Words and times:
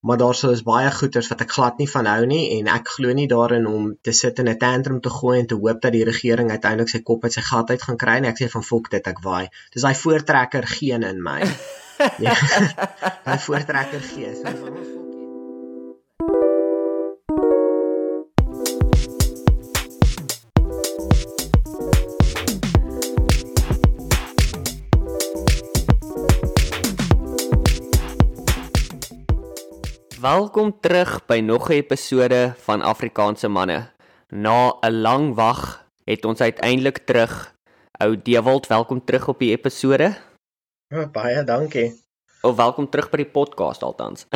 maar 0.00 0.18
daar 0.18 0.34
sou 0.34 0.52
is 0.52 0.62
baie 0.66 0.90
goeters 0.90 1.28
wat 1.32 1.40
ek 1.46 1.54
glad 1.56 1.78
nie 1.78 1.88
van 1.90 2.06
hou 2.06 2.26
nie 2.26 2.42
en 2.58 2.68
ek 2.74 2.92
glo 2.96 3.14
nie 3.16 3.28
daarin 3.30 3.66
om 3.70 3.88
te 4.02 4.12
sit 4.12 4.38
in 4.38 4.48
'n 4.48 4.58
tantrum 4.58 5.00
te 5.00 5.10
gooi 5.10 5.38
en 5.38 5.46
te 5.46 5.54
hoop 5.54 5.80
dat 5.80 5.92
die 5.92 6.04
regering 6.04 6.50
uiteindelik 6.50 6.92
sy 6.92 7.02
kop 7.02 7.24
uit 7.24 7.32
sy 7.32 7.40
gat 7.40 7.70
uit 7.70 7.82
gaan 7.82 7.96
kry 8.04 8.16
en 8.20 8.30
ek 8.32 8.42
sê 8.42 8.50
van 8.50 8.62
fok 8.62 8.90
dit 8.90 9.06
ek 9.06 9.22
waai. 9.22 9.48
Dis 9.72 9.82
daai 9.82 9.94
voortrekker 9.94 10.66
geen 10.66 11.02
in 11.02 11.22
my. 11.22 11.40
Ja. 12.18 12.34
Daai 13.24 13.38
voortrekker 13.38 14.00
gees. 14.00 14.44
Welkom 30.26 30.74
terug 30.82 31.22
by 31.30 31.38
nog 31.38 31.68
'n 31.68 31.72
episode 31.72 32.54
van 32.58 32.82
Afrikaanse 32.82 33.48
manne. 33.48 33.90
Na 34.28 34.74
'n 34.80 35.00
lang 35.00 35.34
wag 35.34 35.86
het 36.04 36.24
ons 36.24 36.40
uiteindelik 36.40 36.98
terug. 36.98 37.54
Ou 37.92 38.22
Dewald, 38.22 38.66
welkom 38.66 39.04
terug 39.04 39.28
op 39.28 39.38
die 39.38 39.50
episode. 39.50 40.16
Ja, 40.88 41.06
baie 41.06 41.44
dankie. 41.44 42.02
Of 42.42 42.56
welkom 42.56 42.90
terug 42.90 43.10
by 43.10 43.16
die 43.16 43.30
podcast 43.30 43.82
althans. 43.82 44.26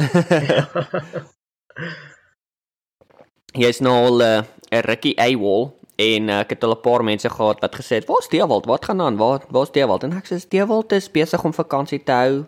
Jy's 3.62 3.80
nou 3.80 4.06
al 4.06 4.22
eh, 4.22 4.38
'n 4.38 4.44
uh, 4.74 4.80
rukkie 4.80 5.18
AWOL 5.18 5.78
en 5.96 6.28
uh, 6.28 6.38
ek 6.38 6.50
het 6.50 6.64
al 6.64 6.70
'n 6.70 6.80
paar 6.80 7.04
mense 7.04 7.30
gehad 7.30 7.60
wat 7.60 7.74
gesê 7.74 7.98
het, 7.98 8.06
"Waar's 8.06 8.28
Dewald? 8.28 8.66
Wat 8.66 8.84
gaan 8.84 9.00
aan? 9.00 9.16
Waar 9.16 9.42
waar's 9.48 9.72
Dewald?" 9.72 10.02
En 10.02 10.12
ek 10.12 10.26
sê, 10.26 10.48
"Dewald 10.48 10.92
is 10.92 11.10
besig 11.10 11.44
om 11.44 11.52
vakansie 11.52 12.02
te 12.02 12.12
hou. 12.12 12.46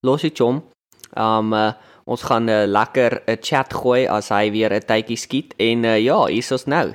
Los 0.00 0.22
dit 0.22 0.38
hom." 0.38 0.62
Um 1.14 1.52
uh, 1.52 1.72
Ons 2.10 2.22
gaan 2.26 2.44
'n 2.44 2.50
uh, 2.50 2.62
eh, 2.62 2.68
lekker 2.68 3.12
'n 3.26 3.30
uh, 3.32 3.42
chat 3.48 3.70
gooi 3.80 4.02
as 4.08 4.28
hy 4.34 4.50
weer 4.50 4.72
'n 4.74 4.86
tydjie 4.90 5.20
skiet 5.24 5.54
en 5.58 5.84
uh, 5.84 5.98
ja, 5.98 6.18
hier 6.26 6.44
is 6.44 6.52
ons 6.52 6.66
nou. 6.66 6.86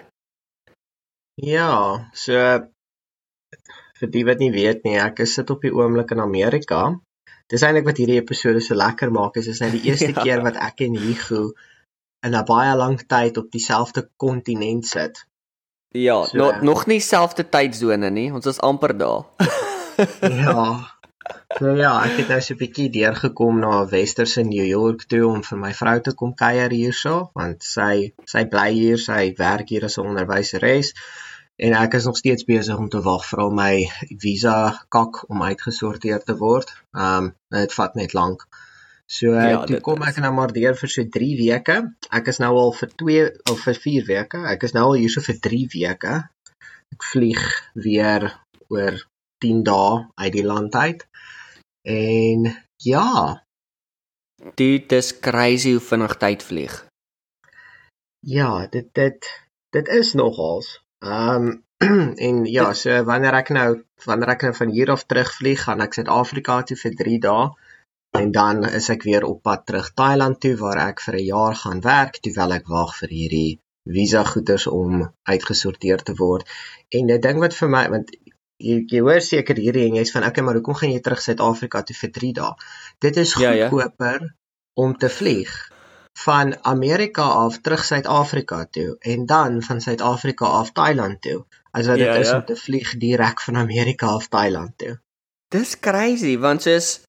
Ja, 1.35 1.71
so 2.13 2.33
vir 3.99 4.09
die 4.11 4.25
wat 4.27 4.39
nie 4.43 4.51
weet 4.51 4.83
nie, 4.83 4.97
ek 4.99 5.19
is 5.25 5.33
sit 5.33 5.49
op 5.49 5.61
die 5.61 5.71
oomblik 5.71 6.11
in 6.11 6.19
Amerika. 6.19 6.81
Dis 7.47 7.63
eintlik 7.63 7.87
wat 7.87 8.01
hierdie 8.01 8.19
episode 8.19 8.59
so 8.59 8.75
lekker 8.75 9.11
maak 9.11 9.37
is, 9.39 9.47
is 9.47 9.61
nou 9.63 9.71
die 9.71 9.83
eerste 9.89 10.11
ja. 10.11 10.21
keer 10.23 10.43
wat 10.43 10.59
ek 10.59 10.83
en 10.87 10.99
Hugo 10.99 11.53
in 12.25 12.35
'n 12.35 12.45
baie 12.45 12.75
lang 12.75 12.99
tyd 13.07 13.37
op 13.37 13.51
dieselfde 13.51 14.09
kontinent 14.17 14.85
sit. 14.85 15.23
Ja, 15.95 16.25
so, 16.25 16.37
no, 16.37 16.51
nog 16.61 16.87
nie 16.87 16.99
selfde 16.99 17.49
tydsone 17.49 18.09
nie. 18.09 18.31
Ons 18.33 18.45
is 18.45 18.59
amper 18.59 18.97
daar. 18.97 19.23
ja. 20.19 20.65
So 21.57 21.71
ja, 21.79 21.91
ek 22.05 22.19
het 22.19 22.31
nou 22.33 22.39
so 22.41 22.53
'n 22.53 22.61
bietjie 22.61 22.89
deurgekom 22.93 23.59
na 23.59 23.85
Westerse 23.89 24.43
New 24.43 24.65
York 24.65 25.05
toe 25.11 25.23
om 25.27 25.43
vir 25.43 25.57
my 25.57 25.73
vrou 25.73 25.99
te 26.01 26.13
kom 26.13 26.33
kuier 26.35 26.71
hierso, 26.71 27.29
want 27.33 27.63
sy 27.63 28.13
sy 28.25 28.43
bly 28.45 28.71
hier, 28.73 28.97
sy 28.97 29.33
werk 29.37 29.69
hier 29.69 29.85
as 29.85 29.97
'n 29.97 30.11
onderwyseres 30.11 30.93
en 31.55 31.73
ek 31.79 31.93
is 31.93 32.05
nog 32.05 32.17
steeds 32.17 32.43
besig 32.43 32.77
om 32.77 32.89
te 32.89 33.01
wag 33.01 33.23
vir 33.29 33.41
al 33.45 33.51
my 33.55 33.73
visa 34.19 34.55
kak 34.91 35.23
om 35.29 35.43
uitgesorteer 35.43 36.23
te 36.23 36.35
word. 36.37 36.71
Um 36.91 37.31
dit 37.55 37.73
vat 37.79 37.95
net 37.95 38.13
lank. 38.13 38.45
So 39.07 39.31
ja, 39.37 39.63
toe 39.69 39.79
kom 39.85 40.03
ek 40.03 40.17
nou 40.23 40.33
maar 40.33 40.51
deur 40.53 40.75
vir 40.75 40.91
so 40.91 41.05
3 41.17 41.31
weke. 41.39 41.77
Ek 42.19 42.31
is 42.33 42.41
nou 42.43 42.51
al 42.59 42.73
vir 42.73 42.91
2 43.03 43.25
of 43.53 43.65
vir 43.67 43.81
4 43.87 44.07
weke. 44.09 44.41
Ek 44.51 44.65
is 44.67 44.73
nou 44.75 44.87
al 44.89 44.97
hierso 44.99 45.23
vir 45.23 45.39
3 45.47 45.61
weke. 45.75 46.15
Ek 46.95 47.09
vlieg 47.13 47.43
weer 47.87 48.27
oor 48.73 48.99
10 49.45 49.63
dae 49.67 50.01
uit 50.25 50.33
die 50.33 50.45
land 50.45 50.75
uit. 50.75 51.05
En 51.85 52.65
ja, 52.75 53.43
dit 54.55 54.91
is 54.91 55.19
crazy 55.19 55.71
hoe 55.71 55.79
vinnig 55.79 56.17
tyd 56.17 56.43
vlieg. 56.43 56.85
Ja, 58.25 58.67
dit 58.67 58.87
dit 58.93 59.29
dit 59.69 59.87
is 59.87 60.13
nogals. 60.13 60.81
Ehm 60.99 61.45
um, 61.45 61.63
en 62.27 62.45
ja, 62.45 62.73
so 62.73 63.03
wanneer 63.03 63.37
ek 63.37 63.51
nou 63.53 63.67
wanneer 64.05 64.33
ek 64.33 64.47
nou 64.47 64.53
van 64.57 64.73
hier 64.73 64.89
af 64.91 65.05
terugvlieg, 65.05 65.61
gaan 65.67 65.83
ek 65.85 65.93
Suid-Afrika 65.93 66.61
toe 66.63 66.77
vir 66.79 66.95
3 67.03 67.19
dae 67.27 67.45
en 68.17 68.31
dan 68.31 68.63
is 68.65 68.89
ek 68.89 69.03
weer 69.05 69.27
op 69.27 69.43
pad 69.45 69.65
terug 69.69 69.91
Thailand 69.93 70.39
toe 70.41 70.55
waar 70.57 70.81
ek 70.87 71.05
vir 71.05 71.19
'n 71.19 71.27
jaar 71.29 71.55
gaan 71.61 71.81
werk 71.85 72.17
terwyl 72.17 72.57
ek 72.57 72.71
wag 72.77 72.97
vir 72.99 73.13
hierdie 73.19 73.59
visa 73.97 74.23
goeders 74.23 74.67
om 74.67 75.03
uitgesorteer 75.29 76.01
te 76.03 76.15
word. 76.17 76.49
En 76.89 77.11
'n 77.11 77.21
ding 77.27 77.39
wat 77.45 77.53
vir 77.53 77.69
my 77.69 77.89
want 77.93 78.15
jy, 78.61 78.81
jy 78.87 79.03
hoor 79.03 79.21
seker 79.21 79.59
hierdie 79.59 79.85
en 79.89 79.99
jy's 79.99 80.13
van 80.15 80.25
okay 80.27 80.43
maar 80.45 80.59
hoekom 80.59 80.77
gaan 80.79 80.93
jy 80.93 81.01
terug 81.03 81.21
Suid-Afrika 81.23 81.83
toe 81.83 81.95
vir 82.01 82.11
3 82.17 82.33
dae? 82.39 82.51
Dit 83.03 83.17
is 83.21 83.33
goedkoper 83.37 84.19
ja, 84.21 84.27
ja. 84.27 84.35
om 84.79 84.95
te 84.99 85.09
vlieg 85.09 85.53
van 86.23 86.55
Amerika 86.63 87.23
af 87.43 87.59
terug 87.61 87.83
Suid-Afrika 87.83 88.63
toe 88.71 88.95
en 88.99 89.25
dan 89.25 89.61
van 89.61 89.81
Suid-Afrika 89.81 90.45
af 90.61 90.71
Thailand 90.71 91.21
toe 91.21 91.43
as 91.75 91.89
wat 91.91 91.99
dit 91.99 92.07
ja, 92.07 92.15
is 92.15 92.31
ja. 92.31 92.37
om 92.39 92.45
te 92.45 92.55
vlieg 92.55 92.95
direk 92.97 93.41
van 93.41 93.57
Amerika 93.59 94.13
af 94.15 94.29
Thailand 94.31 94.77
toe. 94.77 94.95
Dis 95.51 95.75
crazy 95.79 96.37
want 96.39 96.63
soos 96.63 97.01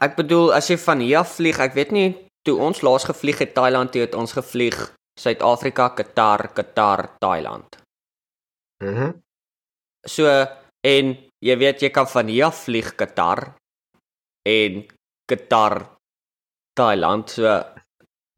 ek 0.00 0.14
bedoel 0.16 0.54
as 0.54 0.70
jy 0.70 0.78
van 0.80 1.02
hier 1.02 1.18
af 1.24 1.34
vlieg, 1.36 1.58
ek 1.58 1.74
weet 1.74 1.90
nie 1.90 2.10
toe 2.46 2.56
ons 2.62 2.80
laas 2.86 3.04
gevlieg 3.04 3.42
het 3.42 3.52
Thailand 3.54 3.92
toe 3.92 4.06
het 4.06 4.14
ons 4.14 4.32
gevlieg 4.32 4.78
Suid-Afrika, 5.20 5.90
Qatar, 5.92 6.46
Qatar, 6.54 7.10
Thailand. 7.18 7.76
Mhm. 8.80 9.10
Mm 9.10 9.18
so 10.06 10.46
En 10.86 11.12
jy 11.44 11.56
weet 11.60 11.82
jy 11.84 11.90
kan 11.92 12.08
van 12.08 12.30
hier 12.32 12.48
af 12.48 12.64
vlieg 12.64 12.94
Qatar 12.96 13.52
en 14.48 14.84
Qatar 15.28 15.76
Thailand. 16.78 17.30
So 17.30 17.52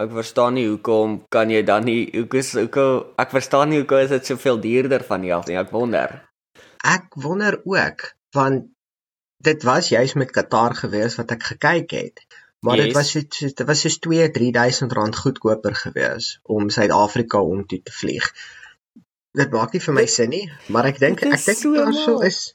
ek 0.03 0.11
verstaan 0.11 0.57
nie 0.59 0.67
hoekom 0.67 1.21
kan 1.31 1.51
jy 1.51 1.63
dan 1.63 1.87
nie 1.87 2.11
hoekom 2.11 2.43
hoekom 2.65 3.15
ek 3.23 3.35
verstaan 3.37 3.71
nie 3.71 3.83
hoekom 3.83 4.03
is 4.03 4.15
dit 4.15 4.33
soveel 4.33 4.59
duurder 4.61 5.07
van 5.07 5.23
hier 5.23 5.39
af 5.39 5.47
nie. 5.47 5.59
Ek 5.61 5.71
wonder. 5.71 6.19
Ek 6.83 7.15
wonder 7.15 7.61
ook 7.63 8.09
want 8.35 8.71
dit 9.43 9.63
was 9.67 9.91
juis 9.93 10.15
met 10.19 10.35
Qatar 10.35 10.75
gewees 10.79 11.19
wat 11.21 11.35
ek 11.35 11.53
gekyk 11.53 11.95
het. 11.95 12.25
Maar 12.63 12.79
yes. 12.79 12.85
dit 12.85 12.95
was 12.95 13.13
so 13.13 13.53
dit 13.61 13.67
was 13.67 13.81
so 13.83 14.03
2 14.09 14.31
3000 14.31 14.93
rand 14.99 15.17
goedkoper 15.19 15.75
gewees 15.75 16.39
om 16.43 16.71
Suid-Afrika 16.71 17.43
om 17.43 17.67
toe 17.67 17.81
te 17.83 17.95
vlieg 17.95 18.29
dit 19.35 19.55
maak 19.55 19.73
nie 19.73 19.81
vir 19.81 19.95
my 19.95 20.07
sin 20.07 20.31
nie, 20.31 20.45
maar 20.69 20.91
ek 20.91 20.99
dink 21.01 21.23
ek 21.25 21.41
dink 21.41 21.59
so 21.59 21.73
daar 21.77 21.95
sou 21.97 22.19
is 22.27 22.53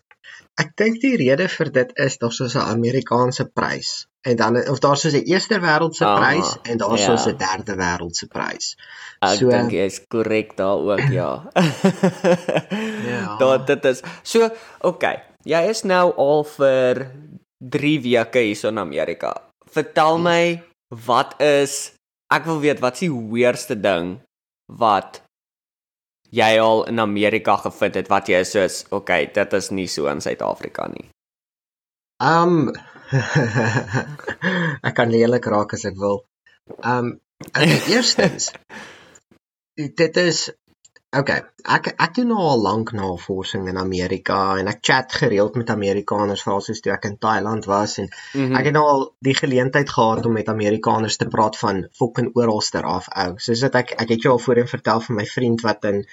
ek 0.57 0.73
dink 0.77 1.01
die 1.01 1.15
rede 1.19 1.47
vir 1.53 1.69
dit 1.73 1.91
is 2.05 2.17
daar 2.21 2.33
sou 2.33 2.47
'n 2.47 2.69
Amerikaanse 2.73 3.45
prys 3.53 4.07
en 4.25 4.35
dan 4.35 4.57
of 4.69 4.79
daar 4.79 4.97
sou 4.97 5.11
'n 5.11 5.25
eerste 5.25 5.59
wêreldse 5.61 6.05
ah, 6.05 6.17
prys 6.19 6.57
en 6.63 6.77
daar 6.77 6.97
sou 6.97 7.15
'n 7.15 7.37
ja. 7.37 7.37
derde 7.45 7.75
wêreldse 7.75 8.27
prys. 8.27 8.75
Ek 9.21 9.37
so, 9.39 9.49
dink 9.49 9.71
jy 9.71 9.85
is 9.85 9.99
korrek 10.07 10.57
daar 10.57 10.77
ook 10.77 11.05
ja. 11.09 11.49
ja. 13.11 13.37
Daar 13.37 13.65
dit 13.65 13.85
is. 13.85 14.01
So, 14.23 14.49
okay. 14.81 15.23
Jy 15.43 15.61
is 15.69 15.83
nou 15.83 16.13
al 16.17 16.43
vir 16.43 17.11
3 17.57 18.01
weke 18.01 18.39
hier 18.39 18.65
in 18.67 18.77
Amerika. 18.77 19.33
Vertel 19.71 20.17
my 20.17 20.63
wat 20.89 21.41
is 21.41 21.93
ek 22.33 22.45
wil 22.45 22.59
weet 22.59 22.79
wat 22.79 22.93
is 22.93 23.07
die 23.07 23.13
weerste 23.31 23.79
ding 23.79 24.19
wat 24.65 25.21
jy 26.29 26.49
al 26.59 26.83
in 26.91 26.99
Amerika 26.99 27.55
gevind 27.61 27.95
het 27.95 28.09
wat 28.11 28.29
jy 28.29 28.43
soos 28.43 28.83
okay, 28.91 29.29
dit 29.33 29.53
is 29.53 29.71
nie 29.71 29.87
so 29.87 30.07
in 30.11 30.21
Suid-Afrika 30.21 30.87
nie. 30.91 31.07
Um 32.23 32.73
ek 34.87 34.95
kan 34.97 35.11
lelik 35.13 35.45
raak 35.47 35.73
as 35.77 35.85
ek 35.87 35.97
wil. 35.99 36.23
Um 36.83 37.19
eerstens 37.93 38.51
dit 39.77 40.17
is 40.17 40.47
okay, 41.15 41.39
ek 41.63 41.87
ek 41.95 42.15
doen 42.17 42.27
nou 42.33 42.43
al 42.43 42.61
lank 42.61 42.91
navorsing 42.95 43.67
in 43.71 43.79
Amerika 43.79 44.57
en 44.59 44.67
ek 44.67 44.81
chat 44.89 45.13
gereeld 45.21 45.55
met 45.55 45.71
Amerikaners 45.71 46.43
veral 46.43 46.61
soos 46.65 46.81
toe 46.83 46.93
ek 46.93 47.07
in 47.09 47.17
Thailand 47.23 47.65
was 47.69 47.97
en 48.03 48.09
mm 48.09 48.43
-hmm. 48.43 48.55
ek 48.59 48.69
het 48.69 48.73
nou 48.73 48.85
al 48.91 49.03
die 49.23 49.35
geleentheid 49.35 49.89
gehad 49.89 50.25
om 50.25 50.33
met 50.33 50.49
Amerikaners 50.49 51.17
te 51.17 51.27
praat 51.27 51.57
van 51.57 51.87
fucking 51.99 52.31
oralster 52.35 52.83
af 52.83 53.07
ou. 53.09 53.33
Soos 53.37 53.59
dit 53.59 53.75
ek 53.75 53.91
ek 53.91 54.09
het 54.09 54.21
jou 54.21 54.33
al 54.33 54.45
voorheen 54.45 54.67
vertel 54.67 54.99
van 55.01 55.15
my 55.15 55.25
vriend 55.25 55.61
wat 55.61 55.83
in 55.83 56.05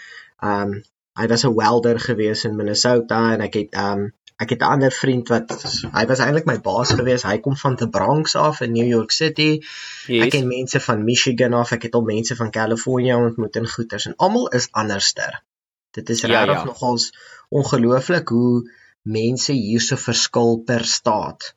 um 0.43 0.82
hy 1.19 1.26
was 1.26 1.44
'n 1.44 1.55
welder 1.55 2.00
gewees 2.00 2.44
in 2.44 2.56
Minnesota 2.56 3.32
en 3.32 3.40
ek 3.40 3.55
het 3.55 3.75
um 3.75 4.12
ek 4.43 4.51
het 4.51 4.63
'n 4.63 4.71
ander 4.75 4.93
vriend 4.93 5.29
wat 5.29 5.53
hy 5.97 6.05
was 6.11 6.23
eintlik 6.23 6.47
my 6.51 6.57
baas 6.61 6.93
gewees. 6.99 7.23
Hy 7.23 7.39
kom 7.39 7.57
van 7.57 7.77
the 7.77 7.89
Bronx 7.89 8.35
af 8.35 8.61
in 8.67 8.73
New 8.73 8.87
York 8.87 9.13
City. 9.13 9.63
Yes. 10.07 10.25
Ek 10.25 10.31
ken 10.35 10.49
mense 10.49 10.81
van 10.81 11.05
Michigan 11.05 11.55
af. 11.55 11.73
Ek 11.73 11.87
het 11.87 11.95
al 11.95 12.03
mense 12.09 12.37
van 12.37 12.51
California 12.51 13.19
ontmoet 13.27 13.57
en 13.57 13.69
goeters 13.69 14.07
en 14.11 14.17
almal 14.17 14.49
is 14.49 14.69
anderster. 14.73 15.43
Dit 15.91 16.11
is 16.11 16.21
ja, 16.21 16.29
regtig 16.29 16.59
ja. 16.59 16.65
nogals 16.65 17.13
ongelooflik 17.49 18.29
hoe 18.29 18.71
mense 19.03 19.53
hierso 19.53 19.97
verskil 19.97 20.63
per 20.67 20.85
staat. 20.85 21.55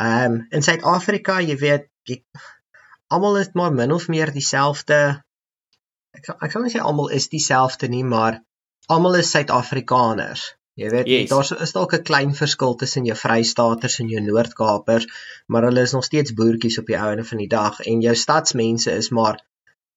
Um 0.00 0.46
in 0.50 0.62
Suid-Afrika, 0.62 1.40
jy 1.40 1.56
weet, 1.60 1.88
jy, 2.08 2.22
almal 3.12 3.38
is 3.44 3.52
maar 3.52 3.72
min 3.72 3.92
of 3.92 4.08
meer 4.08 4.32
dieselfde. 4.32 5.22
Ek 6.16 6.32
ek 6.40 6.52
sal 6.52 6.62
nie 6.64 6.72
sê 6.72 6.80
almal 6.80 7.12
is 7.12 7.28
dieselfde 7.28 7.88
nie, 7.92 8.04
maar 8.04 8.40
almal 8.88 9.20
is 9.20 9.30
Suid-Afrikaners 9.30 10.55
Jy 10.76 10.88
weet, 10.92 11.06
Yes. 11.08 11.28
daar's 11.30 11.50
is 11.64 11.72
dalk 11.72 11.94
'n 11.96 12.02
klein 12.02 12.32
verskil 12.36 12.74
tussen 12.76 13.06
jou 13.08 13.16
Vrystaaters 13.16 13.98
en 14.02 14.08
jou 14.12 14.20
Noord-Kapers, 14.20 15.06
maar 15.46 15.62
hulle 15.62 15.80
is 15.80 15.92
nog 15.96 16.04
steeds 16.04 16.34
boertjies 16.36 16.78
op 16.78 16.86
die 16.86 16.98
einde 17.00 17.24
van 17.24 17.38
die 17.38 17.48
dag 17.48 17.80
en 17.80 18.02
jou 18.04 18.14
stadsmense 18.14 18.92
is 18.92 19.08
maar 19.10 19.40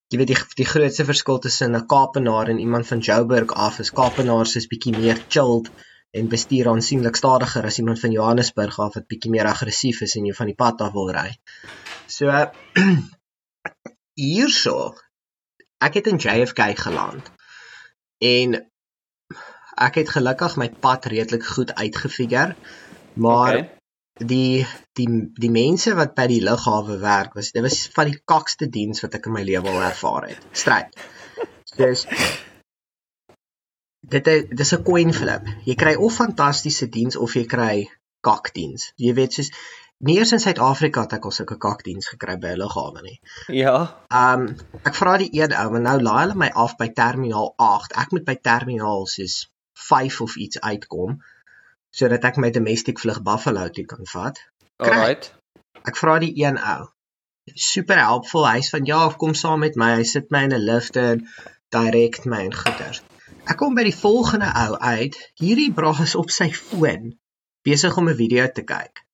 jy 0.10 0.18
weet 0.22 0.32
die 0.32 0.38
die 0.62 0.70
grootste 0.70 1.06
verskil 1.06 1.40
tussen 1.40 1.76
'n 1.76 1.86
Kaapenaar 1.86 2.48
en 2.54 2.60
iemand 2.60 2.88
van 2.88 3.00
Joburg 3.00 3.52
af 3.66 3.80
is 3.80 3.92
Kaapenaars 3.92 4.56
is 4.56 4.68
bietjie 4.68 4.96
meer 4.98 5.20
chilled 5.28 5.70
en 6.12 6.32
bestuur 6.32 6.68
aansienlik 6.72 7.16
stadiger 7.16 7.66
as 7.66 7.78
iemand 7.78 8.00
van 8.00 8.12
Johannesburg 8.12 8.80
af 8.80 8.94
wat 8.94 9.08
bietjie 9.08 9.32
meer 9.32 9.46
aggressief 9.52 10.02
is 10.02 10.16
en 10.16 10.26
jy 10.26 10.34
van 10.34 10.48
die 10.48 10.56
pad 10.56 10.82
af 10.82 10.94
wil 10.94 11.12
ry. 11.12 11.38
So 12.08 12.32
hierso 14.24 14.96
ek 15.80 15.94
het 16.00 16.08
in 16.08 16.18
JFK 16.18 16.74
geland 16.80 17.32
en 18.18 18.60
ek 19.88 20.00
het 20.02 20.14
gelukkig 20.16 20.56
my 20.60 20.70
pad 20.86 21.08
redelik 21.14 21.46
goed 21.56 21.74
uitgefigure 21.76 22.56
maar 23.14 23.56
okay. 23.56 23.70
die 24.32 24.66
die 25.00 25.08
die 25.40 25.52
mense 25.54 25.96
wat 26.00 26.16
by 26.18 26.28
die 26.32 26.42
lughawe 26.44 27.00
werk 27.04 27.38
was 27.40 27.52
dit 27.56 27.64
was 27.66 27.80
van 27.96 28.12
die 28.12 28.20
kakste 28.34 28.70
diens 28.78 29.04
wat 29.06 29.18
ek 29.20 29.30
in 29.32 29.38
my 29.38 29.44
lewe 29.48 29.74
al 29.74 29.90
ervaar 29.90 30.30
het 30.32 30.48
stryd 30.64 31.00
dis 31.80 32.06
dit 34.16 34.32
is 34.34 34.48
dis 34.62 34.74
'n 34.76 34.84
coin 34.92 35.14
flip 35.14 35.52
jy 35.66 35.76
kry 35.84 35.96
of 35.96 36.16
fantastiese 36.24 36.90
diens 36.98 37.20
of 37.28 37.36
jy 37.36 37.46
kry 37.56 37.76
kakdiens 38.26 38.92
jy 38.98 39.14
weet 39.22 39.38
soos 39.40 39.52
nie 40.08 40.16
eers 40.18 40.32
in 40.36 40.40
Suid-Afrika 40.40 41.02
het 41.04 41.14
ek 41.18 41.26
al 41.28 41.34
sulke 41.36 41.58
kakdiens 41.60 42.08
gekry 42.12 42.36
by 42.44 42.52
'n 42.56 42.60
lughawe 42.62 43.02
nie 43.04 43.18
Ja. 43.62 43.76
Ehm 44.20 44.48
um, 44.48 44.56
ek 44.90 44.96
vra 44.96 45.18
die 45.24 45.30
een 45.40 45.56
ou, 45.62 45.66
want 45.74 45.88
nou 45.88 45.96
laai 46.02 46.22
hulle 46.22 46.38
my 46.44 46.50
af 46.66 46.76
by 46.80 46.88
terminaal 47.02 47.54
8. 47.58 47.96
Ek 48.04 48.12
moet 48.16 48.26
by 48.30 48.36
terminaal 48.50 49.08
soos 49.16 49.36
5 49.88 50.22
of 50.28 50.36
iets 50.36 50.62
uitkom 50.62 51.20
sodat 51.90 52.26
ek 52.30 52.38
my 52.38 52.52
domestic 52.54 53.00
vlug 53.02 53.22
Buffalo 53.26 53.66
toe 53.74 53.86
kan 53.90 54.06
vat. 54.14 54.42
Kry. 54.78 54.90
Alright. 54.94 55.32
Ek 55.90 55.98
vra 55.98 56.20
die 56.22 56.34
een 56.38 56.60
ou. 56.62 56.90
Super 57.58 57.98
helpful. 57.98 58.46
Hy's 58.46 58.70
van 58.70 58.86
ja, 58.86 59.00
kom 59.18 59.34
saam 59.34 59.64
met 59.66 59.78
my. 59.80 59.96
Hy 59.98 60.06
sit 60.06 60.30
my 60.30 60.44
in 60.46 60.54
'n 60.54 60.66
lift 60.68 61.00
en 61.02 61.26
direk 61.74 62.22
my 62.26 62.44
en 62.46 62.54
goeders. 62.54 63.02
Ek 63.50 63.58
kom 63.58 63.74
by 63.78 63.88
die 63.88 63.96
volgende 63.96 64.52
ou 64.54 64.78
uit. 64.78 65.18
Hierdie 65.42 65.72
bra 65.74 65.96
is 66.04 66.16
op 66.16 66.30
sy 66.34 66.52
foon 66.54 67.16
besig 67.66 67.98
om 67.98 68.10
'n 68.10 68.16
video 68.16 68.48
te 68.48 68.64
kyk. 68.64 69.06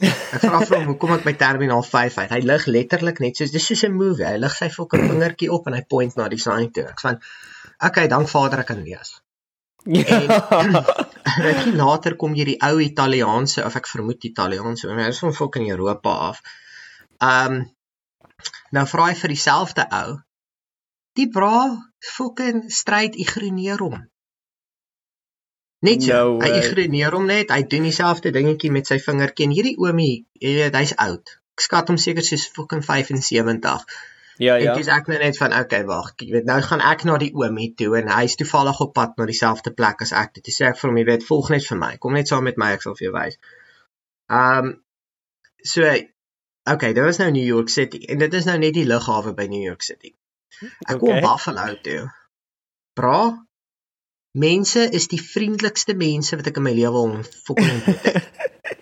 Ek 0.00 0.40
vra 0.40 0.60
vir 0.64 0.78
hom 0.78 0.86
hoekom 0.86 1.12
ek 1.18 1.26
by 1.26 1.34
terminaal 1.40 1.84
5 1.86 2.18
uit. 2.18 2.30
Hy 2.30 2.40
lig 2.48 2.64
letterlik 2.66 3.20
net 3.20 3.36
soos 3.36 3.52
dis 3.52 3.66
soos 3.66 3.84
'n 3.84 3.92
movie. 3.92 4.26
Hy 4.26 4.38
lig 4.40 4.56
sy 4.56 4.68
fucking 4.72 5.04
vingertjie 5.10 5.50
op 5.52 5.66
en 5.66 5.76
hy 5.78 5.82
point 5.94 6.16
na 6.16 6.28
die 6.28 6.40
sign 6.40 6.70
toe. 6.72 6.86
Ek 6.94 7.00
van 7.00 7.20
okay, 7.88 8.08
dank 8.08 8.28
Vader 8.28 8.64
ek 8.64 8.66
kan 8.72 8.82
lees. 8.82 9.20
Ja. 9.84 10.18
Rukkie 11.42 11.72
later 11.74 12.14
kom 12.16 12.34
jy 12.38 12.44
die 12.52 12.58
ou 12.62 12.78
Italiaanse 12.84 13.64
of 13.66 13.74
ek 13.80 13.88
vermoed 13.90 14.22
Italiaanse, 14.28 14.86
maar 14.86 15.08
hy 15.08 15.14
is 15.14 15.18
van 15.24 15.34
fucking 15.34 15.66
Europa 15.74 16.12
af. 16.30 16.42
Um 17.22 17.62
nou 18.74 18.84
vra 18.90 19.08
hy 19.10 19.16
vir 19.18 19.34
dieselfde 19.34 19.86
ou. 19.98 20.14
Die 21.18 21.26
bra 21.28 21.66
fucking 22.14 22.64
stryd 22.72 23.18
ignoreer 23.20 23.82
hom. 23.84 23.98
Net 25.82 26.02
so, 26.06 26.14
No 26.14 26.38
hy 26.44 26.50
way. 26.54 26.62
ignoreer 26.62 27.14
hom 27.18 27.26
net. 27.26 27.50
Hy 27.50 27.62
doen 27.66 27.86
dieselfde 27.88 28.30
dingetjie 28.34 28.70
met 28.70 28.86
sy 28.86 29.00
vingertjie 29.02 29.48
en 29.48 29.54
hierdie 29.56 29.74
oomie, 29.82 30.22
jy 30.40 30.54
weet, 30.60 30.78
hy's 30.78 30.94
oud. 31.02 31.34
Ek 31.58 31.66
skat 31.66 31.90
hom 31.90 31.98
seker 32.00 32.24
soos 32.24 32.46
fucking 32.54 32.84
75. 32.86 33.82
Ja, 34.42 34.56
En 34.58 34.62
ja. 34.64 34.74
dis 34.74 34.88
ek 34.90 35.06
nou 35.10 35.18
net 35.20 35.36
van 35.38 35.52
okay, 35.54 35.84
wag. 35.86 36.12
Jy 36.18 36.32
weet 36.34 36.46
nou 36.48 36.58
gaan 36.66 36.80
ek 36.82 37.04
na 37.06 37.18
die 37.22 37.30
oomie 37.38 37.68
toe 37.78 37.92
en 38.00 38.08
hy's 38.10 38.34
toevallig 38.40 38.80
op 38.82 38.94
pad 38.96 39.12
na 39.20 39.26
dieselfde 39.28 39.70
plek 39.78 40.02
as 40.02 40.14
ek. 40.18 40.32
Dit 40.40 40.50
sê 40.50 40.66
ek 40.70 40.80
vir 40.80 40.90
hom, 40.90 40.98
jy 40.98 41.04
weet, 41.10 41.26
volg 41.28 41.52
net 41.54 41.66
vir 41.68 41.78
my. 41.78 41.92
Kom 42.02 42.16
net 42.18 42.32
saam 42.32 42.48
met 42.48 42.58
my, 42.58 42.72
ek 42.78 42.82
sal 42.82 42.96
vir 42.98 43.06
jou 43.08 43.12
wys. 43.14 43.38
Um 44.40 44.72
so 45.74 45.86
okay, 45.86 46.90
dit 46.96 47.04
was 47.04 47.20
nou 47.22 47.30
New 47.30 47.46
York 47.46 47.70
City 47.70 48.02
en 48.10 48.18
dit 48.22 48.34
is 48.34 48.50
nou 48.50 48.58
net 48.58 48.74
die 48.74 48.86
lughawe 48.88 49.34
by 49.38 49.46
New 49.52 49.62
York 49.62 49.86
City. 49.86 50.14
Ek 50.88 50.98
kom 50.98 51.12
Okay. 51.14 51.22
Buffalo 51.22 51.68
toe. 51.86 52.02
Bra, 52.98 53.20
mense 54.38 54.88
is 54.98 55.06
die 55.12 55.22
vriendelikste 55.22 55.94
mense 55.98 56.36
wat 56.38 56.50
ek 56.50 56.58
in 56.60 56.66
my 56.66 56.74
lewe 56.76 56.98
al 57.04 57.14
ontmoet 57.20 57.62
het. 58.02 58.80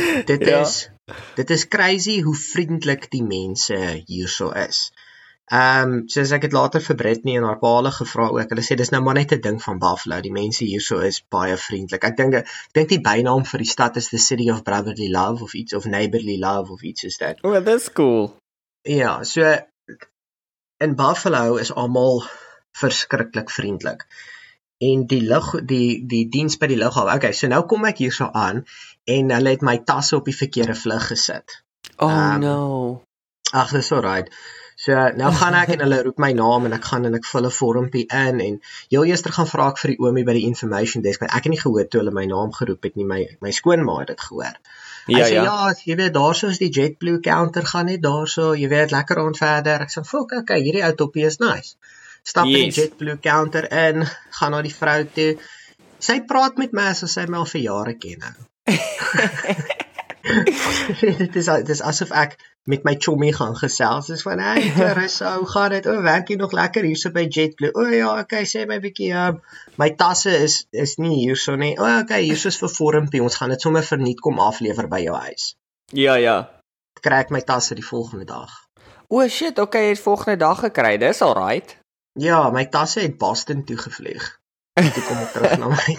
Dit 0.30 0.46
Ja. 0.46 0.60
is 0.60 0.88
dit 1.36 1.50
is 1.50 1.68
crazy 1.68 2.20
hoe 2.22 2.34
vriendelik 2.36 3.10
die 3.10 3.22
mense 3.24 3.76
hierso 4.06 4.50
is. 4.50 4.90
Ehm 5.52 5.92
um, 5.92 6.02
soos 6.08 6.30
ek 6.32 6.42
het 6.46 6.52
later 6.56 6.80
vir 6.80 6.96
Britney 6.96 7.34
en 7.36 7.44
haar 7.44 7.58
pa 7.60 7.72
hulle 7.76 7.90
gevra 7.92 8.28
ook. 8.32 8.52
Hulle 8.54 8.62
sê 8.64 8.76
dis 8.78 8.92
nou 8.94 9.02
maar 9.02 9.18
net 9.18 9.32
'n 9.34 9.40
ding 9.44 9.58
van 9.62 9.78
Buffalo. 9.82 10.20
Die 10.24 10.32
mense 10.32 10.64
hierso 10.64 11.00
is 11.08 11.18
baie 11.28 11.56
vriendelik. 11.56 12.04
Ek 12.04 12.16
dink 12.16 12.34
ek 12.34 12.48
dink 12.72 12.88
die 12.88 13.00
bynaam 13.08 13.44
vir 13.44 13.58
die 13.64 13.68
stad 13.72 13.96
is 13.96 14.08
the 14.08 14.18
city 14.18 14.50
of 14.50 14.62
brotherly 14.62 15.08
love 15.10 15.42
of 15.42 15.54
iets 15.54 15.74
of 15.74 15.84
neighborly 15.84 16.38
love 16.38 16.72
of 16.72 16.82
iets 16.82 17.04
is 17.04 17.18
dit. 17.18 17.42
Oh, 17.42 17.58
dis 17.64 17.90
cool. 17.92 18.32
Ja, 18.82 19.22
so 19.24 19.42
in 20.78 20.94
Buffalo 20.96 21.56
is 21.56 21.72
almal 21.72 22.22
verskriklik 22.78 23.50
vriendelik. 23.50 24.06
En 24.82 25.04
die 25.06 25.20
lug 25.22 25.52
die 25.66 26.06
die 26.06 26.24
diens 26.28 26.56
by 26.58 26.66
die 26.66 26.78
lughawe. 26.80 27.12
Okay, 27.14 27.32
so 27.32 27.46
nou 27.46 27.60
kom 27.70 27.84
ek 27.84 27.98
hierso 28.02 28.30
aan 28.32 28.64
en 29.04 29.30
hulle 29.30 29.50
het 29.50 29.62
my 29.62 29.78
tasse 29.84 30.16
op 30.16 30.24
die 30.24 30.36
verkeerde 30.36 30.74
vlug 30.74 31.06
gesit. 31.12 31.62
Oh 31.98 32.08
Um, 32.10 32.40
no. 32.40 33.02
Ag, 33.52 33.70
dis 33.72 33.92
alright. 33.92 34.28
So 34.76 34.94
nou 35.16 35.30
gaan 35.40 35.54
ek 35.54 35.68
en 35.74 35.80
hulle 35.84 36.02
roep 36.02 36.18
my 36.18 36.32
naam 36.32 36.64
en 36.66 36.72
ek 36.72 36.84
gaan 36.84 37.04
en 37.06 37.14
ek 37.14 37.26
vul 37.28 37.46
'n 37.46 37.50
vormpie 37.50 38.06
in 38.08 38.40
en 38.40 38.60
heel 38.90 39.04
eers 39.04 39.22
gaan 39.36 39.46
vra 39.46 39.68
ek 39.70 39.78
vir 39.78 39.90
die 39.92 39.98
oomie 40.00 40.24
by 40.24 40.32
die 40.38 40.46
information 40.48 41.02
desk 41.02 41.20
want 41.20 41.34
ek 41.36 41.44
het 41.44 41.52
nie 41.52 41.60
gehoor 41.60 41.88
toe 41.88 42.00
hulle 42.00 42.14
my 42.18 42.24
naam 42.26 42.52
geroep 42.52 42.82
het 42.88 42.96
nie. 42.96 43.04
My 43.04 43.20
my 43.40 43.50
skoonma 43.50 43.98
het 44.00 44.08
dit 44.14 44.20
gehoor. 44.20 44.56
Hy 45.06 45.18
Ja, 45.18 45.26
sê 45.26 45.34
ja. 45.34 45.44
ja, 45.44 45.74
jy 45.84 45.96
weet 45.96 46.14
daarso 46.14 46.48
is 46.48 46.58
die 46.58 46.70
JetBlue 46.70 47.20
counter 47.20 47.64
gaan 47.66 47.86
net 47.86 48.02
daarso, 48.02 48.52
jy 48.54 48.68
weet 48.68 48.90
lekker 48.92 49.16
rond 49.16 49.36
verder. 49.38 49.80
Ek 49.82 49.90
sê, 49.90 50.04
"Fok, 50.06 50.32
okay, 50.32 50.60
hierdie 50.62 50.84
ou 50.86 50.92
toppie 50.94 51.26
is 51.26 51.38
nice." 51.38 51.74
Stap 52.24 52.46
in 52.46 52.50
Yes. 52.52 52.74
die 52.74 52.82
JetBlue 52.82 53.18
counter 53.20 53.66
in, 53.72 54.06
gaan 54.30 54.50
na 54.52 54.62
die 54.62 54.74
vrou 54.74 55.04
toe. 55.04 55.36
Sy 55.98 56.20
praat 56.20 56.56
met 56.58 56.72
my 56.72 56.82
asof 56.90 57.10
sy 57.10 57.26
my 57.26 57.38
al 57.38 57.44
vir 57.46 57.60
jare 57.62 57.94
ken 57.98 58.18
nou. 58.18 58.34
Dit 61.00 61.36
is 61.36 61.46
dit 61.46 61.68
is 61.68 61.82
asof 61.82 62.10
ek 62.14 62.36
met 62.70 62.84
my 62.86 62.94
chommy 62.98 63.32
gaan 63.34 63.56
gesels. 63.58 64.06
Dis 64.06 64.22
van, 64.22 64.38
"Hey, 64.38 64.70
Clarissa, 64.76 65.36
hoe 65.38 65.48
gaan 65.48 65.70
dit? 65.70 65.86
O, 65.86 65.96
oh, 65.96 66.02
werk 66.02 66.28
jy 66.28 66.36
nog 66.36 66.52
lekker 66.52 66.82
hierso 66.86 67.10
by 67.10 67.26
JetBlue?" 67.28 67.72
O 67.74 67.80
oh, 67.80 67.90
ja, 67.90 68.18
okay, 68.20 68.44
sê 68.46 68.66
my 68.66 68.78
bietjie, 68.80 69.10
um, 69.14 69.40
my 69.76 69.90
tasse 69.94 70.30
is 70.30 70.66
is 70.70 70.96
nie 70.96 71.26
hierso 71.26 71.56
nie. 71.56 71.78
O, 71.78 71.82
oh, 71.84 71.98
okay, 72.04 72.22
hierso 72.22 72.48
is 72.48 72.58
vir 72.62 72.68
vormpie. 72.68 73.22
Ons 73.22 73.36
gaan 73.36 73.50
dit 73.50 73.60
sommer 73.60 73.82
verniet 73.82 74.20
kom 74.20 74.38
aflewer 74.38 74.88
by 74.88 75.02
jou 75.02 75.16
huis. 75.16 75.54
Ja, 75.92 76.14
ja. 76.14 76.50
Kry 77.02 77.24
ek 77.26 77.30
my 77.30 77.40
tasse 77.40 77.74
die 77.74 77.86
volgende 77.86 78.24
dag. 78.24 78.50
O 79.08 79.20
oh, 79.20 79.28
shit, 79.28 79.58
okay, 79.58 79.88
jy 79.88 79.96
het 79.96 80.06
volgende 80.06 80.38
dag 80.44 80.60
gekry. 80.60 80.96
Dis 80.98 81.22
alright. 81.22 81.76
Ja, 82.20 82.50
my 82.50 82.66
tasse 82.68 83.00
het 83.00 83.18
Boston 83.18 83.64
toe 83.64 83.76
gevlieg. 83.76 84.41
Toe 84.72 85.02
kom 85.06 85.18
ek 85.20 85.32
terug 85.34 85.58
na 85.60 85.68
my. 85.68 85.94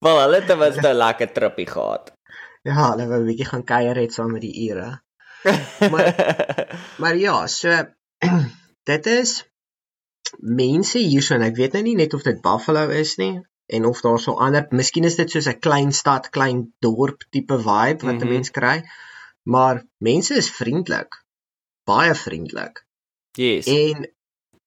Wel, 0.00 0.18
hulle 0.22 0.38
het 0.40 0.52
minste 0.58 0.88
'n 0.88 0.96
lekker 0.96 1.32
trippie 1.36 1.66
gehad. 1.68 2.12
ja, 2.64 2.90
hulle 2.90 3.06
wou 3.08 3.20
'n 3.20 3.26
bietjie 3.26 3.44
gaan 3.50 3.64
kuier 3.64 3.96
het 4.00 4.12
saam 4.12 4.32
met 4.32 4.40
die 4.40 4.70
ure. 4.70 5.02
Maar 6.98 7.16
ja, 7.16 7.46
so 7.46 7.68
dit 8.90 9.06
is 9.06 9.44
mense 10.40 10.98
hierso 10.98 11.34
en 11.34 11.42
ek 11.42 11.56
weet 11.56 11.72
nou 11.76 11.82
nie 11.82 11.96
net 11.96 12.14
of 12.14 12.22
dit 12.22 12.40
Buffalo 12.42 12.88
is 12.88 13.16
nie 13.20 13.40
en 13.66 13.84
of 13.84 14.00
daar 14.00 14.18
so 14.20 14.34
ander, 14.40 14.66
miskien 14.70 15.04
is 15.04 15.16
dit 15.16 15.30
soos 15.30 15.46
'n 15.48 15.58
klein 15.60 15.92
stad, 15.92 16.30
klein 16.30 16.72
dorp 16.80 17.24
tipe 17.30 17.58
vibe 17.58 18.04
wat 18.08 18.14
'n 18.20 18.24
Mhm. 18.24 18.28
mens 18.32 18.50
kry. 18.50 18.82
Maar 19.44 19.84
mense 19.98 20.34
is 20.34 20.50
vriendelik. 20.50 21.12
Baie 21.84 22.14
vriendelik. 22.14 22.84
yes. 23.36 23.66
En 23.66 24.13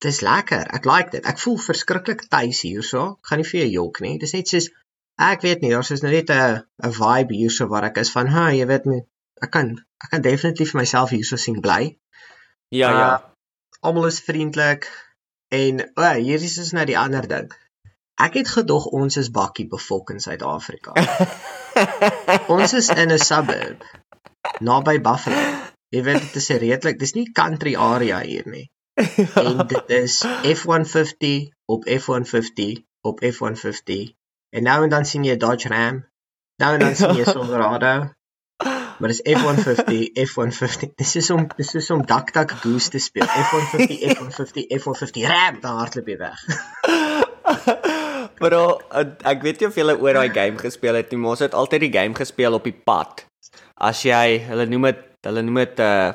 dis 0.04 0.20
lekker. 0.22 0.66
Ek 0.78 0.86
like 0.86 1.14
dit. 1.16 1.26
Ek 1.26 1.40
voel 1.42 1.58
verskriklik 1.62 2.28
tuis 2.32 2.62
hierso. 2.66 3.18
Gaan 3.28 3.42
nie 3.42 3.50
vir 3.50 3.62
jou 3.64 3.70
jok 3.72 4.02
nie. 4.06 4.18
Dis 4.22 4.36
net 4.38 4.52
soos 4.52 4.70
ek 5.18 5.42
weet 5.42 5.64
nie, 5.64 5.72
daar's 5.74 5.90
nou 6.02 6.12
net 6.14 6.30
'n 6.30 6.64
'n 6.88 6.94
vibe 6.94 7.34
hierso 7.34 7.68
waar 7.68 7.86
ek 7.90 7.98
is 7.98 8.12
van, 8.12 8.28
"Ha, 8.28 8.50
jy 8.54 8.66
weet 8.68 8.86
nie, 8.86 9.02
ek 9.42 9.52
kan 9.52 9.78
ek 10.04 10.10
kan 10.12 10.22
definitief 10.22 10.74
myself 10.74 11.10
hierso 11.10 11.36
sien 11.36 11.62
bly." 11.62 11.98
Ja, 12.70 12.90
ja. 12.92 13.14
Uh, 13.14 13.20
Almal 13.82 14.06
is 14.06 14.20
vriendelik 14.22 14.90
en 15.50 15.82
o, 15.82 16.02
oh, 16.02 16.14
hier 16.14 16.42
is 16.42 16.58
is 16.58 16.72
nou 16.72 16.86
die 16.86 16.98
ander 16.98 17.28
ding. 17.28 17.52
Ek 18.20 18.34
het 18.34 18.48
gedog 18.48 18.86
ons 18.86 19.18
is 19.18 19.30
bakkie 19.30 19.68
bevolk 19.68 20.10
in 20.10 20.20
Suid-Afrika. 20.20 20.94
ons 22.56 22.74
is 22.74 22.90
in 22.90 23.12
'n 23.12 23.20
suburb 23.20 23.84
naby 24.60 25.02
Buffalo. 25.02 25.42
Jy 25.90 26.04
weet 26.04 26.22
dit 26.22 26.36
is 26.36 26.50
redelik, 26.50 27.00
dis 27.00 27.14
nie 27.14 27.32
country 27.32 27.76
area 27.76 28.20
hier 28.20 28.44
nie. 28.46 28.70
En 28.98 29.68
dit 29.68 29.90
is 29.90 30.26
F150 30.26 31.54
op 31.66 31.86
F150 31.86 32.84
op 33.02 33.24
F150 33.24 34.14
en 34.50 34.64
nou 34.64 34.84
en 34.84 34.90
dan 34.90 35.06
sien 35.06 35.24
jy 35.24 35.36
'n 35.36 35.38
Dodge 35.40 35.68
Ram. 35.68 36.06
Nou 36.58 36.74
en 36.74 36.80
dan 36.80 36.96
sien 36.96 37.16
jy 37.16 37.22
'n 37.22 37.32
Silverado. 37.32 38.16
Maar 39.00 39.10
dis 39.10 39.22
F150, 39.22 40.12
F150. 40.30 40.90
Dis 41.02 41.16
is 41.16 41.30
om 41.30 41.48
dis 41.56 41.74
is 41.74 41.90
om 41.90 42.06
Duck 42.06 42.34
Duck 42.34 42.52
Goose 42.52 42.90
te 42.90 42.98
speel. 42.98 43.26
F150, 43.26 44.02
F150, 44.14 44.66
F150 44.80 45.28
Ram, 45.30 45.60
dan 45.62 45.78
hardloop 45.78 46.08
jy 46.08 46.18
weg. 46.18 46.42
Maar 48.38 48.54
ek 49.26 49.42
weet 49.42 49.60
nie 49.60 49.68
of 49.68 49.78
jy 49.80 49.84
oor 49.94 50.14
daai 50.14 50.30
game 50.30 50.60
gespeel 50.62 51.00
het 51.00 51.10
nie, 51.10 51.18
maar 51.18 51.34
ons 51.34 51.42
het 51.42 51.56
altyd 51.58 51.88
die 51.88 51.94
game 51.94 52.14
gespeel 52.14 52.54
op 52.54 52.68
die 52.68 52.76
pad. 52.76 53.24
As 53.74 54.04
jy, 54.06 54.38
hulle 54.46 54.68
noem 54.70 54.92
dit, 54.92 55.00
hulle 55.26 55.42
noem 55.42 55.62
dit 55.64 55.80
'n 55.80 55.88
uh, 55.88 56.12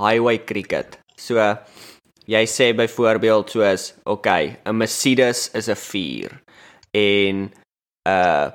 highway 0.00 0.38
cricket. 0.44 0.96
So 1.16 1.36
jy 2.26 2.44
sê 2.50 2.72
byvoorbeeld 2.74 3.50
soos, 3.50 3.94
okay, 4.04 4.58
'n 4.64 4.76
Mercedes 4.76 5.50
is 5.54 5.68
'n 5.68 5.76
4 5.76 6.42
en 6.92 7.34
'n 7.46 7.52
uh, 8.08 8.50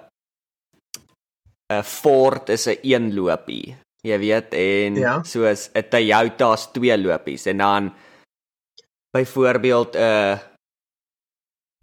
'n 1.72 1.84
Ford 1.84 2.50
is 2.50 2.68
'n 2.68 2.78
1 2.84 3.16
lopie. 3.16 3.76
Jy 4.04 4.18
weet 4.18 4.54
en 4.54 4.96
ja. 4.96 5.24
soos 5.24 5.70
'n 5.74 5.90
Toyota 5.90 6.56
se 6.56 6.70
2 6.74 6.98
lopies 6.98 7.46
en 7.46 7.58
dan 7.58 7.94
byvoorbeeld 9.14 9.96
'n 9.96 10.00
uh, 10.00 10.38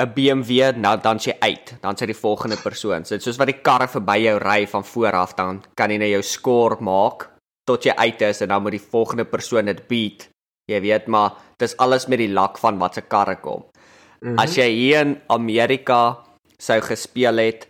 'n 0.02 0.12
BMW 0.14 0.76
nou 0.76 0.96
dan 1.02 1.18
sy 1.18 1.34
uit, 1.40 1.74
dan 1.80 1.96
sy 1.96 2.06
die 2.06 2.14
volgende 2.14 2.56
persoon. 2.56 3.04
So 3.04 3.18
soos 3.18 3.38
wat 3.38 3.50
die 3.50 3.62
karre 3.62 3.88
verby 3.88 4.18
jou 4.22 4.38
ry 4.38 4.66
van 4.66 4.84
voor 4.84 5.12
af 5.12 5.34
dan 5.34 5.64
kan 5.74 5.90
jy 5.90 5.98
nou 5.98 6.10
jou 6.10 6.22
score 6.22 6.76
maak 6.80 7.30
tot 7.66 7.84
jy 7.84 7.92
uit 7.96 8.22
is 8.22 8.40
en 8.40 8.48
dan 8.48 8.62
moet 8.62 8.76
die 8.78 8.90
volgende 8.90 9.24
persoon 9.24 9.64
dit 9.64 9.88
beat. 9.88 10.28
Jy 10.68 10.80
weet 10.84 11.06
maar 11.08 11.36
dis 11.58 11.76
alles 11.76 12.06
met 12.06 12.20
die 12.20 12.32
lak 12.32 12.58
van 12.60 12.78
wat 12.78 12.94
se 12.94 13.02
karre 13.02 13.36
kom. 13.40 13.64
Mm 14.20 14.28
-hmm. 14.28 14.38
As 14.38 14.56
jy 14.56 14.68
hier 14.70 15.00
in 15.00 15.20
Amerika 15.26 16.18
sou 16.58 16.80
gespeel 16.80 17.36
het 17.38 17.68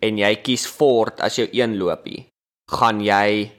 en 0.00 0.18
jy 0.18 0.34
kies 0.42 0.66
Ford 0.66 1.20
as 1.20 1.36
jou 1.36 1.48
een 1.52 1.76
lopie, 1.78 2.26
gaan 2.70 3.00
jy 3.00 3.52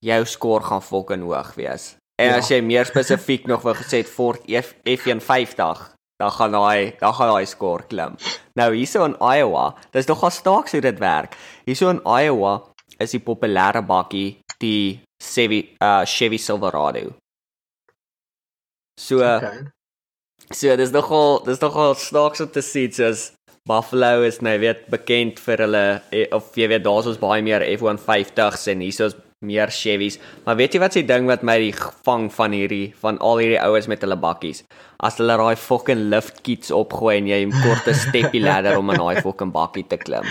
jou 0.00 0.24
score 0.26 0.64
gaan 0.64 0.82
fucking 0.82 1.22
hoog 1.22 1.54
wees. 1.54 1.96
En 2.20 2.28
ja. 2.28 2.36
as 2.36 2.50
jy 2.50 2.60
meer 2.60 2.86
spesifiek 2.86 3.46
nog 3.46 3.62
wou 3.62 3.74
gesê 3.74 4.04
Ford 4.04 4.42
F 4.44 4.74
F150, 4.84 5.90
dan 6.20 6.30
gaan 6.36 6.52
daai 6.52 6.92
dan 7.00 7.14
gaan 7.14 7.32
daai 7.32 7.46
score 7.46 7.86
klim. 7.88 8.16
Nou 8.58 8.74
hierso 8.74 9.04
in 9.08 9.16
Iowa, 9.20 9.74
dis 9.92 10.08
nogal 10.10 10.30
staaks 10.30 10.72
hoe 10.76 10.82
dit 10.84 10.98
werk. 11.00 11.36
Hierso 11.64 11.88
in 11.90 12.02
Iowa 12.04 12.60
is 13.00 13.14
die 13.16 13.22
populêre 13.24 13.80
bakkie 13.86 14.40
die 14.60 15.00
Chevy 15.20 15.62
uh 15.80 16.04
Chevy 16.04 16.36
Silverado. 16.36 17.14
So 19.00 19.24
okay. 19.24 19.64
So 20.52 20.76
dis 20.76 20.92
nogal 20.92 21.40
dis 21.46 21.60
nogal 21.62 21.94
snaaks 21.96 22.42
om 22.44 22.50
te 22.52 22.62
sien 22.64 22.92
soos 22.92 23.30
Buffalo 23.68 24.22
is 24.26 24.40
nou 24.44 24.56
weet 24.60 24.86
bekend 24.92 25.40
vir 25.44 25.58
hulle 25.64 25.84
eh, 26.16 26.26
of 26.36 26.56
jy 26.58 26.68
weet 26.72 26.84
daar's 26.84 27.08
ons 27.10 27.20
baie 27.20 27.42
meer 27.44 27.62
F150s 27.76 28.66
en 28.72 28.80
hierso's 28.84 29.16
meer 29.44 29.68
Chevys. 29.72 30.18
Maar 30.44 30.56
weet 30.58 30.74
jy 30.74 30.80
wat 30.82 30.92
se 30.96 31.02
ding 31.06 31.28
wat 31.30 31.42
my 31.46 31.56
die 31.62 31.74
vang 32.06 32.28
van 32.34 32.52
hierdie 32.56 32.92
van 33.00 33.20
al 33.24 33.38
hierdie 33.40 33.60
ouens 33.62 33.88
met 33.92 34.02
hulle 34.04 34.18
bakkies. 34.20 34.64
As 35.00 35.16
hulle 35.20 35.36
daai 35.40 35.56
fucking 35.60 36.02
lift 36.12 36.42
kits 36.44 36.68
opgooi 36.74 37.16
en 37.20 37.26
jy 37.30 37.40
'n 37.46 37.52
korte 37.62 37.92
steppie 37.96 38.44
ladder 38.44 38.78
om 38.80 38.92
in 38.92 39.00
daai 39.00 39.22
fucking 39.26 39.52
bakkie 39.56 39.86
te 39.88 39.96
klim. 39.96 40.26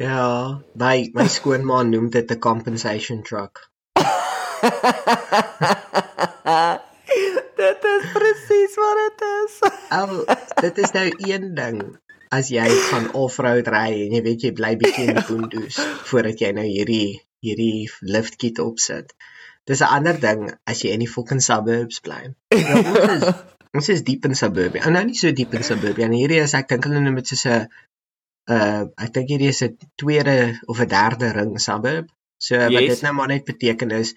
Ja, 0.00 0.60
my 0.80 0.96
my 1.14 1.28
skoonma 1.28 1.82
noem 1.90 2.08
dit 2.16 2.30
'n 2.30 2.40
compensation 2.40 3.22
truck. 3.22 3.54
dit 7.62 7.86
is 7.90 8.08
presies 8.14 8.78
wat 8.80 9.02
dit 9.02 9.26
is. 9.28 9.58
Al 9.98 10.24
dit 10.60 10.80
is 10.84 10.96
nou 10.96 11.06
een 11.30 11.54
ding 11.58 11.78
as 12.34 12.50
jy 12.50 12.66
gaan 12.88 13.10
off-road 13.14 13.68
ry 13.70 13.88
en 14.06 14.16
jy 14.16 14.22
weet 14.24 14.48
jy 14.48 14.52
bly 14.56 14.74
bietjie 14.80 15.06
in 15.10 15.20
die 15.20 15.26
boondoes 15.30 15.78
voordat 16.08 16.42
jy 16.42 16.50
nou 16.56 16.66
hierdie 16.66 17.20
hierdie 17.44 17.88
lift 18.00 18.38
kit 18.40 18.60
opsit. 18.64 19.12
Dis 19.68 19.80
'n 19.80 19.92
ander 19.96 20.20
ding 20.20 20.46
as 20.68 20.82
jy 20.84 20.92
in 20.96 21.04
die 21.04 21.10
fucking 21.10 21.42
suburbs 21.44 22.00
bly. 22.04 22.34
Nou, 22.52 22.80
ons 22.84 23.12
is 23.16 23.26
ons 23.74 23.88
is 23.90 24.04
diep 24.06 24.26
in 24.28 24.36
suburbia. 24.38 24.84
En 24.86 24.94
nou 24.96 25.04
nie 25.08 25.18
so 25.18 25.32
diep 25.34 25.54
in 25.58 25.66
suburbia 25.66 26.08
nie. 26.08 26.22
Hierdie 26.24 26.42
is 26.44 26.54
ek 26.54 26.68
dink 26.72 26.86
hulle 26.88 27.02
noem 27.02 27.18
dit 27.20 27.32
soos 27.32 27.46
'n 27.46 27.66
uh 28.54 28.82
ek 29.06 29.12
dink 29.16 29.32
hierdie 29.32 29.50
is 29.54 29.62
'n 29.62 29.76
tweede 30.00 30.36
of 30.66 30.80
'n 30.80 30.88
derde 30.88 31.32
ring 31.38 31.58
suburb. 31.60 32.10
So 32.38 32.54
yes. 32.54 32.72
wat 32.74 32.88
dit 32.92 33.02
nou 33.02 33.14
maar 33.14 33.28
net 33.28 33.44
beteken 33.44 33.90
is 33.90 34.14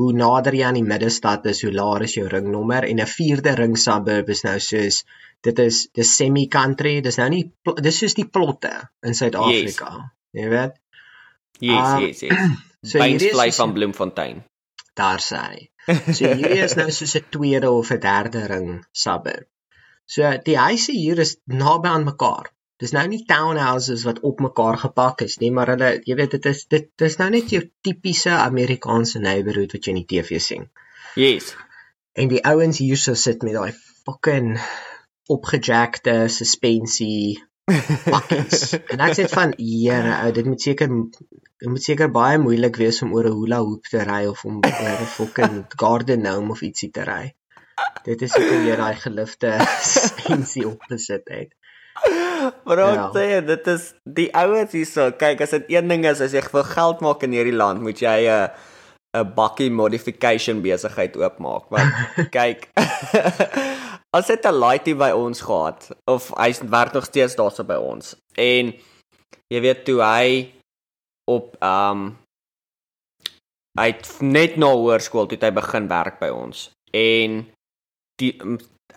hoe 0.00 0.12
nader 0.16 0.56
jy 0.56 0.64
aan 0.66 0.78
die 0.78 0.86
middestad 0.86 1.46
is, 1.50 1.62
hoe 1.64 1.72
laer 1.74 2.06
is 2.06 2.16
jou 2.16 2.26
ringnommer 2.32 2.86
en 2.88 3.00
'n 3.00 3.12
vierde 3.14 3.54
ring 3.58 3.76
suburb 3.76 4.30
is 4.34 4.44
nou 4.46 4.58
soos 4.66 5.02
dit 5.46 5.58
is 5.64 5.80
dis 5.96 6.16
semi 6.16 6.46
country, 6.48 7.00
dis 7.04 7.18
nou 7.20 7.28
nie 7.32 7.44
dis 7.86 7.98
soos 8.02 8.16
die 8.16 8.28
plotte 8.36 8.72
in 9.02 9.14
Suid-Afrika. 9.14 9.90
Yes. 9.96 10.42
Jy 10.42 10.48
weet? 10.54 10.76
Yes, 11.60 11.88
um, 11.88 12.04
yes, 12.06 12.22
yes. 12.22 12.58
So 12.90 12.98
Beinsvlei 12.98 13.50
van 13.52 13.72
Bloemfontein. 13.76 14.38
Daar 14.96 15.20
sê 15.20 15.40
hy. 15.40 15.58
So 16.16 16.30
hierdie 16.32 16.62
is 16.64 16.76
nou 16.78 16.88
soos 16.96 17.16
'n 17.18 17.26
tweede 17.34 17.70
of 17.70 17.90
'n 17.92 18.00
derde 18.00 18.46
ring 18.52 18.70
suburb. 19.04 19.48
So 20.08 20.30
die 20.46 20.56
huise 20.56 20.92
hier 20.96 21.18
is 21.18 21.36
naby 21.44 21.92
aan 21.92 22.08
mekaar. 22.08 22.48
Dis 22.80 22.94
nou 22.96 23.02
nie 23.12 23.20
townhouses 23.28 24.06
wat 24.08 24.22
op 24.24 24.38
mekaar 24.40 24.78
gepak 24.80 25.26
is 25.26 25.36
nie, 25.42 25.50
maar 25.52 25.74
hulle, 25.74 25.90
jy 26.08 26.14
weet, 26.16 26.36
dit 26.38 26.46
is 26.48 26.62
dit 26.72 26.86
dis 27.02 27.18
nou 27.20 27.28
net 27.34 27.50
jou 27.52 27.60
tipiese 27.84 28.32
Amerikaanse 28.32 29.20
neighborhood 29.20 29.74
wat 29.76 29.84
jy 29.84 29.92
in 29.92 30.00
die 30.00 30.08
TV 30.14 30.40
sien. 30.40 30.64
Yes. 31.20 31.52
En 32.16 32.30
die 32.32 32.40
ouens 32.46 32.80
hier 32.80 33.00
so 33.00 33.18
sit 33.18 33.44
met 33.44 33.58
daai 33.58 33.74
fucking 34.06 34.54
opgejackte 35.30 36.24
suspensie 36.32 37.36
bakkies. 37.68 38.72
en 38.92 39.04
ek 39.04 39.14
sê 39.18 39.28
van, 39.30 39.52
"Here, 39.60 40.16
ou, 40.24 40.32
dit 40.40 40.48
moet 40.48 40.64
seker 40.68 40.88
dit 40.88 41.68
moet 41.68 41.84
seker 41.84 42.08
baie 42.10 42.40
moeilik 42.40 42.80
wees 42.80 43.02
om 43.04 43.12
oor 43.12 43.28
'n 43.28 43.36
hula 43.42 43.60
hoop 43.60 43.92
te 43.92 44.00
ry 44.08 44.24
of 44.32 44.44
om 44.48 44.58
oor 44.64 44.96
'n 44.96 45.12
fucking 45.18 45.62
garden 45.76 46.24
gnome 46.24 46.56
of 46.56 46.64
ietsie 46.64 46.90
te 46.90 47.04
ry." 47.04 47.34
Dit 48.04 48.22
is 48.22 48.32
seker 48.32 48.64
jy 48.64 48.76
daai 48.76 48.96
gelifte 48.96 49.52
suspensie 49.94 50.66
opgesit 50.68 51.28
het. 51.28 51.52
Maar 52.70 52.78
ook 52.78 52.94
ja. 52.94 53.10
sê 53.14 53.44
dit 53.44 53.66
is 53.66 53.84
die 54.06 54.28
ouens 54.30 54.72
hierso. 54.72 55.08
Kyk, 55.18 55.40
as 55.42 55.56
dit 55.56 55.72
een 55.74 55.88
ding 55.90 56.04
is 56.06 56.20
as 56.22 56.36
jy 56.36 56.42
wil 56.52 56.62
geld 56.68 57.00
maak 57.02 57.24
in 57.26 57.32
hierdie 57.34 57.56
land, 57.56 57.82
moet 57.82 57.98
jy 57.98 58.30
'n 58.30 58.46
'n 59.18 59.32
bakkie 59.34 59.70
modification 59.74 60.62
besigheid 60.62 61.16
oopmaak. 61.18 61.66
Want 61.74 61.90
kyk, 62.36 62.68
as 64.16 64.30
dit 64.30 64.46
'n 64.46 64.54
laaitie 64.54 64.94
by 64.94 65.10
ons 65.10 65.42
gehad 65.42 65.90
of 66.06 66.30
hy 66.38 66.54
werk 66.70 66.94
nog 66.94 67.10
steeds 67.10 67.34
daarso 67.34 67.66
by 67.66 67.74
ons. 67.74 68.14
En 68.38 68.70
jy 69.50 69.60
weet 69.60 69.84
toe 69.84 69.98
hy 69.98 70.54
op 71.26 71.56
ehm 71.58 71.90
um, 71.90 72.16
hy 73.78 73.86
het 73.86 74.06
net 74.20 74.56
na 74.56 74.70
hoërskool 74.70 75.26
toe 75.26 75.38
hy 75.42 75.50
begin 75.50 75.88
werk 75.88 76.22
by 76.22 76.30
ons. 76.30 76.70
En 76.94 77.50
die 78.20 78.34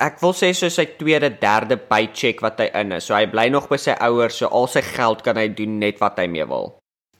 ek 0.02 0.22
wil 0.24 0.34
sê 0.34 0.52
so 0.58 0.70
sy 0.74 0.86
tweede, 0.98 1.30
derde 1.42 1.78
paycheck 1.78 2.42
wat 2.44 2.62
hy 2.62 2.70
in 2.80 2.96
is. 2.98 3.08
So 3.08 3.16
hy 3.18 3.26
bly 3.30 3.50
nog 3.54 3.70
by 3.72 3.78
sy 3.82 3.96
ouers, 4.02 4.40
so 4.42 4.50
al 4.50 4.70
sy 4.72 4.82
geld 4.86 5.24
kan 5.26 5.38
hy 5.40 5.50
doen 5.54 5.78
net 5.82 6.02
wat 6.02 6.18
hy 6.22 6.28
mee 6.28 6.46
wil. 6.50 6.74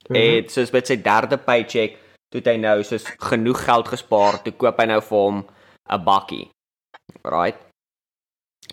Mm 0.10 0.16
-hmm. 0.16 0.22
En 0.22 0.50
soos 0.50 0.74
met 0.74 0.88
sy 0.88 0.98
derde 1.02 1.38
paycheck, 1.38 2.00
toe 2.32 2.42
hy 2.46 2.58
nou 2.58 2.84
soos 2.84 3.06
genoeg 3.30 3.66
geld 3.66 3.88
gespaar, 3.88 4.42
toe 4.44 4.54
koop 4.54 4.80
hy 4.80 4.86
nou 4.86 5.02
vir 5.02 5.18
hom 5.18 5.46
'n 5.90 6.04
bakkie. 6.04 6.50
Right? 7.24 7.60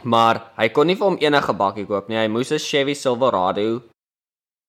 Maar 0.03 0.53
hy 0.57 0.69
kon 0.69 0.87
nie 0.87 0.97
vir 0.97 1.07
hom 1.07 1.19
enige 1.21 1.53
bakkie 1.53 1.87
koop 1.87 2.09
nie. 2.09 2.17
Hy 2.17 2.29
moes 2.29 2.53
'n 2.53 2.59
Chevy 2.59 2.95
Silverado 2.95 3.83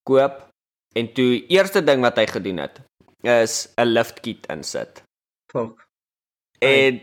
koop 0.04 0.48
en 0.96 1.14
toe 1.14 1.46
eerste 1.48 1.82
ding 1.82 2.02
wat 2.02 2.18
hy 2.18 2.26
gedoen 2.26 2.58
het 2.58 2.82
is 3.22 3.70
'n 3.78 3.94
lift 3.94 4.20
kit 4.20 4.48
insit. 4.50 5.04
Fuck. 5.52 5.88
En 6.60 7.02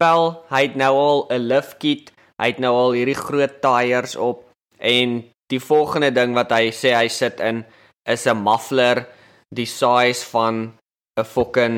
pel, 0.00 0.44
hy 0.48 0.62
het 0.66 0.76
nou 0.80 0.94
al 0.96 1.26
'n 1.30 1.48
lift 1.52 1.78
kit, 1.78 2.12
hy 2.40 2.46
het 2.52 2.58
nou 2.58 2.74
al 2.74 2.96
hierdie 2.96 3.20
groot 3.26 3.60
tyres 3.60 4.16
op 4.16 4.48
en 4.78 5.20
die 5.52 5.60
volgende 5.60 6.10
ding 6.10 6.34
wat 6.34 6.52
hy 6.52 6.70
sê 6.72 6.94
hy 6.96 7.08
sit 7.08 7.40
in 7.40 7.64
is 8.06 8.26
'n 8.26 8.42
muffler 8.42 9.06
die 9.52 9.66
size 9.66 10.24
van 10.32 10.72
'n 11.18 11.24
fucking 11.24 11.76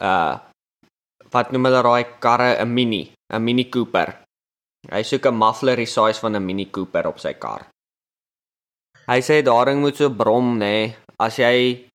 uh 0.00 0.38
wat 1.32 1.52
noem 1.52 1.64
hulle 1.64 1.82
daai 1.82 2.04
karre 2.20 2.50
'n 2.60 2.74
mini, 2.74 3.12
'n 3.32 3.44
mini 3.44 3.64
Cooper. 3.70 4.08
Hy 4.90 5.02
soek 5.02 5.26
'n 5.26 5.38
muffler 5.44 5.76
die 5.76 5.92
size 5.96 6.20
van 6.20 6.36
'n 6.36 6.46
mini 6.46 6.66
Cooper 6.70 7.06
op 7.06 7.18
sy 7.18 7.34
kar. 7.34 7.66
Hy 9.06 9.20
sê 9.20 9.42
daarin 9.42 9.80
moet 9.80 9.96
so 9.96 10.10
brom 10.10 10.58
nê, 10.58 10.58
nee. 10.58 10.96
as 11.18 11.36
jy 11.38 11.88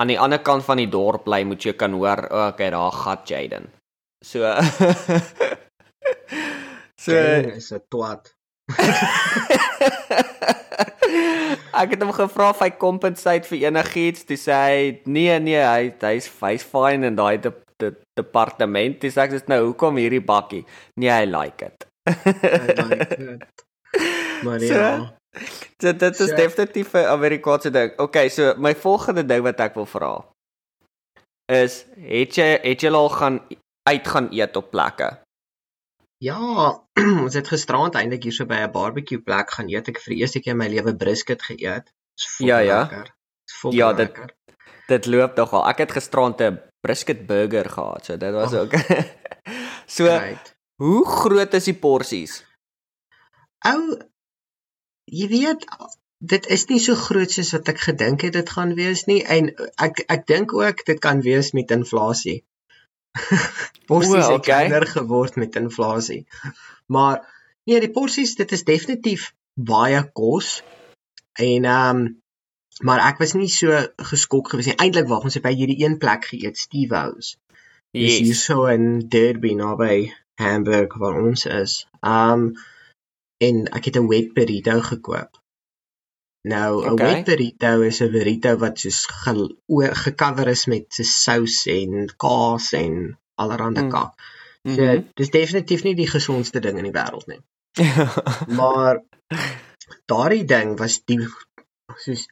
aan 0.00 0.08
die 0.08 0.18
ander 0.18 0.38
kant 0.38 0.64
van 0.64 0.76
die 0.76 0.90
dorp 0.90 1.24
bly, 1.24 1.44
moet 1.44 1.64
jy 1.64 1.72
kan 1.72 1.92
hoor, 1.92 2.28
oh, 2.30 2.48
okay, 2.48 2.70
daar 2.70 2.92
gat 2.92 3.28
Jaden. 3.28 3.70
So 4.22 4.46
So 7.02 7.12
is 7.12 7.72
'n 7.72 7.82
twat. 7.90 8.34
ek 11.80 11.94
het 11.94 12.02
hom 12.04 12.12
gevra 12.14 12.50
of 12.52 12.60
hy 12.62 12.70
compensate 12.78 13.48
vir 13.48 13.66
enigiets, 13.66 14.22
dis 14.28 14.46
hy 14.46 15.02
nee 15.10 15.38
nee, 15.42 15.58
hy 15.58 15.90
hy's 16.04 16.28
hy's 16.40 16.62
fine 16.62 17.06
in 17.08 17.16
daai 17.18 17.40
de, 17.42 17.50
de, 17.82 17.90
departement. 18.18 19.00
Dis 19.02 19.18
ek 19.18 19.34
sê 19.34 19.42
nou 19.50 19.60
hoekom 19.64 19.98
hierdie 19.98 20.22
bakkie? 20.22 20.62
Nee, 21.00 21.10
hy 21.10 21.26
like 21.26 21.70
it. 21.70 21.88
Maar 24.42 24.58
ja. 24.58 25.12
So, 25.78 25.92
dit 25.92 26.02
is 26.02 26.16
so, 26.18 26.36
definitief 26.36 26.94
'n 26.94 27.10
Amerikaanse 27.10 27.70
ding. 27.70 27.92
Okay, 27.98 28.28
so 28.28 28.54
my 28.56 28.74
volgende 28.74 29.26
ding 29.26 29.42
wat 29.42 29.60
ek 29.60 29.74
wil 29.74 29.86
vra 29.86 30.14
is 31.52 31.84
het 31.96 32.36
jy 32.38 32.48
het 32.62 32.82
jy 32.82 32.90
al 32.90 33.08
gaan 33.12 33.40
uit 33.88 34.08
gaan 34.08 34.28
eet 34.32 34.56
op 34.56 34.70
plekke. 34.70 35.08
Ja, 36.22 36.38
ons 37.24 37.34
het 37.34 37.48
gisterand 37.48 37.94
eintlik 37.98 38.22
hier 38.28 38.32
so 38.36 38.46
by 38.46 38.60
'n 38.62 38.70
barbecue 38.72 39.18
plek 39.18 39.50
gaan 39.50 39.68
eet. 39.70 39.88
Ek 39.88 39.98
vir 40.04 40.14
die 40.14 40.20
eerste 40.22 40.40
keer 40.40 40.52
in 40.54 40.58
my 40.62 40.68
lewe 40.68 40.94
brisket 40.96 41.42
geëet. 41.42 41.90
Dis 42.16 42.28
vol 42.36 42.46
Ja, 42.46 42.58
ja. 42.58 42.80
lekker. 42.82 43.10
Dis 43.46 43.56
vol 43.60 43.72
Ja, 43.74 43.92
dit- 43.92 44.06
lekker. 44.08 44.30
Dit 44.88 45.06
loop 45.06 45.34
tog 45.34 45.52
al. 45.52 45.66
Ek 45.68 45.78
het 45.78 45.92
gisterand 45.92 46.40
'n 46.40 46.60
brisket 46.80 47.26
burger 47.26 47.68
gehad, 47.70 48.04
so 48.04 48.16
dit 48.16 48.32
was 48.32 48.52
Oh. 48.52 48.60
ook. 48.60 48.72
so, 49.96 50.04
Right. 50.04 50.54
hoe 50.82 51.06
groot 51.06 51.54
is 51.54 51.64
die 51.64 51.74
porsies? 51.78 52.44
Ou 53.64 53.98
jy 55.06 55.28
weet 55.28 55.64
dit 56.22 56.46
is 56.46 56.66
nie 56.68 56.78
so 56.78 56.94
groot 56.94 57.30
soos 57.30 57.52
wat 57.52 57.68
ek 57.68 57.78
gedink 57.80 58.20
het 58.22 58.32
dit 58.32 58.50
gaan 58.50 58.74
wees 58.74 59.04
nie 59.06 59.22
en 59.24 59.50
ek 59.78 60.04
ek 60.08 60.26
dink 60.26 60.52
ook 60.54 60.84
dit 60.86 60.98
kan 61.00 61.20
wees 61.20 61.52
met 61.52 61.70
inflasie. 61.70 62.44
porsies 63.90 64.12
O, 64.14 64.16
het 64.16 64.40
okay. 64.40 64.40
kleiner 64.40 64.86
geword 64.86 65.36
met 65.36 65.56
inflasie. 65.56 66.26
Maar 66.86 67.22
nee, 67.64 67.80
die 67.80 67.90
porsies 67.90 68.34
dit 68.34 68.52
is 68.52 68.64
definitief 68.64 69.32
baie 69.54 70.02
kos. 70.12 70.62
En 71.32 71.64
ehm 71.64 71.96
um, 71.96 72.20
maar 72.80 73.02
ek 73.04 73.18
was 73.20 73.34
nie 73.36 73.50
so 73.52 73.76
geskok 74.10 74.48
gewees 74.48 74.70
nie. 74.70 74.78
Eintlik 74.80 75.08
wag 75.10 75.26
ons 75.28 75.36
het 75.36 75.44
by 75.44 75.52
hierdie 75.54 75.84
een 75.84 75.98
plek 76.00 76.24
geëet, 76.30 76.56
Steve 76.58 76.96
House. 76.96 77.36
Dis 77.92 78.16
hier 78.16 78.32
Yes. 78.32 78.44
so 78.44 78.64
in 78.72 79.08
Derby 79.12 79.52
naby 79.54 80.12
Hamburg 80.40 80.96
waar 80.96 81.20
ons 81.20 81.44
is. 81.46 81.86
Um 82.00 82.54
en 83.42 83.66
ek 83.76 83.90
het 83.90 83.96
'n 84.00 84.08
wet 84.08 84.32
burrito 84.34 84.80
gekoop. 84.80 85.41
Nou 86.42 86.82
'n 86.84 86.90
Okay. 86.92 87.12
wet 87.14 87.24
burrito 87.26 87.80
is 87.86 88.00
'n 88.02 88.10
burrito 88.10 88.56
wat 88.58 88.78
soos 88.78 89.06
ge- 89.06 89.56
gecover 90.04 90.48
is 90.48 90.66
met 90.66 90.84
so 90.94 91.02
sous 91.02 91.66
en 91.66 92.08
kaas 92.16 92.72
en 92.72 93.18
allerlei 93.34 93.84
Mm. 93.84 93.90
kak. 93.90 94.12
So 94.66 94.82
Mhm. 94.82 95.04
dis 95.14 95.30
definitief 95.30 95.82
nie 95.84 95.94
die 95.94 96.06
gesondste 96.10 96.60
ding 96.60 96.78
in 96.78 96.84
die 96.84 96.92
wêreld 97.00 97.26
nie. 97.26 97.40
Maar 98.58 99.02
daardie 100.06 100.44
ding 100.44 100.78
was 100.78 101.00
die 101.04 101.18
soos 101.96 102.26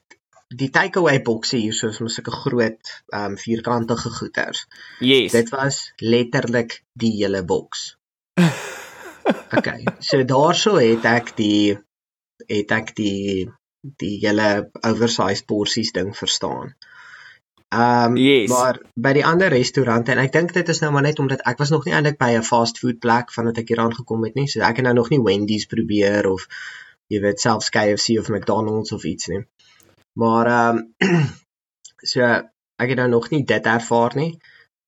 die 0.56 0.70
takeaway 0.70 1.22
bokse 1.22 1.56
hier 1.56 1.72
soos 1.72 1.98
mos 2.00 2.14
sulke 2.14 2.30
groot 2.30 3.02
um 3.14 3.36
vierkantige 3.38 4.10
goeders. 4.10 4.66
yes. 5.00 5.32
Dit 5.32 5.48
was 5.50 5.92
letterlik 5.96 6.82
die 6.94 7.12
hele 7.22 7.44
boks. 7.44 7.96
Okay, 9.56 9.84
so 9.98 10.24
daarso 10.24 10.74
het 10.78 11.04
ek 11.04 11.36
die 11.36 11.78
het 12.48 12.70
ek 12.70 12.94
die 12.96 13.50
die 13.80 14.18
hele 14.26 14.70
oversized 14.86 15.46
porsies 15.46 15.92
ding 15.92 16.16
verstaan. 16.16 16.74
Ehm 17.70 18.10
um, 18.12 18.16
Yes. 18.16 18.48
maar 18.50 18.80
by 18.94 19.12
die 19.12 19.24
ander 19.26 19.48
restaurante 19.48 20.12
en 20.12 20.18
ek 20.18 20.32
dink 20.32 20.52
dit 20.52 20.68
is 20.68 20.80
nou 20.82 20.90
maar 20.92 21.02
net 21.06 21.18
omdat 21.22 21.40
ek 21.46 21.58
was 21.62 21.70
nog 21.70 21.84
nie 21.86 21.94
eintlik 21.94 22.18
by 22.18 22.30
'n 22.36 22.42
fast 22.42 22.78
food 22.78 22.98
plek 22.98 23.32
vandat 23.32 23.58
ek 23.58 23.68
hier 23.68 23.78
aangekom 23.80 24.24
het 24.24 24.34
nie. 24.34 24.48
So 24.48 24.60
ek 24.60 24.76
het 24.76 24.84
nou 24.84 24.94
nog 24.94 25.10
nie 25.10 25.20
Wendy's 25.22 25.66
probeer 25.66 26.26
of 26.30 26.46
jy 27.08 27.20
weet 27.20 27.40
selfs 27.40 27.70
KFC 27.70 28.18
of 28.18 28.28
McDonald's 28.28 28.92
of 28.92 29.04
iets 29.04 29.26
nie. 29.28 29.44
Maar 30.14 30.46
ehm 30.46 30.76
um, 30.78 31.28
so 32.12 32.20
ek 32.22 32.88
het 32.88 32.96
nou 32.98 33.08
nog 33.08 33.30
nie 33.30 33.44
dit 33.44 33.66
ervaar 33.66 34.16
nie. 34.16 34.38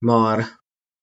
Maar 0.04 0.42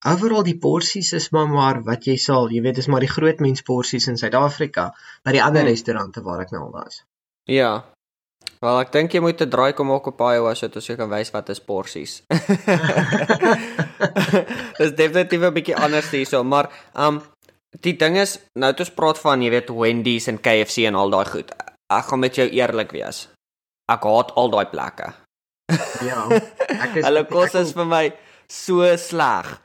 overal 0.05 0.43
die 0.43 0.57
porsies 0.57 1.13
is 1.13 1.29
maar 1.29 1.47
maar 1.47 1.83
wat 1.83 2.05
jy 2.05 2.17
sal, 2.17 2.49
jy 2.51 2.61
weet, 2.61 2.77
is 2.77 2.87
maar 2.87 2.99
die 2.99 3.09
groot 3.15 3.39
mens 3.39 3.61
porsies 3.61 4.07
in 4.07 4.17
Suid-Afrika 4.17 4.91
by 5.23 5.31
die 5.31 5.43
ander 5.43 5.61
Hmm. 5.61 5.69
restaurante 5.69 6.21
waar 6.21 6.41
ek 6.41 6.51
nou 6.51 6.63
al 6.63 6.71
was. 6.83 7.03
Ja. 7.59 7.83
Wel, 8.59 8.77
ek 8.83 8.91
dink 8.91 9.13
jy 9.15 9.21
moet 9.23 9.41
'n 9.41 9.49
draai 9.49 9.71
kom 9.73 9.87
maak 9.87 10.07
op 10.11 10.19
Iowa 10.19 10.51
sodat 10.53 10.75
ons 10.81 10.87
jou 10.89 10.97
kan 10.99 11.09
wys 11.09 11.31
wat 11.31 11.49
is 11.49 11.61
porsies. 11.63 12.13
Dis 14.79 14.91
definitief 14.99 15.41
'n 15.47 15.55
bietjie 15.55 15.77
anders 15.79 16.11
hierso, 16.11 16.43
maar 16.43 16.67
um 16.93 17.21
die 17.79 17.95
ding 17.95 18.17
is 18.17 18.37
nou 18.59 18.71
het 18.71 18.83
ons 18.83 18.91
praat 18.91 19.17
van, 19.17 19.41
jy 19.41 19.49
weet, 19.49 19.69
Wendy's 19.69 20.27
en 20.27 20.41
KFC 20.41 20.85
en 20.91 20.95
al 20.95 21.09
daai 21.09 21.25
goed. 21.25 21.51
Ek 21.89 22.05
gaan 22.11 22.19
met 22.19 22.35
jou 22.35 22.49
eerlik 22.49 22.91
wees. 22.91 23.29
Ek 23.87 24.03
haat 24.03 24.35
al 24.35 24.49
daai 24.49 24.65
plekke. 24.65 25.13
Ja. 26.03 26.27
Ek 26.67 26.95
is 26.99 27.05
Hulle 27.05 27.25
kos 27.25 27.55
is 27.55 27.73
vir 27.73 27.85
my 27.85 28.13
so 28.47 28.95
sleg. 28.97 29.61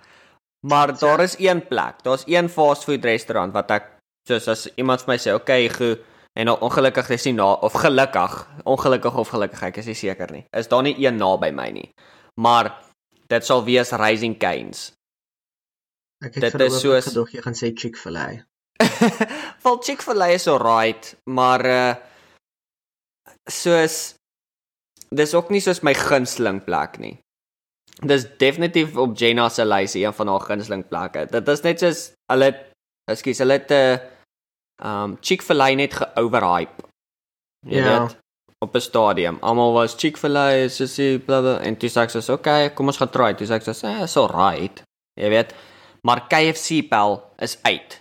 Maar 0.64 0.98
daar 0.98 1.20
is 1.20 1.36
een 1.38 1.66
plek. 1.66 2.02
Daar's 2.02 2.24
een 2.26 2.48
fast 2.48 2.84
food 2.84 3.04
restaurant 3.04 3.52
wat 3.52 3.70
ek 3.70 3.90
soos 4.28 4.48
as 4.48 4.68
iemand 4.76 5.02
vir 5.02 5.12
my 5.12 5.18
sê, 5.18 5.34
"Oké, 5.34 5.42
okay, 5.42 5.68
goed." 5.68 6.13
En 6.38 6.46
nou 6.46 6.56
ongelukkig 6.66 7.08
is 7.14 7.24
nie 7.24 7.32
na 7.36 7.52
of 7.62 7.72
gelukkig, 7.78 8.32
ongelukkig 8.64 9.14
of 9.22 9.28
gelukkig, 9.30 9.62
ek 9.62 9.76
is 9.76 9.86
nie 9.86 9.94
seker 9.94 10.30
nie. 10.34 10.44
Is 10.56 10.68
daar 10.68 10.82
nie 10.82 10.96
een 10.98 11.16
naby 11.16 11.50
my 11.54 11.68
nie. 11.70 11.90
Maar 12.40 12.72
dit 13.30 13.44
sal 13.46 13.62
wees 13.64 13.92
Rising 13.92 14.38
Canes. 14.38 14.92
ek 16.24 16.34
het 16.34 16.52
dit 16.52 16.60
is 16.66 16.80
soos- 16.80 17.04
gedog 17.12 17.30
jy 17.30 17.40
gaan 17.44 17.54
sê 17.54 17.70
Chick-fil-A. 17.74 18.26
Val 19.62 19.78
Chick-fil-A 19.82 20.26
is 20.34 20.46
alright, 20.48 21.14
maar 21.30 21.64
uh 21.66 21.94
soos 23.50 24.14
dis 25.14 25.34
ook 25.34 25.50
nie 25.52 25.60
soos 25.60 25.82
my 25.84 25.92
gunsteling 25.94 26.62
plek 26.64 26.98
nie. 26.98 27.18
Dis 28.02 28.24
definitief 28.40 28.96
op 28.98 29.12
Jenna 29.18 29.48
se 29.52 29.64
lysie 29.64 30.04
een 30.06 30.14
van 30.16 30.28
haar 30.32 30.40
gunsteling 30.48 30.86
plekke. 30.88 31.26
Dit 31.30 31.48
is 31.48 31.62
net 31.62 31.78
soos 31.84 32.00
hulle 32.32 32.48
ekskuus, 33.10 33.38
hulle 33.44 33.58
het 33.60 33.70
'n 33.70 33.74
uh, 33.74 33.98
um 34.82 35.16
Chick-fil-A 35.20 35.74
net 35.74 35.94
ge-overhype. 35.94 36.84
Jy 37.66 37.80
Ja. 37.80 37.84
weet 38.04 38.16
op 38.60 38.74
'n 38.74 38.80
stadium. 38.80 39.38
Almal 39.40 39.72
was 39.72 39.94
Chick-fil-A 39.96 40.48
is 40.64 40.76
soos 40.76 40.94
die 40.96 41.18
bla 41.18 41.40
bla 41.40 41.58
en 41.60 41.76
toe 41.76 41.88
sê 41.88 42.02
ek 42.02 42.10
soos 42.10 42.28
okay, 42.28 42.70
kom 42.70 42.86
ons 42.86 42.96
gaan 42.96 43.10
try. 43.10 43.32
Toe 43.34 43.46
sê 43.46 43.54
ek 43.54 43.62
soos 43.62 43.82
eh, 43.84 44.02
is 44.02 44.16
alright. 44.16 44.82
Jy 45.20 45.28
weet, 45.28 45.54
maar 46.02 46.26
KFC 46.28 46.82
pel 46.88 47.22
is 47.38 47.58
uit. 47.62 48.00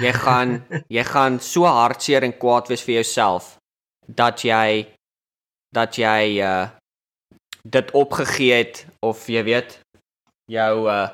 Jy 0.00 0.12
gaan 0.24 0.64
jy 0.88 1.04
gaan 1.04 1.40
so 1.40 1.64
hartseer 1.64 2.22
en 2.22 2.38
kwaad 2.38 2.68
wees 2.68 2.82
vir 2.82 2.94
jouself 3.02 3.56
dat 4.08 4.42
jy 4.42 4.86
dat 5.74 5.96
jy 5.96 6.40
uh 6.40 6.68
dit 7.68 7.90
opgegee 7.90 8.52
het 8.54 8.86
of 9.02 9.26
jy 9.26 9.42
weet 9.42 9.80
jou 10.48 10.86
uh 10.88 11.08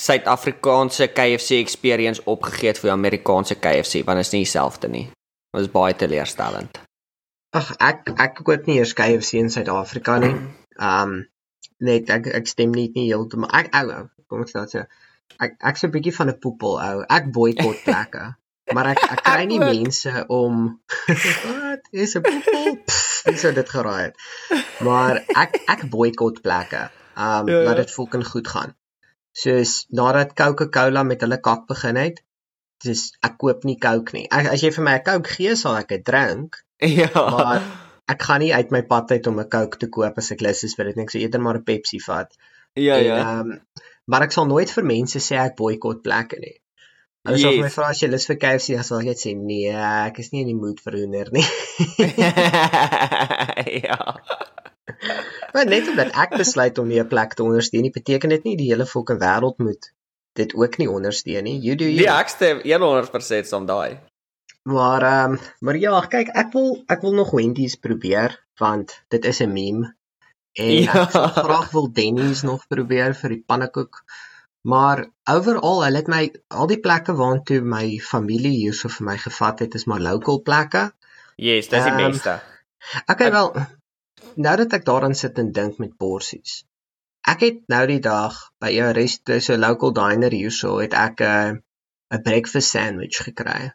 Suid-Afrikaanse 0.00 1.06
KFC 1.12 1.50
experience 1.60 2.22
opgegee 2.24 2.70
het 2.72 2.78
vir 2.80 2.90
Amerikaanse 2.94 3.54
KFC 3.60 4.00
want 4.06 4.18
dit 4.22 4.26
is 4.26 4.32
nie 4.32 4.44
dieselfde 4.46 4.88
nie. 4.88 5.04
Dit 5.52 5.66
is 5.66 5.70
baie 5.72 5.94
teleurstellend. 5.96 6.80
Ag 7.52 7.74
ek 7.76 8.08
ek 8.16 8.40
koop 8.40 8.66
nie 8.66 8.78
eers 8.80 8.94
KFC 8.96 9.42
in 9.42 9.50
Suid-Afrika 9.52 10.18
nie. 10.22 10.32
Um 10.80 11.18
net 11.82 12.08
ek 12.14 12.30
ek 12.40 12.48
stem 12.48 12.72
nie 12.72 12.88
nie 12.94 13.10
heeltemal. 13.10 13.52
Ek 13.52 13.68
ou 13.82 14.06
kom 14.32 14.46
ek 14.46 14.52
sê 14.54 14.64
so. 14.70 14.86
Ek 15.42 15.58
ek's 15.60 15.84
'n 15.84 15.92
bietjie 15.92 16.14
van 16.16 16.32
'n 16.32 16.38
poepel 16.40 16.78
ou. 16.80 17.04
Ek 17.08 17.28
boikot 17.32 17.84
plekke. 17.88 18.24
Maar 18.72 18.92
ek 18.94 19.02
ek 19.10 19.22
kry 19.28 19.44
nie 19.44 19.60
Ek 19.60 19.68
mense 19.76 20.24
om 20.28 20.80
wat 21.44 21.88
is 21.92 22.16
'n 22.16 22.22
poepel? 22.22 22.78
Wie 23.28 23.36
sou 23.36 23.52
dit 23.52 23.68
geraai 23.68 24.02
het? 24.08 24.16
Maar 24.80 25.20
ek 25.36 25.60
ek 25.68 25.90
boikot 25.90 26.40
plekke. 26.40 26.88
Um 27.16 27.44
Ja, 27.48 27.60
ja. 27.60 27.64
laat 27.68 27.76
dit 27.84 27.90
fucking 27.92 28.24
goed 28.24 28.48
gaan. 28.48 28.72
Soos 29.32 29.86
nadat 29.88 30.34
Coca-Cola 30.36 31.02
met 31.08 31.22
hulle 31.24 31.40
kak 31.40 31.66
begin 31.70 31.96
het, 31.96 32.20
dis 32.84 33.04
ek 33.24 33.38
koop 33.40 33.64
nie 33.68 33.78
Coke 33.80 34.16
nie. 34.16 34.26
Ek, 34.30 34.50
as 34.54 34.64
jy 34.64 34.72
vir 34.74 34.84
my 34.84 34.96
'n 34.98 35.04
Coke 35.06 35.30
gee, 35.36 35.54
sal 35.56 35.78
ek 35.80 35.88
dit 35.94 36.04
drink. 36.04 36.60
Ja. 36.82 37.08
Maar 37.14 37.62
ek 38.10 38.22
gaan 38.26 38.40
nie 38.42 38.50
uit 38.54 38.72
my 38.74 38.82
pad 38.82 39.12
uit 39.14 39.26
om 39.30 39.38
'n 39.38 39.48
Coke 39.48 39.78
te 39.78 39.86
koop 39.86 40.18
as 40.18 40.32
ek 40.34 40.42
lus 40.42 40.64
is 40.66 40.74
vir 40.74 40.90
dit 40.90 40.96
nie. 40.96 41.04
Ek 41.06 41.14
sou 41.14 41.20
eerder 41.22 41.40
maar 41.40 41.58
'n 41.60 41.64
Pepsi 41.68 42.00
vat. 42.02 42.34
ja 42.74 42.96
En, 42.98 43.04
ja. 43.04 43.18
ehm 43.22 43.60
maar 44.10 44.22
ek 44.26 44.32
sal 44.34 44.46
nooit 44.50 44.70
vir 44.70 44.84
mense 44.84 45.20
sê 45.22 45.38
ek 45.38 45.56
boikot 45.56 46.02
plekke 46.02 46.40
nie. 46.42 46.56
Hulle 47.22 47.38
sal 47.38 47.60
my 47.62 47.70
vra 47.70 47.88
as 47.94 48.00
jy 48.02 48.08
lus 48.10 48.26
vir 48.26 48.38
KFC, 48.42 48.74
dan 48.74 48.84
sal 48.84 48.98
ek 48.98 49.12
net 49.12 49.20
sê 49.22 49.30
nee, 49.38 49.70
ek 49.70 50.18
is 50.18 50.32
nie 50.32 50.42
in 50.42 50.50
die 50.50 50.58
mood 50.58 50.80
vir 50.82 50.98
hoender 50.98 51.30
nie. 51.30 51.46
ja. 53.86 53.98
maar 55.52 55.66
net 55.66 55.88
omdat 55.88 56.12
ek 56.24 56.36
besluit 56.36 56.78
om 56.78 56.88
nie 56.88 57.00
'n 57.00 57.08
plek 57.08 57.34
te 57.34 57.42
ondersteun 57.42 57.82
nie, 57.82 57.90
beteken 57.94 58.28
dit 58.28 58.44
nie 58.44 58.56
die 58.56 58.70
hele 58.72 58.86
fucking 58.86 59.20
wêreld 59.20 59.58
moet 59.58 59.92
dit 60.34 60.54
ook 60.54 60.78
nie 60.78 60.88
ondersteun 60.90 61.44
nie. 61.44 61.58
You 61.60 61.76
do 61.76 61.84
you. 61.84 61.96
Die 61.98 62.08
ek 62.10 62.28
stem 62.28 62.60
100% 62.64 63.46
saam 63.46 63.66
daai. 63.66 63.98
Maar 64.64 65.02
ehm 65.02 65.32
um, 65.32 65.38
maar 65.60 65.76
ja, 65.76 66.00
kyk, 66.00 66.28
ek 66.34 66.52
wil 66.52 66.84
ek 66.88 67.00
wil 67.02 67.14
nog 67.14 67.30
Wendy's 67.30 67.74
probeer 67.76 68.38
want 68.58 69.02
dit 69.08 69.24
is 69.24 69.40
'n 69.40 69.52
meme. 69.52 69.94
En 70.52 70.72
Ja. 70.82 71.02
ek 71.02 71.10
sal 71.10 71.28
graag 71.28 71.70
wil 71.70 71.92
Denny's 71.92 72.42
nog 72.42 72.66
probeer 72.68 73.14
vir 73.14 73.28
die 73.30 73.44
pannekoek. 73.46 74.02
Maar 74.64 75.06
overall, 75.30 75.82
hulle 75.84 75.96
het 75.96 76.06
my 76.08 76.32
al 76.48 76.66
die 76.66 76.80
plekke 76.80 77.14
waartoe 77.14 77.60
my 77.60 77.98
familie 77.98 78.56
hierso 78.56 78.88
vir 78.88 79.06
my 79.06 79.16
gevat 79.18 79.58
het, 79.58 79.74
is 79.74 79.84
maar 79.84 80.00
local 80.00 80.42
plekke. 80.42 80.92
Yes, 81.36 81.68
dis 81.68 81.82
die 81.84 81.90
Ehm, 81.92 82.10
beste. 82.10 82.40
Okay, 83.06 83.26
Ek- 83.26 83.32
wel, 83.32 83.52
nou 84.34 84.56
dat 84.56 84.72
ek 84.72 84.84
daaraan 84.84 85.14
sit 85.14 85.38
en 85.38 85.52
dink 85.52 85.78
met 85.78 85.96
porsies. 85.96 86.62
Ek 87.28 87.40
het 87.40 87.60
nou 87.70 87.86
die 87.86 88.00
dag 88.00 88.38
by 88.58 88.70
'n 88.72 88.94
rest, 88.98 89.24
dis 89.26 89.50
'n 89.50 89.60
local 89.60 89.92
diner 89.92 90.30
hierso, 90.30 90.78
het 90.78 90.94
ek 90.94 91.20
'n 91.20 91.62
'n 92.14 92.22
breakfast 92.22 92.70
sandwich 92.70 93.22
gekry. 93.26 93.72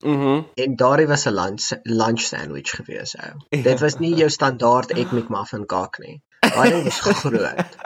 Mhm. 0.00 0.44
En 0.54 0.76
daardie 0.76 1.06
was 1.06 1.26
'n 1.26 1.34
lunch 1.34 1.70
lunch 1.82 2.20
sandwich 2.20 2.70
gewees 2.70 3.16
ou. 3.16 3.62
Dit 3.62 3.80
was 3.80 3.98
nie 3.98 4.14
jou 4.14 4.28
standaard 4.28 4.90
egg 4.90 5.12
McMuffin 5.12 5.66
kaak 5.66 5.98
nie. 5.98 6.22
Daai 6.40 6.70
ding 6.70 6.84
was 6.84 7.00
groot. 7.00 7.76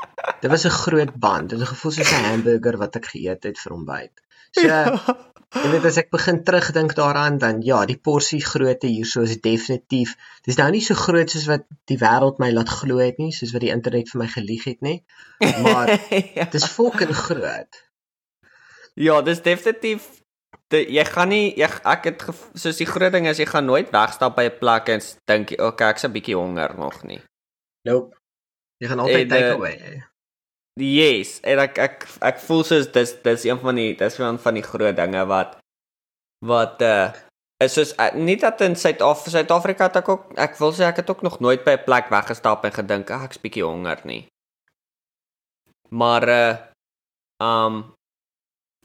dit 0.40 0.50
was 0.50 0.64
'n 0.64 0.70
groot 0.70 1.14
band. 1.14 1.50
Dit 1.50 1.58
het 1.58 1.68
gevoel 1.68 1.92
soos 1.92 2.12
'n 2.12 2.24
hamburger 2.24 2.76
wat 2.76 2.96
ek 2.96 3.06
geëet 3.06 3.42
het 3.42 3.58
vir 3.58 3.72
ontbyt. 3.72 4.14
So 4.50 4.68
Jy 5.54 5.70
weet 5.70 5.84
as 5.86 5.98
ek 6.02 6.10
begin 6.10 6.42
terugdink 6.44 6.94
daaraan 6.98 7.38
dan 7.38 7.60
ja, 7.62 7.84
die 7.86 7.98
porsie 7.98 8.40
grootte 8.42 8.88
hierso 8.90 9.22
is 9.22 9.36
definitief. 9.40 10.16
Dis 10.42 10.58
nou 10.58 10.66
nie 10.74 10.82
so 10.82 10.94
groot 10.98 11.30
soos 11.30 11.46
wat 11.46 11.64
die 11.90 11.98
wêreld 12.00 12.40
my 12.42 12.50
laat 12.50 12.68
glo 12.68 12.98
het 12.98 13.18
nie, 13.22 13.30
soos 13.32 13.52
wat 13.54 13.62
die 13.62 13.70
internet 13.70 14.10
vir 14.10 14.22
my 14.24 14.28
gelieg 14.32 14.64
het 14.64 14.80
nie. 14.82 14.98
Maar 15.38 15.94
ja. 16.38 16.48
dis 16.50 16.66
fucking 16.66 17.14
groot. 17.14 17.80
ja, 18.94 19.22
dis 19.22 19.42
definitief 19.42 20.10
die, 20.72 20.82
jy 20.96 21.04
gaan 21.08 21.30
nie 21.32 21.52
jy, 21.58 21.68
ek 21.84 22.08
het 22.10 22.26
gev- 22.28 22.48
soos 22.58 22.80
die 22.80 22.88
groot 22.88 23.12
ding 23.14 23.28
is 23.30 23.40
jy 23.42 23.46
gaan 23.50 23.66
nooit 23.68 23.90
wegstap 23.94 24.36
by 24.36 24.48
'n 24.50 24.58
plek 24.58 24.88
en 24.94 25.00
dink 25.30 25.54
jy, 25.54 25.58
okay, 25.60 25.90
ek's 25.94 26.04
'n 26.06 26.12
bietjie 26.12 26.36
honger 26.38 26.74
nog 26.78 27.02
nie. 27.04 27.20
Nope. 27.88 28.16
Jy 28.82 28.88
gaan 28.88 29.00
altyd 29.00 29.22
eh, 29.22 29.28
take 29.28 29.54
away. 29.54 29.76
hê. 29.78 29.94
Yes, 30.74 31.38
en 31.46 31.60
ek 31.62 31.76
ek 31.78 32.04
ek 32.18 32.40
voel 32.42 32.64
soos 32.66 32.88
dis 32.90 33.12
dis 33.22 33.44
een 33.46 33.60
van 33.62 33.76
die 33.78 33.92
dis 33.94 34.16
een 34.18 34.40
van 34.42 34.56
die 34.58 34.64
groot 34.66 34.96
dinge 34.98 35.22
wat 35.30 35.52
wat 36.42 36.82
uh 36.82 37.12
is 37.62 37.76
soos 37.78 37.92
uh, 38.02 38.10
nie 38.18 38.34
dat 38.36 38.58
in 38.66 38.74
Suid-Afrika 38.74 39.30
Suid-Afrika 39.36 39.86
het 39.86 40.00
ek 40.02 40.08
ook 40.10 40.24
ek 40.34 40.58
wil 40.58 40.74
sê 40.74 40.88
ek 40.88 40.98
het 41.04 41.10
ook 41.14 41.22
nog 41.22 41.38
nooit 41.38 41.62
by 41.62 41.76
'n 41.78 41.84
plek 41.86 42.10
weggestap 42.10 42.66
en 42.66 42.74
gedink 42.74 43.10
ag 43.10 43.22
ek's 43.28 43.38
bietjie 43.38 43.62
honger 43.62 44.02
nie. 44.04 44.26
Maar 45.94 46.28
uh 46.28 46.56
um 47.38 47.94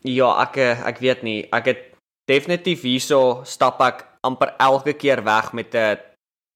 ja, 0.06 0.30
ek 0.46 0.56
ek 0.94 0.98
weet 1.02 1.22
nie, 1.26 1.42
ek 1.50 1.66
het 1.66 1.82
definitief 2.30 2.86
hierso 2.86 3.42
stap 3.44 3.82
ek 3.82 4.06
amper 4.22 4.54
elke 4.58 4.94
keer 4.94 5.24
weg 5.24 5.52
met 5.52 5.74
'n 5.74 5.98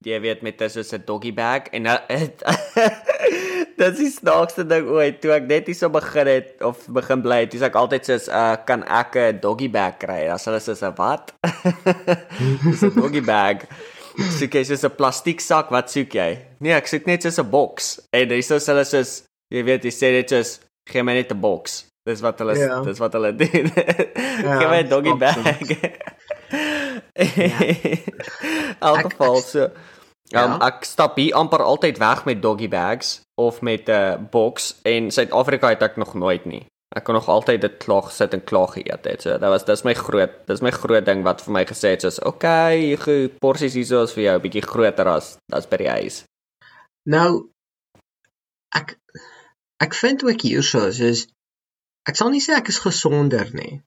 jy 0.07 0.21
weet 0.21 0.43
met 0.43 0.63
'n 0.63 0.71
soos 0.71 0.95
'n 0.95 1.03
doggy 1.05 1.35
bag 1.35 1.75
en 1.75 1.87
uh, 1.87 1.99
het, 3.75 3.79
dit 3.79 3.93
is 3.93 3.99
die 3.99 4.11
snaakste 4.21 4.65
ding 4.67 4.87
ooit 4.89 5.21
toe 5.21 5.33
ek 5.37 5.47
net 5.49 5.67
hierso 5.67 5.89
begin 5.91 6.27
het 6.27 6.63
of 6.63 6.87
begin 6.89 7.23
bly 7.25 7.41
het, 7.45 7.51
dis 7.51 7.63
ek 7.63 7.75
altyd 7.75 8.05
soos 8.07 8.29
uh 8.29 8.57
kan 8.67 8.83
ek 8.85 9.17
'n 9.17 9.41
doggy 9.41 9.69
bag 9.71 9.99
kry? 9.99 10.29
As 10.31 10.45
hulle 10.47 10.61
soos 10.61 10.83
'n 10.83 10.95
wat? 10.97 11.33
Dis 12.65 12.83
'n 12.83 12.95
doggy 12.95 13.21
bag. 13.25 13.67
Soek 14.39 14.55
jy 14.55 14.63
soos 14.65 14.85
'n 14.85 14.95
plastiek 14.97 15.41
sak, 15.41 15.71
wat 15.71 15.91
soek 15.91 16.13
jy? 16.15 16.39
Nee, 16.61 16.73
ek 16.73 16.87
soek 16.87 17.07
net 17.07 17.23
soos 17.23 17.39
'n 17.39 17.51
boks. 17.51 18.01
En 18.13 18.29
dis 18.29 18.47
soos 18.47 18.67
hulle 18.67 18.85
soos 18.85 19.25
jy 19.51 19.63
weet, 19.65 19.85
jy 19.85 19.91
sê 19.91 20.13
dit 20.15 20.29
soos 20.31 20.61
gee 20.87 21.03
my 21.03 21.15
net 21.15 21.33
'n 21.33 21.41
boks. 21.41 21.85
Dis 22.07 22.21
wat 22.21 22.39
hulle 22.39 22.55
Ja. 22.59 22.83
dis 22.85 22.99
wat 22.99 23.13
hulle 23.13 23.33
doen. 23.41 23.49
gee 23.73 24.69
my 24.71 24.83
'n 24.83 24.89
doggy 24.89 25.15
bag. 25.19 25.39
In 27.15 28.79
elk 28.81 29.01
geval 29.11 29.37
ek- 29.39 29.71
so 30.31 30.39
Um, 30.39 30.51
Ja. 30.51 30.67
ek 30.67 30.85
stap 30.85 31.17
hier 31.17 31.35
amper 31.35 31.63
altyd 31.63 31.99
weg 31.99 32.25
met 32.25 32.43
doggy 32.43 32.69
bags 32.69 33.21
of 33.35 33.61
met 33.61 33.89
'n 33.89 33.93
uh, 33.93 34.17
boks 34.31 34.81
en 34.83 35.11
Suid-Afrika 35.11 35.69
het 35.69 35.83
ek 35.83 35.97
nog 35.97 36.15
nooit 36.15 36.45
nie. 36.45 36.67
Ek 36.97 37.05
kon 37.05 37.15
nog 37.15 37.29
altyd 37.29 37.61
dit 37.61 37.77
klaar 37.77 38.11
sit 38.11 38.33
en 38.33 38.45
klaar 38.45 38.69
geëet 38.69 39.05
het. 39.05 39.23
So 39.23 39.31
dit 39.39 39.49
was 39.49 39.65
dis 39.65 39.83
my 39.83 39.95
groot 39.95 40.31
dis 40.47 40.61
my 40.61 40.71
groot 40.71 41.05
ding 41.05 41.23
wat 41.23 41.43
vir 41.43 41.53
my 41.53 41.65
gesê 41.65 41.89
het 41.91 42.01
soos 42.03 42.21
okay, 42.23 42.79
hier 42.79 43.31
porsies 43.41 43.75
hierso 43.75 44.03
is 44.03 44.13
vir 44.13 44.25
jou 44.25 44.37
'n 44.39 44.43
bietjie 44.43 44.63
groter 44.63 45.09
as 45.09 45.37
as 45.53 45.67
by 45.67 45.77
die 45.77 45.89
huis. 45.91 46.25
Nou 47.07 47.49
ek 48.75 48.99
ek 49.81 49.95
vind 49.95 50.25
ook 50.25 50.41
hierso 50.41 50.87
is 50.87 51.27
ek 52.09 52.17
sal 52.17 52.31
nie 52.31 52.41
sê 52.41 52.55
ek 52.57 52.69
is 52.69 52.79
gesonder 52.79 53.51
nie. 53.55 53.83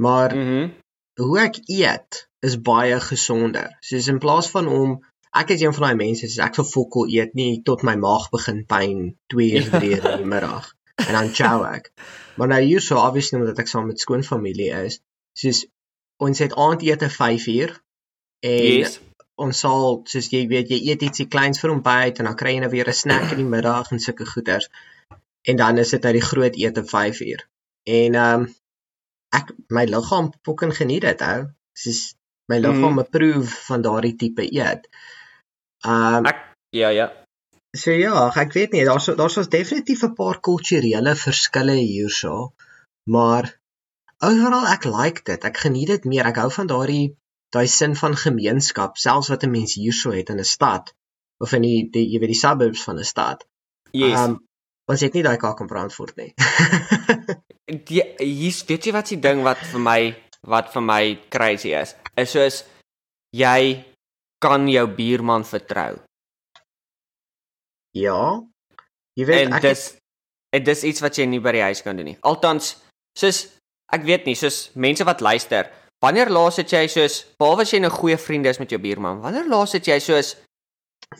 Maar. 0.00 0.34
Mm 0.34 0.72
hoe 1.18 1.38
ek 1.40 1.56
eet 1.66 2.28
is 2.46 2.54
baie 2.62 3.00
gesonder. 3.00 3.76
Soos 3.80 4.06
in 4.06 4.18
plaas 4.22 4.50
van 4.50 4.68
om 4.68 5.00
ek 5.34 5.50
is 5.50 5.60
een 5.62 5.74
van 5.74 5.82
daai 5.88 5.96
mense 6.06 6.26
soos 6.28 6.38
ek 6.46 6.54
sal 6.54 6.64
fokol 6.64 7.08
eet 7.12 7.34
nie 7.34 7.62
tot 7.62 7.82
my 7.82 7.94
maag 7.96 8.30
begin 8.30 8.64
pyn 8.66 9.16
2 9.34 9.50
uur 9.58 9.70
3 9.70 9.90
uur 9.96 10.04
in 10.12 10.16
die 10.22 10.30
middag 10.34 10.74
en 11.06 11.12
dan 11.14 11.28
chow 11.34 11.64
ek. 11.64 11.92
Maar 12.36 12.48
nou 12.48 12.60
hierso 12.62 12.96
obviously 12.98 13.38
omdat 13.40 13.58
ek 13.58 13.68
saam 13.68 13.86
met 13.86 14.00
skoonfamilie 14.00 14.70
is, 14.86 15.00
soos 15.34 15.66
ons 16.18 16.38
het 16.38 16.54
aandete 16.54 17.08
5 17.10 17.46
uur 17.46 17.76
en 18.40 18.78
Yes. 18.78 19.00
ons 19.38 19.58
sal 19.58 20.00
soos 20.10 20.28
jy 20.30 20.46
weet 20.50 20.68
jy 20.70 20.78
eet 20.90 21.02
ietsie 21.02 21.28
kleins 21.30 21.60
vir 21.62 21.70
ontbyt 21.70 22.18
en 22.18 22.24
dan 22.30 22.34
kry 22.36 22.54
jy 22.56 22.60
nou 22.60 22.70
weer 22.70 22.88
'n 22.88 22.92
snack 23.02 23.30
in 23.32 23.38
die 23.42 23.44
middag 23.56 23.92
en 23.92 24.00
sulke 24.00 24.26
goeders. 24.26 24.68
En 25.48 25.56
dan 25.56 25.78
is 25.78 25.90
dit 25.90 26.02
nou 26.02 26.12
die 26.12 26.20
groot 26.30 26.56
ete 26.56 26.84
5 26.84 27.20
uur. 27.20 27.46
En 27.86 28.14
ehm 28.14 28.40
um, 28.40 28.54
ek 29.32 29.52
my 29.68 29.84
liggaam 29.84 30.32
fucking 30.42 30.74
geniet 30.76 31.02
dit 31.02 31.20
ou. 31.22 31.46
Soos 31.72 32.14
my 32.48 32.58
liggaam 32.58 32.92
Mhm. 32.96 32.98
approve 32.98 33.46
van 33.68 33.82
daardie 33.82 34.16
tipe 34.16 34.42
eet. 34.54 34.88
Ehm 35.86 36.18
um, 36.18 36.24
Ek 36.26 36.42
ja 36.70 36.90
ja. 36.90 37.12
so 37.76 37.90
ja, 37.90 38.30
ek 38.34 38.52
weet 38.52 38.72
nie, 38.72 38.84
daar's 38.84 39.06
daar's 39.20 39.36
was 39.36 39.48
definitief 39.48 40.02
'n 40.02 40.14
paar 40.14 40.40
kulturele 40.40 41.14
verskille 41.16 41.76
hierso. 41.78 42.52
Maar 43.06 43.60
overal 44.18 44.66
ek 44.66 44.84
like 44.84 45.22
dit. 45.24 45.44
Ek 45.44 45.56
geniet 45.56 45.88
dit 45.88 46.04
meer. 46.04 46.26
Ek 46.26 46.36
hou 46.42 46.50
van 46.50 46.66
daardie 46.66 47.16
daai 47.54 47.66
sin 47.66 47.96
van 47.96 48.16
gemeenskap, 48.16 48.96
selfs 48.96 49.28
wat 49.28 49.44
'n 49.44 49.50
mens 49.50 49.74
hierso 49.74 50.10
het 50.10 50.28
in 50.28 50.38
'n 50.38 50.44
stad 50.44 50.94
of 51.38 51.52
in 51.52 51.62
die, 51.62 51.88
die 51.90 52.06
jy 52.12 52.18
weet 52.18 52.34
die 52.34 52.42
suburbs 52.44 52.82
van 52.82 52.98
'n 52.98 53.04
stad. 53.04 53.46
Yes. 53.92 54.18
Ehm, 54.18 54.36
ons 54.86 55.00
het 55.00 55.14
nie 55.14 55.22
daai 55.22 55.36
kak 55.36 55.60
in 55.60 55.66
Brandfort 55.66 56.16
nie. 56.16 56.34
die 57.88 58.02
hier's 58.18 58.64
weet 58.64 58.84
jy 58.84 58.92
wat 58.92 59.08
die 59.08 59.20
ding 59.20 59.42
wat 59.42 59.58
vir 59.72 59.80
my 59.80 60.00
wat 60.42 60.72
vir 60.72 60.82
my 60.82 61.18
crazy 61.28 61.72
is. 61.74 61.94
Is 62.16 62.30
soos 62.30 62.64
jy 63.30 63.84
kan 64.38 64.68
jou 64.68 64.86
buurman 64.86 65.44
vertrou. 65.44 65.98
ja. 67.92 68.42
Jy 69.18 69.26
weet 69.26 69.46
en 69.48 69.56
ek 69.58 69.62
dis 69.62 69.84
en 70.54 70.64
dis 70.64 70.84
iets 70.84 71.02
wat 71.02 71.18
jy 71.18 71.26
nie 71.26 71.40
by 71.42 71.52
die 71.56 71.64
huis 71.66 71.82
kan 71.82 71.96
doen 71.98 72.06
nie. 72.12 72.18
Althans, 72.22 72.76
soos 73.18 73.48
ek 73.92 74.04
weet 74.06 74.28
nie, 74.28 74.36
soos 74.38 74.70
mense 74.78 75.04
wat 75.04 75.20
luister, 75.24 75.68
wanneer 76.04 76.30
laas 76.30 76.60
het 76.60 76.70
jy 76.72 76.84
soos 76.92 77.24
behalwe 77.40 77.66
as 77.66 77.72
jy 77.72 77.80
'n 77.80 77.90
goeie 77.90 78.16
vriend 78.16 78.46
is 78.46 78.60
met 78.60 78.70
jou 78.70 78.78
buurman, 78.78 79.20
wanneer 79.20 79.48
laas 79.48 79.72
het 79.72 79.88
jy 79.88 79.98
soos 79.98 80.36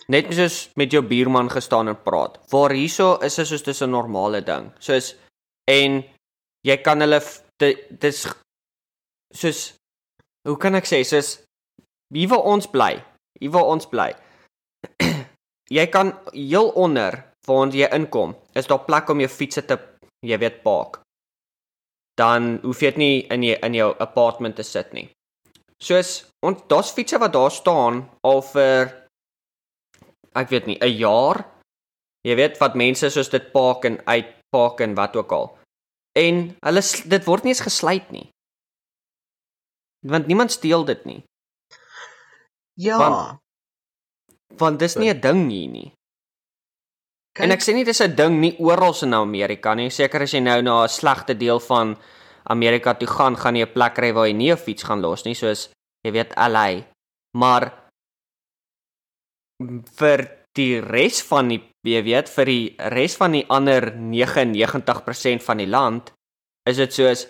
net 0.08 0.32
soos 0.32 0.70
met 0.76 0.92
jou 0.92 1.02
buurman 1.02 1.50
gestaan 1.50 1.88
en 1.88 1.96
praat? 1.96 2.38
Waar 2.52 2.72
hierso 2.72 3.18
is 3.18 3.36
dit 3.36 3.46
soos 3.46 3.62
dis 3.62 3.82
'n 3.82 3.90
normale 3.90 4.40
ding. 4.40 4.72
Soos 4.78 5.16
en 5.66 6.04
jy 6.62 6.76
kan 6.82 7.00
hulle 7.00 7.20
dis 8.00 8.26
soos 9.34 9.74
hoe 10.48 10.56
kan 10.56 10.74
ek 10.74 10.86
sê 10.86 11.02
soos 11.04 11.40
hier 12.14 12.28
waar 12.28 12.46
ons 12.48 12.68
bly, 12.70 12.92
hier 13.40 13.52
waar 13.54 13.68
ons 13.74 13.88
bly. 13.90 14.12
jy 15.78 15.86
kan 15.92 16.14
heel 16.32 16.70
onder 16.74 17.24
waar 17.46 17.66
ons 17.66 17.76
jy 17.76 17.88
inkom, 17.92 18.34
is 18.54 18.68
daar 18.68 18.84
plek 18.84 19.10
om 19.10 19.20
jou 19.20 19.30
fietsse 19.30 19.64
te 19.66 19.78
jy 20.26 20.38
weet 20.40 20.62
park. 20.64 21.00
Dan 22.18 22.58
hoef 22.64 22.82
jy 22.82 22.90
dit 22.96 23.02
nie 23.02 23.18
in 23.30 23.44
jy 23.46 23.58
in 23.62 23.76
jou 23.78 23.92
apartment 24.02 24.56
te 24.58 24.66
sit 24.66 24.90
nie. 24.96 25.06
Soos 25.78 26.24
ons 26.42 26.64
daar's 26.70 26.90
fietsse 26.94 27.20
wat 27.22 27.36
daar 27.36 27.52
staan 27.54 28.02
al 28.26 28.42
vir 28.42 28.90
ek 30.34 30.50
weet 30.50 30.66
nie 30.66 30.78
'n 30.80 30.98
jaar. 30.98 31.44
Jy 32.26 32.34
weet 32.34 32.58
wat 32.58 32.74
mense 32.74 33.10
soos 33.10 33.30
dit 33.30 33.52
park 33.52 33.84
en 33.84 34.00
uitpark 34.06 34.80
en 34.80 34.94
wat 34.94 35.16
ook 35.16 35.32
al. 35.32 35.58
En 36.18 36.56
hulle 36.60 36.82
dit 37.06 37.24
word 37.24 37.44
nie 37.44 37.54
eens 37.54 37.68
gesluit 37.68 38.10
nie. 38.10 38.28
Want 40.06 40.26
niemand 40.26 40.50
steel 40.50 40.84
dit 40.84 41.04
nie. 41.04 41.22
Ja. 42.78 42.98
want- 42.98 43.38
Want 44.58 44.78
dis 44.80 44.96
nie 44.96 45.10
'n 45.12 45.20
ding 45.20 45.50
hier 45.50 45.68
nie. 45.68 45.92
En 47.38 47.50
ek 47.52 47.60
sê 47.60 47.74
nie 47.74 47.84
dis 47.84 48.00
'n 48.00 48.14
ding 48.16 48.40
nie 48.40 48.56
oral 48.58 48.94
in 49.02 49.14
Amerika 49.14 49.74
nie. 49.74 49.90
Seker 49.90 50.22
as 50.22 50.32
jy 50.32 50.40
nou 50.40 50.62
na 50.62 50.82
'n 50.84 50.88
slegte 50.88 51.34
deel 51.36 51.60
van 51.60 51.96
Amerika 52.50 52.94
toe 52.94 53.06
gaan, 53.08 53.36
gaan 53.36 53.54
jy 53.56 53.66
'n 53.66 53.72
plek 53.72 53.94
kry 53.94 54.12
waar 54.12 54.26
jy 54.26 54.32
nie 54.34 54.50
'n 54.52 54.56
fiets 54.56 54.82
gaan 54.82 55.00
los 55.00 55.24
nie, 55.24 55.34
soos 55.34 55.68
jy 56.04 56.12
weet 56.12 56.32
LA. 56.36 56.84
Maar 57.36 57.72
vir 59.98 60.20
die 60.54 60.80
res 60.80 61.22
van 61.22 61.48
die 61.48 61.60
jy 61.86 62.02
weet 62.02 62.28
vir 62.28 62.44
die 62.44 62.74
res 62.94 63.16
van 63.16 63.32
die 63.32 63.44
ander 63.48 63.92
99% 63.96 65.42
van 65.42 65.58
die 65.58 65.66
land 65.66 66.12
is 66.68 66.76
dit 66.76 66.92
soos 66.92 67.26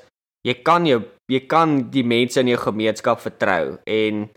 jy 0.46 0.54
kan 0.64 0.86
jou 0.86 1.02
jy 1.30 1.40
kan 1.46 1.90
die 1.90 2.02
mense 2.04 2.40
in 2.40 2.48
jou 2.48 2.58
gemeenskap 2.58 3.20
vertrou 3.20 3.78
en 3.86 4.28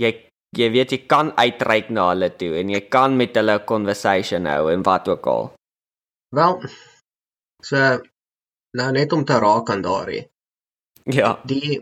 jy 0.00 0.12
jy 0.58 0.68
weet 0.72 0.92
jy 0.92 1.00
kan 1.08 1.32
uitreik 1.36 1.90
na 1.90 2.08
hulle 2.10 2.28
toe 2.40 2.52
en 2.60 2.72
jy 2.74 2.80
kan 2.94 3.16
met 3.16 3.36
hulle 3.38 3.54
'n 3.58 3.68
conversation 3.72 4.46
hou 4.46 4.72
en 4.72 4.82
wat 4.88 5.08
ook 5.08 5.26
al. 5.34 5.44
Wel 6.38 6.60
so 7.68 7.76
nou 8.78 8.90
net 8.92 9.12
om 9.12 9.24
te 9.24 9.38
raak 9.38 9.70
aan 9.70 9.82
daardie. 9.82 10.24
Ja. 11.04 11.40
Die 11.44 11.80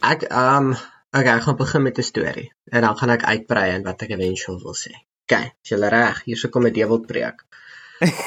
ek 0.00 0.22
ehm 0.22 0.70
um, 0.70 0.76
okay, 1.12 1.36
ek 1.36 1.42
gaan 1.42 1.56
begin 1.56 1.82
met 1.82 1.98
'n 1.98 2.10
storie 2.12 2.50
en 2.70 2.80
dan 2.80 2.96
gaan 2.98 3.10
ek 3.10 3.24
uitbrei 3.24 3.68
in 3.74 3.82
wat 3.82 4.02
ek 4.02 4.10
eventueel 4.10 4.62
wil 4.62 4.74
sê. 4.74 4.94
Okay, 5.24 5.54
is 5.62 5.70
jy 5.70 5.88
reg? 5.88 6.22
Hierso 6.24 6.48
kom 6.48 6.66
'n 6.66 6.72
devilpreek. 6.72 7.44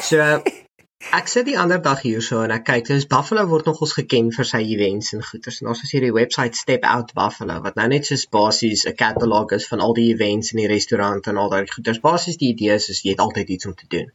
So 0.02 0.18
ek 1.00 1.30
sit 1.32 1.46
die 1.48 1.56
ander 1.58 1.80
dag 1.82 2.02
hierso 2.04 2.42
en 2.44 2.52
ek 2.52 2.66
kyk, 2.68 2.88
dis 2.92 3.06
Buffalo 3.12 3.46
word 3.48 3.70
nogals 3.70 3.94
geken 3.98 4.34
vir 4.36 4.48
sy 4.48 4.60
events 4.76 5.14
en 5.16 5.24
goeders. 5.24 5.62
En 5.62 5.70
ons 5.72 5.84
is 5.86 5.94
hierdie 5.96 6.12
webwerf 6.16 6.58
Step 6.60 6.84
Out 6.84 7.14
Buffalo 7.18 7.62
wat 7.64 7.80
nou 7.80 7.88
net 7.88 8.06
soos 8.10 8.26
basies 8.28 8.86
'n 8.86 8.96
katalog 9.00 9.56
is 9.58 9.68
van 9.72 9.80
al 9.86 9.94
die 9.94 10.10
events 10.14 10.52
in 10.54 10.60
die 10.62 10.68
restaurant 10.68 11.28
en 11.32 11.38
al 11.38 11.50
daai 11.50 11.68
goeders. 11.72 12.02
Basies 12.04 12.38
die 12.38 12.52
idee 12.54 12.76
is, 12.76 12.90
is 12.90 13.02
jy 13.04 13.16
het 13.16 13.24
altyd 13.24 13.50
iets 13.50 13.66
om 13.66 13.76
te 13.76 13.88
doen. 13.88 14.12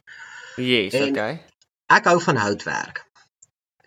Yes, 0.57 0.93
En- 0.93 1.09
okay. 1.09 1.41
ek 1.89 2.05
hou 2.05 2.19
van 2.21 2.37
houtwerk. 2.37 3.03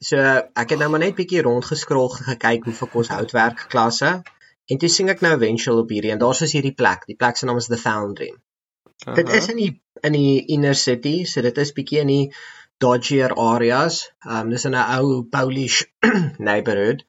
So 0.01 0.19
ek 0.19 0.71
het 0.71 0.79
nou 0.79 0.91
maar 0.91 1.01
net 1.01 1.15
bietjie 1.15 1.43
rondgeskrol 1.43 2.09
gekyk 2.09 2.65
hoe 2.65 2.75
vir 2.75 2.89
kos 2.89 3.09
houtwerk 3.09 3.65
klasse 3.69 4.23
en 4.67 4.79
toe 4.79 4.89
sien 4.89 5.09
ek 5.09 5.21
nou 5.21 5.33
eventueel 5.39 5.79
op 5.79 5.89
hierdie 5.89 6.11
en 6.13 6.19
daar's 6.19 6.43
is 6.43 6.53
hierdie 6.53 6.75
plek. 6.75 7.07
Die 7.07 7.17
plek 7.17 7.37
se 7.37 7.47
naam 7.47 7.57
is 7.57 7.67
The 7.67 7.77
Foundry. 7.79 8.31
Uh 8.31 8.37
-huh. 9.07 9.15
Dit 9.15 9.29
is 9.29 9.49
in 9.49 9.57
die 9.57 9.81
in 10.03 10.13
die 10.13 10.47
inner 10.47 10.75
city, 10.75 11.25
so 11.25 11.41
dit 11.43 11.59
is 11.59 11.73
bietjie 11.73 12.01
in 12.01 12.07
die 12.07 12.33
dodgier 12.83 13.35
areas. 13.35 14.03
Um 14.25 14.51
dis 14.51 14.65
in 14.65 14.75
'n 14.75 14.99
ou 14.99 15.23
Polish 15.37 15.83
neighborhood. 16.51 17.05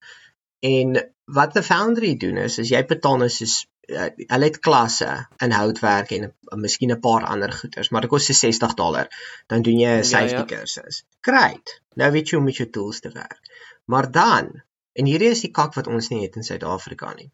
En 0.60 1.14
wat 1.26 1.54
The 1.54 1.64
Foundry 1.64 2.16
doen 2.18 2.38
is, 2.38 2.58
is 2.58 2.70
jy 2.70 2.86
betaal 2.86 3.18
net 3.18 3.32
soos 3.32 3.66
uh, 3.90 4.10
hulle 4.34 4.50
het 4.50 4.60
klasse 4.66 5.10
in 5.46 5.54
houtwerk 5.56 6.12
en 6.18 6.26
uh, 6.30 6.58
miskien 6.64 6.92
'n 6.92 7.00
paar 7.00 7.26
ander 7.26 7.54
goeders, 7.54 7.90
maar 7.90 8.02
dit 8.02 8.10
kos 8.10 8.26
se 8.26 8.34
60 8.34 8.74
dollar. 8.74 9.08
Dan 9.48 9.62
doen 9.62 9.80
jy 9.80 9.94
'n 10.00 10.04
safety 10.04 10.34
ja, 10.34 10.46
ja. 10.46 10.52
kursus. 10.56 11.04
Great. 11.22 11.82
Nou 11.96 12.12
weet 12.12 12.30
jy 12.30 12.38
hoe 12.38 12.44
om 12.44 12.50
met 12.52 12.62
jou 12.62 12.70
tools 12.70 13.00
te 13.00 13.12
werk. 13.14 13.40
Maar 13.86 14.12
dan, 14.12 14.52
en 14.94 15.06
hierdie 15.06 15.30
is 15.30 15.42
die 15.42 15.52
kak 15.52 15.74
wat 15.74 15.88
ons 15.88 16.10
nie 16.10 16.22
het 16.22 16.36
in 16.36 16.44
Suid-Afrika 16.44 17.14
nie. 17.14 17.32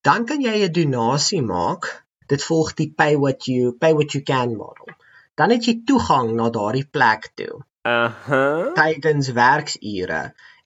Dan 0.00 0.26
kan 0.26 0.40
jy 0.40 0.56
'n 0.64 0.72
donasie 0.72 1.42
maak. 1.42 2.04
Dit 2.26 2.44
volg 2.44 2.74
die 2.74 2.92
pay 2.96 3.16
what 3.16 3.44
you 3.44 3.72
pay 3.72 3.92
what 3.92 4.12
you 4.12 4.22
can 4.24 4.56
model. 4.56 4.88
Dan 5.34 5.50
het 5.50 5.66
jy 5.66 5.80
toegang 5.86 6.34
na 6.38 6.50
daardie 6.50 6.86
plek 6.86 7.32
toe. 7.34 7.62
Uh-huh. 7.84 8.72
Tydens 8.76 9.32
werksure 9.36 10.20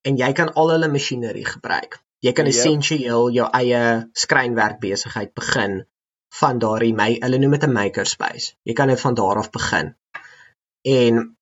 en 0.06 0.18
jy 0.20 0.32
kan 0.32 0.52
al 0.54 0.70
hulle 0.74 0.90
masjinerie 0.92 1.46
gebruik. 1.46 1.98
Jy 2.22 2.32
kan 2.32 2.46
yep. 2.46 2.54
Ja. 2.54 2.60
essensieel 2.60 3.30
jou 3.34 3.48
eie 3.60 3.82
skrynwerk 4.12 4.78
besigheid 4.82 5.34
begin 5.34 5.80
van 6.40 6.58
daardie 6.62 6.94
my 6.94 7.16
hulle 7.22 7.38
noem 7.38 7.56
dit 7.56 7.66
'n 7.66 7.72
makerspace. 7.72 8.54
Jy 8.62 8.74
kan 8.74 8.88
dit 8.88 9.00
van 9.00 9.14
daar 9.14 9.38
af 9.38 9.50
begin. 9.50 9.94
En 10.84 11.37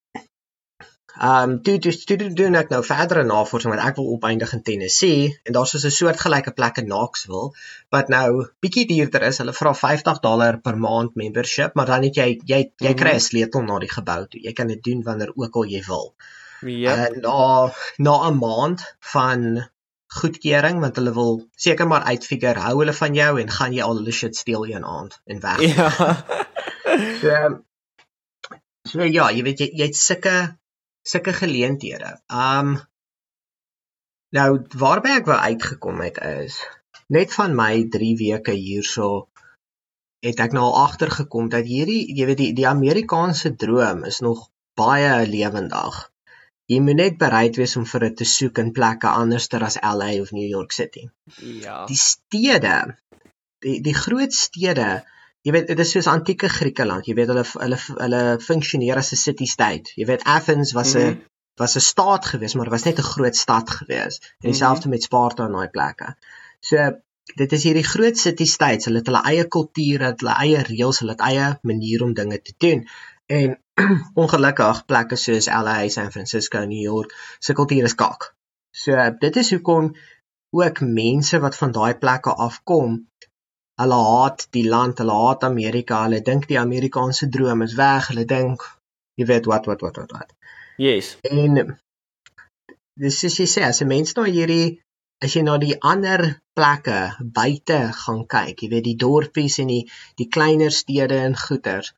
ehm 1.16 1.50
um, 1.50 1.62
toe 1.62 1.78
toe 1.78 1.92
toe 2.04 2.28
doen 2.38 2.58
ek 2.60 2.72
nou 2.74 2.82
verdere 2.84 3.22
navorsing 3.24 3.72
want 3.72 3.84
ek 3.88 3.96
wil 3.96 4.10
opeindig 4.14 4.52
in 4.52 4.62
Tennessee 4.62 5.28
en 5.44 5.54
daar's 5.56 5.70
so 5.72 5.78
'n 5.88 5.94
soortgelyke 5.98 6.52
plek 6.58 6.80
in 6.82 6.90
Knoxville 6.90 7.54
wat 7.90 8.08
nou 8.12 8.48
bietjie 8.60 8.86
duurder 8.90 9.22
is. 9.28 9.38
Hulle 9.38 9.54
vra 9.56 9.72
50 9.74 10.20
dollar 10.20 10.60
per 10.60 10.76
maand 10.76 11.14
membership, 11.14 11.74
maar 11.74 11.86
dan 11.86 12.02
het 12.02 12.16
jy 12.20 12.28
jy 12.44 12.60
jy 12.76 12.92
kry 12.94 13.14
'n 13.14 13.22
mhm. 13.22 13.28
sleutel 13.28 13.62
na 13.62 13.78
die 13.78 13.92
gebou 13.94 14.26
toe. 14.26 14.42
Jy 14.42 14.52
kan 14.52 14.66
dit 14.66 14.82
doen 14.82 15.02
wanneer 15.02 15.32
ook 15.34 15.56
al 15.56 15.64
jy 15.64 15.82
wil. 15.88 16.12
Ja. 16.60 16.96
Yep. 16.96 17.16
Na 17.22 17.72
na 17.96 18.28
'n 18.28 18.38
maand 18.38 18.84
van 19.00 19.68
goedkeuring 20.06 20.80
want 20.80 20.96
hulle 20.96 21.12
wil 21.12 21.32
seker 21.56 21.86
maar 21.86 22.04
uitfigure 22.12 22.60
hou 22.60 22.78
hulle 22.78 22.92
van 22.92 23.14
jou 23.14 23.40
en 23.40 23.50
gaan 23.50 23.72
jy 23.72 23.82
al 23.82 23.96
hulle 23.96 24.12
shit 24.12 24.36
steel 24.36 24.66
een 24.66 24.84
aand 24.84 25.20
en 25.24 25.40
weg. 25.40 25.60
Ja. 25.60 25.88
so, 27.22 27.32
so 28.84 29.02
ja, 29.02 29.30
jy 29.30 29.42
weet 29.42 29.64
jy 29.64 29.70
jy 29.72 29.90
het 29.90 29.96
sulke 29.96 30.36
sulke 31.06 31.34
geleenthede. 31.36 32.16
Um 32.28 32.76
nou 34.36 34.48
waarby 34.82 35.14
ek 35.20 35.30
wou 35.30 35.38
uitgekom 35.38 36.02
het 36.02 36.18
is 36.28 36.58
net 37.14 37.32
van 37.34 37.54
my 37.54 37.86
3 37.94 38.16
weke 38.18 38.56
hierso 38.58 39.28
het 40.26 40.42
ek 40.42 40.56
nou 40.56 40.66
agtergekom 40.82 41.48
dat 41.52 41.68
hierdie 41.70 42.02
jy 42.18 42.26
weet 42.26 42.42
die 42.42 42.52
die 42.58 42.66
Amerikaanse 42.68 43.54
droom 43.54 44.02
is 44.10 44.18
nog 44.26 44.48
baie 44.76 45.14
lewendig 45.30 46.02
jy 46.70 46.78
moet 46.82 46.98
net 46.98 47.18
bereid 47.20 47.58
wees 47.60 47.76
om 47.78 47.86
vir 47.88 48.08
dit 48.08 48.16
te 48.22 48.28
soek 48.28 48.58
in 48.62 48.72
plekke 48.76 49.10
anderster 49.22 49.64
as 49.66 49.78
LA 49.78 50.16
of 50.22 50.32
New 50.34 50.46
York 50.46 50.74
City. 50.74 51.04
Ja. 51.38 51.84
Die 51.90 51.98
stede, 52.00 52.78
die 53.62 53.78
die 53.84 53.94
groot 53.94 54.34
stede, 54.34 54.88
jy 55.46 55.54
weet 55.54 55.70
dit 55.70 55.78
is 55.82 55.94
soos 55.94 56.08
antieke 56.10 56.48
Griekeland. 56.50 57.06
Jy 57.06 57.14
weet 57.14 57.30
hulle 57.30 57.46
hulle 57.46 57.78
hulle 58.02 58.22
funksioneer 58.42 58.98
as 58.98 59.12
'n 59.14 59.22
city 59.22 59.46
state. 59.46 59.92
Jy 60.00 60.06
weet 60.10 60.26
Athens 60.36 60.72
was 60.74 60.94
'n 60.94 60.98
mm 60.98 61.12
-hmm. 61.12 61.24
was 61.62 61.76
'n 61.76 61.84
staat 61.92 62.24
gewees, 62.26 62.54
maar 62.54 62.70
was 62.70 62.86
net 62.88 62.98
'n 62.98 63.10
groot 63.14 63.36
stad 63.36 63.70
gewees. 63.70 64.20
En 64.40 64.50
dieselfde 64.50 64.86
mm 64.86 64.92
-hmm. 64.92 64.98
met 64.98 65.02
Sparta 65.02 65.44
en 65.44 65.52
daai 65.52 65.68
plekke. 65.68 66.16
So 66.60 66.76
dit 67.34 67.52
is 67.52 67.62
hierdie 67.62 67.84
groot 67.84 68.18
city 68.18 68.44
states. 68.44 68.84
Hulle 68.84 68.98
het 68.98 69.06
hulle 69.06 69.22
eie 69.22 69.46
kultuur, 69.48 70.00
hulle 70.00 70.34
eie 70.44 70.62
reëls, 70.62 70.98
hulle 70.98 71.16
eie 71.16 71.58
manier 71.62 72.02
om 72.02 72.14
dinge 72.14 72.42
te 72.42 72.54
doen. 72.58 72.88
En 73.26 73.58
ongelukkig 74.22 74.84
plekke 74.86 75.16
soos 75.16 75.46
LA, 75.46 75.88
San 75.88 76.10
Francisco, 76.10 76.58
New 76.64 76.82
York, 76.82 77.14
se 77.38 77.52
kultuur 77.52 77.84
is 77.84 77.94
kak. 77.94 78.34
So 78.70 79.16
dit 79.18 79.36
is 79.36 79.50
hoekom 79.50 79.94
ook 80.50 80.80
mense 80.80 81.38
wat 81.38 81.56
van 81.56 81.72
daai 81.72 81.94
plekke 81.94 82.34
afkom, 82.34 83.08
hulle 83.82 83.98
haat 84.08 84.46
die 84.56 84.64
land, 84.68 85.00
hulle 85.02 85.16
haat 85.22 85.44
Amerika, 85.48 86.02
hulle 86.06 86.22
dink 86.24 86.48
die 86.50 86.60
Amerikaanse 86.60 87.28
droom 87.32 87.64
is 87.66 87.76
weg, 87.80 88.10
hulle 88.12 88.24
dink 88.28 88.64
jy 89.20 89.26
weet 89.30 89.48
wat 89.52 89.68
wat 89.70 89.84
wat 89.84 90.00
wat 90.02 90.16
wat. 90.16 90.32
Yes. 90.80 91.16
En 91.24 91.76
dis 92.96 93.22
is 93.28 93.38
jy 93.40 93.46
sê 93.52 93.64
as 93.68 93.82
'n 93.82 93.88
mens 93.92 94.16
nou 94.16 94.26
hierdie 94.28 94.78
as 95.24 95.34
jy 95.36 95.42
na 95.44 95.56
die 95.60 95.76
ander 95.92 96.22
plekke 96.56 97.00
buite 97.38 97.80
gaan 98.02 98.24
kyk, 98.34 98.62
jy 98.62 98.68
weet 98.72 98.86
die 98.88 99.00
dorpies 99.04 99.58
en 99.62 99.72
die 99.72 99.84
die 100.20 100.28
kleiner 100.36 100.72
stede 100.80 101.20
en 101.28 101.36
goeters, 101.44 101.92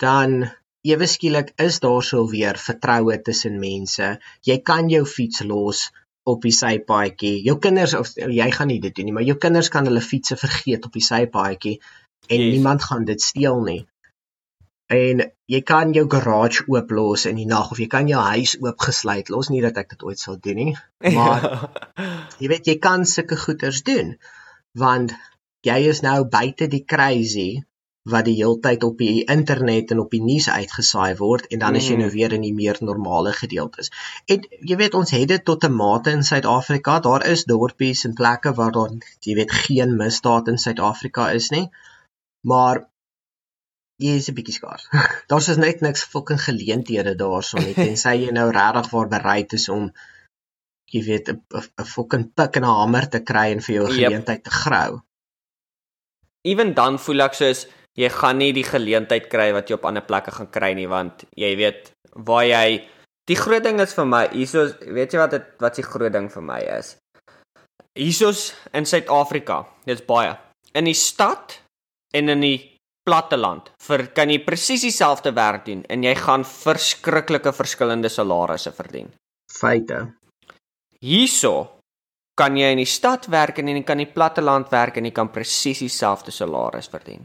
dan 0.00 0.48
ewe 0.92 1.06
skielik 1.08 1.52
is 1.66 1.80
daar 1.84 2.04
sou 2.10 2.24
weer 2.30 2.56
vertroue 2.68 3.16
tussen 3.26 3.60
mense. 3.60 4.08
Jy 4.48 4.58
kan 4.70 4.90
jou 4.92 5.04
fiets 5.16 5.44
los 5.50 5.90
op 6.24 6.44
die 6.44 6.54
sypaadjie. 6.56 7.34
Jou 7.44 7.58
kinders 7.62 7.94
of 7.98 8.12
jy 8.16 8.46
gaan 8.52 8.70
nie 8.72 8.80
dit 8.82 8.94
doen 8.96 9.08
nie, 9.10 9.16
maar 9.16 9.26
jou 9.26 9.36
kinders 9.40 9.70
kan 9.72 9.88
hulle 9.88 10.02
fietses 10.04 10.40
vergeet 10.40 10.86
op 10.88 10.96
die 10.96 11.04
sypaadjie 11.04 11.74
en 12.28 12.40
yes. 12.40 12.52
niemand 12.56 12.84
gaan 12.84 13.04
dit 13.08 13.20
steel 13.20 13.60
nie. 13.66 13.82
En 14.92 15.20
jy 15.48 15.60
kan 15.64 15.92
jou 15.96 16.04
garage 16.12 16.64
oop 16.72 16.90
los 16.92 17.26
in 17.28 17.36
die 17.40 17.48
nag 17.48 17.70
of 17.72 17.80
jy 17.80 17.88
kan 17.92 18.08
jou 18.08 18.20
huis 18.20 18.56
oopgesluit 18.60 19.30
los, 19.32 19.50
nie 19.52 19.62
dat 19.64 19.78
ek 19.80 19.94
dit 19.94 20.04
ooit 20.04 20.20
sal 20.20 20.40
doen 20.40 20.60
nie. 20.60 20.74
Maar 21.16 21.46
jy 22.40 22.50
weet 22.52 22.72
jy 22.72 22.78
kan 22.80 23.04
sulke 23.08 23.38
goeders 23.40 23.84
doen 23.84 24.16
want 24.74 25.14
jy 25.64 25.76
is 25.88 26.02
nou 26.02 26.24
buite 26.28 26.66
die 26.72 26.82
crazy 26.82 27.62
wat 28.04 28.26
die 28.28 28.34
heeltyd 28.36 28.82
op 28.84 28.98
die 29.00 29.24
internet 29.32 29.92
en 29.94 30.02
op 30.02 30.10
die 30.12 30.20
nuus 30.20 30.50
uitgesaai 30.52 31.16
word 31.16 31.46
en 31.48 31.62
dan 31.62 31.76
is 31.78 31.86
jy 31.88 31.96
nou 31.96 32.10
mm. 32.10 32.14
weer 32.14 32.32
in 32.36 32.42
die 32.44 32.52
meer 32.56 32.76
normale 32.84 33.32
gedeeltes. 33.32 33.88
En 34.28 34.42
jy 34.44 34.76
weet 34.76 34.96
ons 34.98 35.12
het 35.16 35.28
dit 35.30 35.44
tot 35.44 35.64
'n 35.64 35.72
mate 35.72 36.12
in 36.12 36.24
Suid-Afrika. 36.28 36.98
Daar 37.00 37.24
is 37.26 37.44
dorpies 37.48 38.04
en 38.04 38.14
plekke 38.14 38.52
waar 38.58 38.72
daar 38.72 38.90
jy 39.24 39.36
weet 39.40 39.52
geen 39.64 39.96
misdaad 39.96 40.48
in 40.52 40.60
Suid-Afrika 40.60 41.30
is 41.30 41.48
nie. 41.50 41.70
Maar 42.44 42.82
jy 43.96 44.18
is 44.20 44.28
'n 44.28 44.36
bietjie 44.36 44.54
skaars. 44.54 44.84
Daar's 45.30 45.48
is 45.48 45.56
net 45.56 45.80
niks 45.80 46.04
fucking 46.04 46.40
geleenthede 46.40 47.14
daarson 47.14 47.64
nie 47.64 47.74
tensy 47.86 48.12
jy 48.26 48.30
nou 48.36 48.50
regtig 48.50 48.90
waar 48.90 49.08
bereid 49.08 49.52
is 49.52 49.68
om 49.68 49.92
jy 50.92 51.02
weet 51.08 51.32
'n 51.32 51.40
fucking 51.94 52.34
pik 52.34 52.56
en 52.56 52.68
'n 52.68 52.76
hamer 52.80 53.08
te 53.08 53.22
kry 53.22 53.46
en 53.52 53.64
vir 53.64 53.74
jou 53.74 53.86
geleentheid 53.86 54.44
yep. 54.44 54.44
te 54.44 54.50
grou. 54.50 55.00
Ewen 56.44 56.74
dan 56.74 56.98
voel 56.98 57.24
ek 57.24 57.34
soos 57.34 57.64
jy 57.98 58.10
gaan 58.10 58.40
nie 58.42 58.52
die 58.54 58.66
geleentheid 58.66 59.28
kry 59.30 59.52
wat 59.54 59.70
jy 59.70 59.78
op 59.78 59.86
ander 59.88 60.04
plekke 60.06 60.34
gaan 60.34 60.50
kry 60.50 60.72
nie 60.74 60.88
want 60.90 61.24
jy 61.38 61.54
weet 61.58 61.92
waar 62.26 62.44
jy 62.46 62.82
die 63.30 63.38
groot 63.38 63.64
ding 63.64 63.80
is 63.80 63.94
vir 63.96 64.08
my 64.08 64.26
hierso 64.34 64.66
weet 64.82 65.14
jy 65.14 65.22
wat 65.22 65.36
dit 65.36 65.50
wat 65.62 65.78
die 65.78 65.86
groot 65.86 66.12
ding 66.12 66.28
vir 66.30 66.44
my 66.44 66.60
is? 66.76 66.94
Hierso's 67.94 68.52
in 68.74 68.86
Suid-Afrika 68.86 69.62
dit's 69.86 70.02
baie. 70.06 70.34
In 70.74 70.88
die 70.90 70.98
stad 70.98 71.60
en 72.14 72.32
in 72.34 72.42
die 72.42 72.58
platteland 73.06 73.70
vir 73.86 74.08
kan 74.16 74.32
jy 74.32 74.40
presies 74.42 74.82
dieselfde 74.82 75.34
werk 75.36 75.66
doen 75.68 75.84
en 75.88 76.02
jy 76.02 76.14
gaan 76.18 76.44
verskriklike 76.48 77.52
verskillende 77.54 78.10
salarisse 78.10 78.72
verdien. 78.74 79.12
Feite. 79.52 80.08
Hierso 81.04 81.54
kan 82.34 82.56
jy 82.58 82.72
in 82.74 82.82
die 82.82 82.90
stad 82.90 83.28
werk 83.30 83.60
en 83.62 83.70
jy 83.70 83.84
kan 83.86 84.00
in 84.00 84.08
die 84.08 84.14
platteland 84.16 84.72
werk 84.74 84.98
en 84.98 85.06
jy 85.06 85.14
kan 85.14 85.30
presies 85.30 85.84
dieselfde 85.84 86.34
salaris 86.34 86.90
verdien 86.90 87.22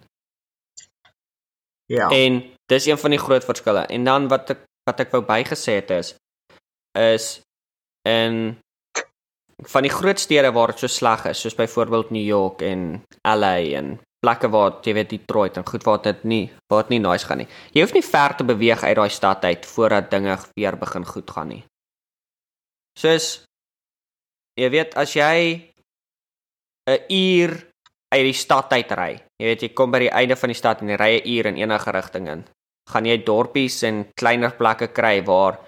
Ja. 1.90 2.10
En 2.14 2.44
dis 2.70 2.86
een 2.86 2.98
van 3.02 3.10
die 3.16 3.20
groot 3.20 3.46
verskille. 3.46 3.86
En 3.90 4.04
dan 4.06 4.28
wat 4.30 4.54
ek 4.54 4.66
wat 4.90 5.00
ek 5.04 5.14
wou 5.14 5.22
bygesê 5.26 5.80
het 5.82 5.90
is 5.94 6.16
is 6.98 7.26
in 8.10 8.58
van 9.70 9.86
die 9.86 9.94
groot 9.94 10.20
stede 10.20 10.52
waar 10.56 10.72
dit 10.72 10.82
so 10.82 10.88
sleg 10.88 11.26
is, 11.30 11.42
soos 11.42 11.58
byvoorbeeld 11.58 12.14
New 12.16 12.26
York 12.26 12.62
en 12.66 13.04
LA 13.28 13.58
en 13.80 13.98
plekke 14.24 14.50
waar 14.52 14.80
jy 14.86 14.94
weet 14.96 15.14
Detroit 15.14 15.58
en 15.58 15.68
goed 15.68 15.84
waar 15.88 16.02
dit 16.04 16.24
nie 16.24 16.46
waar 16.72 16.86
dit 16.86 16.96
nie 16.96 17.02
nice 17.04 17.28
gaan 17.28 17.42
nie. 17.44 17.50
Jy 17.74 17.84
hoef 17.84 17.96
nie 17.96 18.06
ver 18.06 18.36
te 18.38 18.46
beweeg 18.48 18.84
uit 18.84 18.96
daai 18.96 19.10
stad 19.10 19.46
uit 19.46 19.66
voordat 19.66 20.12
dinge 20.12 20.38
weer 20.54 20.78
begin 20.78 21.06
goed 21.06 21.32
gaan 21.32 21.54
nie. 21.56 21.64
Soos 23.00 23.46
jy 24.60 24.70
weet 24.70 24.96
as 24.96 25.16
jy 25.16 25.74
'n 26.90 27.02
uur 27.10 27.69
uit 28.10 28.24
die 28.26 28.34
stad 28.34 28.74
uit 28.74 28.92
ry. 28.98 29.12
Jy 29.40 29.52
weet 29.52 29.66
jy 29.66 29.70
kom 29.78 29.92
by 29.92 30.00
die 30.06 30.14
einde 30.14 30.38
van 30.40 30.52
die 30.52 30.58
stad 30.58 30.82
en 30.82 30.96
ry 30.98 31.12
'n 31.20 31.28
uur 31.28 31.46
in 31.46 31.58
enige 31.58 31.92
rigting 31.92 32.28
in. 32.28 32.46
Gaan 32.90 33.06
jy 33.06 33.18
dorpies 33.24 33.84
en 33.84 34.08
kleiner 34.16 34.52
plekke 34.52 34.88
kry 34.88 35.24
waar 35.26 35.60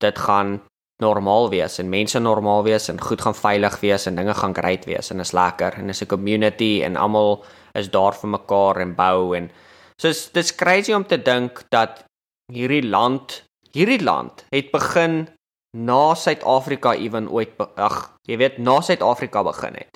dit 0.00 0.18
gaan 0.18 0.60
normaal 1.02 1.50
wees 1.50 1.78
en 1.78 1.88
mense 1.88 2.18
normaal 2.18 2.62
wees 2.64 2.88
en 2.88 3.00
goed 3.00 3.20
gaan 3.20 3.34
veilig 3.34 3.80
wees 3.80 4.06
en 4.06 4.16
dinge 4.16 4.34
gaan 4.34 4.54
great 4.54 4.84
wees 4.84 5.10
en 5.10 5.20
is 5.20 5.32
lekker 5.32 5.74
en 5.78 5.88
is 5.88 6.02
'n 6.02 6.06
community 6.06 6.82
en 6.84 6.96
almal 6.96 7.44
is 7.74 7.90
daar 7.90 8.14
vir 8.14 8.30
mekaar 8.30 8.80
en 8.80 8.94
bou 8.94 9.36
en 9.36 9.50
so 9.98 10.08
dis 10.08 10.32
dis 10.32 10.54
crazy 10.54 10.92
om 10.92 11.04
te 11.04 11.22
dink 11.22 11.64
dat 11.70 12.04
hierdie 12.52 12.88
land 12.88 13.44
hierdie 13.72 14.02
land 14.02 14.44
het 14.50 14.70
begin 14.70 15.28
na 15.76 16.14
Suid-Afrika 16.14 16.94
ewen 16.94 17.28
ooit 17.28 17.52
ag, 17.76 18.16
jy 18.28 18.38
weet 18.40 18.58
na 18.58 18.80
Suid-Afrika 18.80 19.42
begin 19.44 19.76
het. 19.76 19.95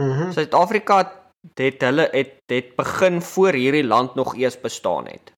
Mhm. 0.00 0.26
Mm 0.26 0.32
Suid-Afrika 0.32 1.22
het 1.54 1.80
hulle 1.80 2.08
het 2.12 2.40
het 2.50 2.74
begin 2.76 3.22
voor 3.22 3.52
hierdie 3.52 3.84
land 3.84 4.14
nog 4.14 4.34
eers 4.36 4.60
bestaan 4.60 5.06
het. 5.06 5.32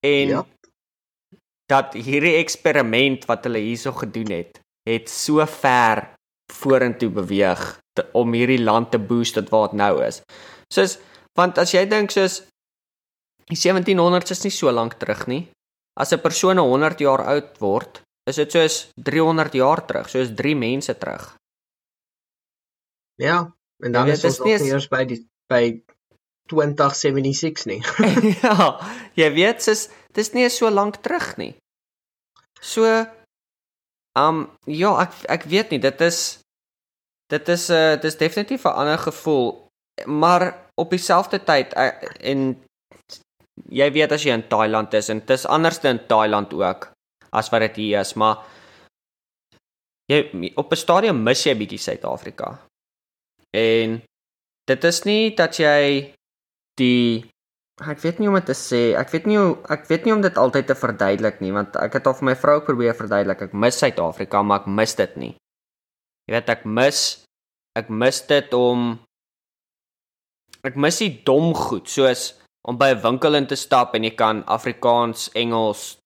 En 0.00 0.28
Ja. 0.28 0.46
dat 1.66 1.92
hierdie 1.92 2.36
eksperiment 2.36 3.24
wat 3.24 3.44
hulle 3.44 3.58
hierso 3.58 3.92
gedoen 3.92 4.30
het, 4.30 4.60
het 4.88 5.08
so 5.08 5.46
ver 5.46 6.14
vorentoe 6.52 7.08
beweeg 7.10 7.78
te, 7.92 8.08
om 8.12 8.32
hierdie 8.32 8.62
land 8.62 8.90
te 8.90 8.98
boost 8.98 9.34
tot 9.34 9.48
waar 9.48 9.68
dit 9.68 9.78
nou 9.78 10.04
is. 10.04 10.22
Soos 10.74 10.98
want 11.38 11.58
as 11.58 11.72
jy 11.72 11.86
dink 11.88 12.10
soos 12.10 12.42
die 13.48 13.56
1700s 13.56 14.30
is 14.30 14.42
nie 14.44 14.52
so 14.52 14.70
lank 14.72 14.94
terug 14.94 15.26
nie. 15.26 15.48
As 16.00 16.12
'n 16.12 16.20
persoon 16.20 16.58
100 16.58 16.98
jaar 16.98 17.24
oud 17.24 17.58
word, 17.58 18.02
is 18.28 18.36
dit 18.36 18.52
soos 18.52 18.88
300 18.96 19.52
jaar 19.52 19.86
terug, 19.86 20.08
soos 20.08 20.34
3 20.34 20.56
mense 20.56 20.98
terug. 20.98 21.36
Ja, 23.16 23.52
en 23.82 23.92
dan 23.92 24.06
Ja, 24.06 24.12
is 24.12 24.24
ons 24.24 24.38
nog 24.38 24.60
nie 24.60 24.70
eers 24.72 24.88
by 24.88 25.04
die 25.04 25.20
by 25.50 25.82
2076 26.48 27.64
nie. 27.64 27.80
ja, 28.44 28.78
jy 29.14 29.32
weet, 29.32 29.64
dis 29.64 29.88
dis 30.12 30.32
nie 30.32 30.48
so 30.52 30.70
lank 30.70 31.00
terug 31.04 31.36
nie. 31.36 31.54
So 32.60 32.86
um 34.18 34.46
ja, 34.68 34.92
ek 35.02 35.12
ek 35.38 35.48
weet 35.50 35.72
nie, 35.72 35.80
dit 35.80 36.00
is 36.00 36.38
dit 37.32 37.48
is 37.48 37.68
'n 37.70 37.74
uh, 37.74 38.00
dis 38.00 38.16
definitief 38.16 38.64
'n 38.64 38.76
ander 38.76 38.98
gevoel, 38.98 39.68
maar 40.06 40.68
op 40.74 40.90
dieselfde 40.90 41.44
tyd 41.44 41.74
uh, 41.76 41.92
en 42.20 42.62
jy 43.68 43.92
weet 43.92 44.12
as 44.12 44.24
jy 44.24 44.32
in 44.32 44.48
Thailand 44.48 44.94
is 44.94 45.08
en 45.08 45.18
dit 45.20 45.30
is 45.30 45.46
anders 45.46 45.78
in 45.84 46.06
Thailand 46.06 46.52
ook 46.54 46.92
as 47.30 47.48
wat 47.48 47.60
dit 47.60 47.76
hier 47.76 48.00
is, 48.00 48.14
maar 48.14 48.44
jy 50.12 50.52
op 50.56 50.72
'n 50.72 50.76
stadium 50.76 51.22
mis 51.22 51.44
jy 51.44 51.56
bietjie 51.56 51.78
Suid-Afrika. 51.78 52.58
En 53.56 54.00
dit 54.70 54.84
is 54.88 55.02
nie 55.04 55.34
dat 55.36 55.58
jy 55.60 56.12
die 56.80 57.28
ek 57.82 58.02
weet 58.04 58.20
nie 58.20 58.28
hoe 58.28 58.36
om 58.36 58.40
dit 58.40 58.50
te 58.52 58.56
sê. 58.56 58.82
Ek 58.98 59.10
weet 59.12 59.26
nie 59.26 59.38
hoe 59.40 59.54
ek 59.72 59.88
weet 59.90 60.04
nie 60.06 60.14
om 60.14 60.22
dit 60.24 60.36
altyd 60.38 60.68
te 60.70 60.76
verduidelik 60.78 61.40
nie, 61.42 61.52
want 61.52 61.76
ek 61.80 61.98
het 61.98 62.06
al 62.06 62.16
vir 62.18 62.28
my 62.30 62.36
vrou 62.38 62.58
probeer 62.64 62.96
verduidelik. 62.96 63.48
Ek 63.48 63.56
mis 63.56 63.80
Suid-Afrika, 63.80 64.42
maar 64.42 64.62
ek 64.62 64.68
mis 64.70 64.94
dit 64.98 65.16
nie. 65.20 65.32
Jy 66.28 66.36
weet 66.36 66.52
ek 66.52 66.68
mis 66.68 67.00
ek 67.78 67.88
mis 67.88 68.20
dit 68.28 68.54
om 68.54 68.92
ek 70.62 70.76
mis 70.78 71.00
die 71.02 71.14
dom 71.26 71.50
goed, 71.56 71.88
soos 71.88 72.32
om 72.68 72.78
by 72.78 72.92
'n 72.92 73.02
winkel 73.02 73.34
in 73.34 73.46
te 73.46 73.56
stap 73.56 73.96
en 73.96 74.04
jy 74.04 74.14
kan 74.14 74.44
Afrikaans, 74.46 75.30
Engels 75.34 75.96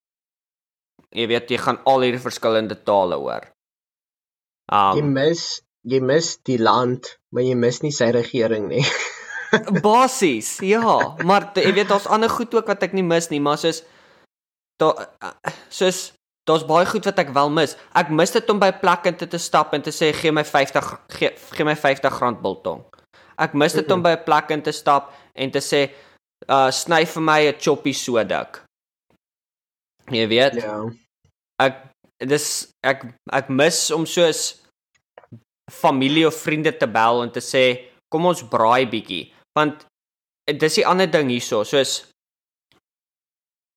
jy 1.16 1.26
weet 1.30 1.52
jy 1.52 1.58
gaan 1.60 1.78
al 1.88 2.04
hierdie 2.04 2.22
verskillende 2.22 2.78
tale 2.88 3.18
hoor. 3.20 3.48
jy 4.72 5.02
Um 5.02 5.12
mis 5.14 5.62
jy 5.86 6.00
mis 6.02 6.32
die 6.48 6.58
land, 6.58 7.14
maar 7.36 7.44
jy 7.44 7.56
mis 7.60 7.82
nie 7.84 7.92
sy 7.92 8.08
regering 8.16 8.70
nie. 8.70 8.82
Basies, 9.84 10.56
ja, 10.64 10.96
maar 11.28 11.50
jy 11.54 11.68
weet 11.76 11.90
daar's 11.92 12.08
ander 12.08 12.32
goed 12.32 12.54
ook 12.56 12.70
wat 12.72 12.86
ek 12.88 12.96
nie 12.96 13.04
mis 13.04 13.28
nie, 13.28 13.42
maar 13.44 13.60
soos 13.60 13.82
daar 14.80 15.10
soos 15.68 16.00
daar's 16.48 16.64
baie 16.64 16.86
goed 16.88 17.04
wat 17.04 17.20
ek 17.20 17.34
wel 17.36 17.52
mis. 17.52 17.76
Ek 17.92 18.08
mis 18.08 18.32
dit 18.32 18.50
om 18.52 18.60
by 18.62 18.72
plekke 18.80 19.12
te 19.20 19.28
te 19.28 19.40
stap 19.42 19.74
en 19.76 19.84
te 19.84 19.92
sê 19.92 20.12
gee 20.16 20.32
my 20.32 20.46
50 20.48 20.90
gee, 21.18 21.32
gee 21.52 21.68
my 21.68 21.76
50 21.76 22.20
rand 22.22 22.40
biltong. 22.40 22.84
Ek 23.36 23.52
mis 23.52 23.76
dit 23.76 23.90
om 23.92 24.02
by 24.02 24.16
'n 24.16 24.24
plek 24.24 24.50
in 24.56 24.62
te 24.64 24.72
stap 24.72 25.12
en 25.34 25.50
te 25.52 25.60
sê 25.60 25.90
uh 26.48 26.70
sny 26.72 27.04
vir 27.04 27.22
my 27.22 27.40
'n 27.52 27.60
choppie 27.60 27.94
so 27.94 28.22
dik. 28.24 28.62
Jy 30.08 30.26
weet, 30.28 30.54
ja. 30.62 30.88
ek 31.60 31.84
dis 32.24 32.72
ek 32.82 33.04
ek 33.32 33.48
mis 33.48 33.90
om 33.90 34.06
soos 34.06 34.65
familie 35.70 36.26
of 36.26 36.34
vriende 36.34 36.76
te 36.76 36.86
bel 36.86 37.22
en 37.22 37.30
te 37.30 37.42
sê 37.42 37.64
kom 38.12 38.26
ons 38.30 38.44
braai 38.48 38.86
bietjie. 38.90 39.26
Want 39.56 39.86
dis 40.46 40.78
die 40.78 40.86
ander 40.86 41.10
ding 41.10 41.30
hierso 41.32 41.64
soos 41.66 42.04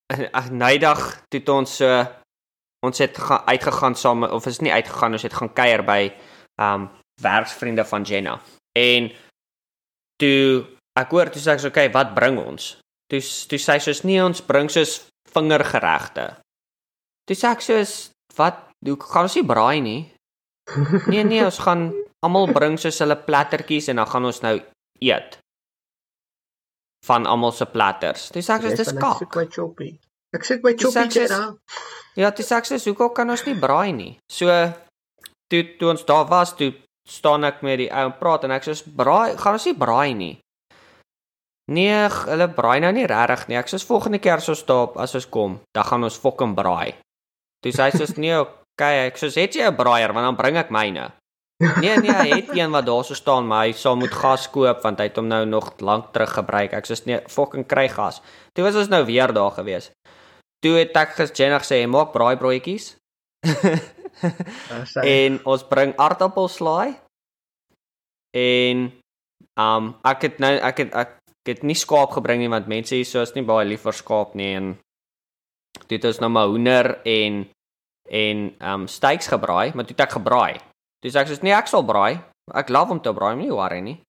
ag 0.10 0.50
nydag 0.54 1.02
toe 1.30 1.42
het 1.42 1.50
ons 1.54 1.76
so 1.82 1.90
ons 2.86 3.02
het 3.04 3.18
gaan, 3.18 3.44
uitgegaan 3.50 3.96
saam 3.96 4.24
of 4.24 4.48
is 4.48 4.62
nie 4.64 4.74
uitgegaan 4.74 5.18
ons 5.18 5.26
het 5.26 5.36
gaan 5.36 5.54
kuier 5.54 5.84
by 5.86 6.02
um 6.62 6.88
werksvriende 7.22 7.84
van 7.86 8.06
Jenna. 8.08 8.38
En 8.78 9.10
toe 10.22 10.66
ek 11.00 11.12
hoor 11.12 11.32
toe 11.32 11.42
sê 11.42 11.56
ek 11.56 11.64
so 11.64 11.72
okay 11.74 11.90
wat 11.96 12.14
bring 12.16 12.40
ons? 12.40 12.78
Toe 13.12 13.20
toe 13.20 13.60
sê 13.60 13.80
sy 13.80 13.90
soos 13.90 14.06
nee 14.08 14.22
ons 14.24 14.46
bring 14.46 14.70
soos 14.72 15.02
vingergeregte. 15.34 16.30
Toe 17.28 17.38
sê 17.38 17.52
ek 17.52 17.66
soos 17.66 17.98
wat? 18.38 18.66
Hoe 18.86 18.96
gaan 19.04 19.28
ons 19.28 19.36
nie 19.36 19.44
braai 19.44 19.82
nie 19.84 20.02
nee 21.08 21.24
nee 21.24 21.44
ons 21.46 21.60
gaan 21.64 21.90
almal 22.26 22.50
bring 22.54 22.78
soos 22.80 23.00
hulle 23.04 23.16
plattertjies 23.28 23.88
en 23.92 24.02
dan 24.02 24.10
gaan 24.12 24.26
ons 24.30 24.42
nou 24.44 24.56
eet 25.02 25.38
van 27.08 27.26
almal 27.26 27.52
se 27.56 27.66
platters. 27.66 28.28
Dis 28.36 28.46
sê 28.50 28.58
ek 28.58 28.66
Jy 28.68 28.76
dis 28.76 28.92
van, 28.92 28.98
Ek 28.98 29.04
kak. 29.06 29.36
by 29.36 29.46
Choppy. 29.48 29.90
Ek 30.36 30.44
by 30.62 30.74
Dis 30.76 30.96
ek 31.00 31.14
Choppy. 31.16 31.58
Ja, 32.20 32.32
dis 32.36 32.50
sê 32.52 32.58
ek 32.60 32.68
soos 32.68 32.86
hoekom 32.90 33.14
kan 33.16 33.30
ons 33.32 33.46
nie 33.48 33.56
braai 33.56 33.94
nie? 33.96 34.12
So 34.30 34.50
toe 35.50 35.64
toe 35.80 35.90
ons 35.94 36.04
daar 36.06 36.28
was, 36.30 36.54
toe 36.60 36.74
staan 37.10 37.48
ek 37.48 37.64
met 37.66 37.80
die 37.82 37.90
ou 37.90 38.06
en 38.12 38.16
praat 38.20 38.44
en 38.46 38.52
ek 38.54 38.68
soos 38.68 38.84
braai, 38.84 39.38
gaan 39.40 39.56
ons 39.58 39.66
nie 39.66 39.78
braai 39.80 40.14
nie. 40.14 40.36
Nee, 41.70 42.10
hulle 42.28 42.48
braai 42.54 42.80
nou 42.82 42.92
nie 42.94 43.08
regtig 43.10 43.48
nie. 43.48 43.58
Ek 43.58 43.70
soos 43.70 43.86
volgende 43.86 44.20
keer 44.22 44.42
as 44.42 44.50
ons 44.50 44.64
daar 44.68 44.92
as 45.02 45.16
ons 45.16 45.26
kom, 45.30 45.60
dan 45.74 45.86
gaan 45.86 46.04
ons 46.04 46.18
fucking 46.20 46.56
braai. 46.58 46.96
Toe 47.64 47.72
sê 47.74 47.88
hy 47.88 47.92
soos 47.98 48.16
nee, 48.18 48.38
okay, 48.80 49.08
ek 49.10 49.18
soos 49.20 49.36
het 49.36 49.56
jy 49.56 49.68
'n 49.68 49.76
braaier 49.76 50.14
want 50.14 50.26
dan 50.26 50.40
bring 50.40 50.58
ek 50.58 50.72
myne. 50.72 51.12
Nee 51.60 51.98
nee, 52.00 52.16
hy 52.16 52.30
het 52.40 52.54
een 52.56 52.72
wat 52.72 52.86
daar 52.88 53.04
so 53.04 53.14
staan, 53.14 53.48
maar 53.48 53.66
hy 53.68 53.74
sal 53.76 53.98
moet 54.00 54.14
gas 54.16 54.48
koop 54.48 54.80
want 54.84 55.00
hy 55.00 55.10
het 55.10 55.18
hom 55.20 55.28
nou 55.28 55.44
nog 55.46 55.74
lank 55.84 56.14
terug 56.16 56.32
gebruik. 56.34 56.74
Ek 56.74 56.86
soos 56.88 57.04
nee, 57.06 57.20
fucking 57.28 57.68
kry 57.68 57.90
gas. 57.92 58.22
Toe 58.56 58.64
was 58.64 58.76
ons 58.80 58.88
nou 58.88 59.04
weer 59.06 59.34
daar 59.36 59.52
gewees. 59.52 59.92
Toe 60.64 60.78
het 60.80 60.96
ek 60.96 61.16
gesê 61.20 61.88
maak 61.88 62.14
braaibroodjies 62.16 62.96
Daar 64.70 64.88
sê 64.88 65.00
hy. 65.00 65.12
en 65.26 65.40
ons 65.48 65.64
bring 65.68 65.94
aardappelslaai. 65.96 66.96
En 68.36 68.90
um 69.60 69.94
ek 70.08 70.28
het 70.28 70.40
nou 70.40 70.54
ek 70.56 70.84
het 70.84 70.96
ek, 70.96 71.16
ek 71.44 71.52
het 71.56 71.64
nie 71.64 71.76
skaap 71.76 72.12
gebring 72.16 72.44
nie 72.44 72.52
want 72.52 72.68
mense 72.72 72.96
hier 72.96 73.08
so 73.08 73.24
is 73.24 73.36
nie 73.36 73.44
baie 73.48 73.68
lief 73.68 73.84
vir 73.88 73.96
skaap 73.96 74.36
nie 74.40 74.54
en 74.56 74.74
dit 75.92 76.04
is 76.06 76.20
nou 76.24 76.30
maar 76.32 76.52
hoender 76.52 77.00
en 77.08 77.46
en 78.10 78.50
um 78.60 78.88
steaks 78.88 79.28
gebraai, 79.28 79.72
maar 79.74 79.86
toe 79.86 79.96
het 79.96 80.06
ek 80.08 80.18
gebraai. 80.18 80.60
Toe 81.02 81.12
sê 81.12 81.22
ek 81.22 81.32
soos 81.32 81.44
nee, 81.46 81.56
ek 81.56 81.70
sal 81.72 81.86
braai. 81.86 82.20
Ek 82.58 82.72
love 82.74 82.92
om 82.92 83.02
te 83.02 83.14
braai, 83.14 83.36
nie 83.38 83.52
worry 83.54 83.80
nie. 83.86 84.00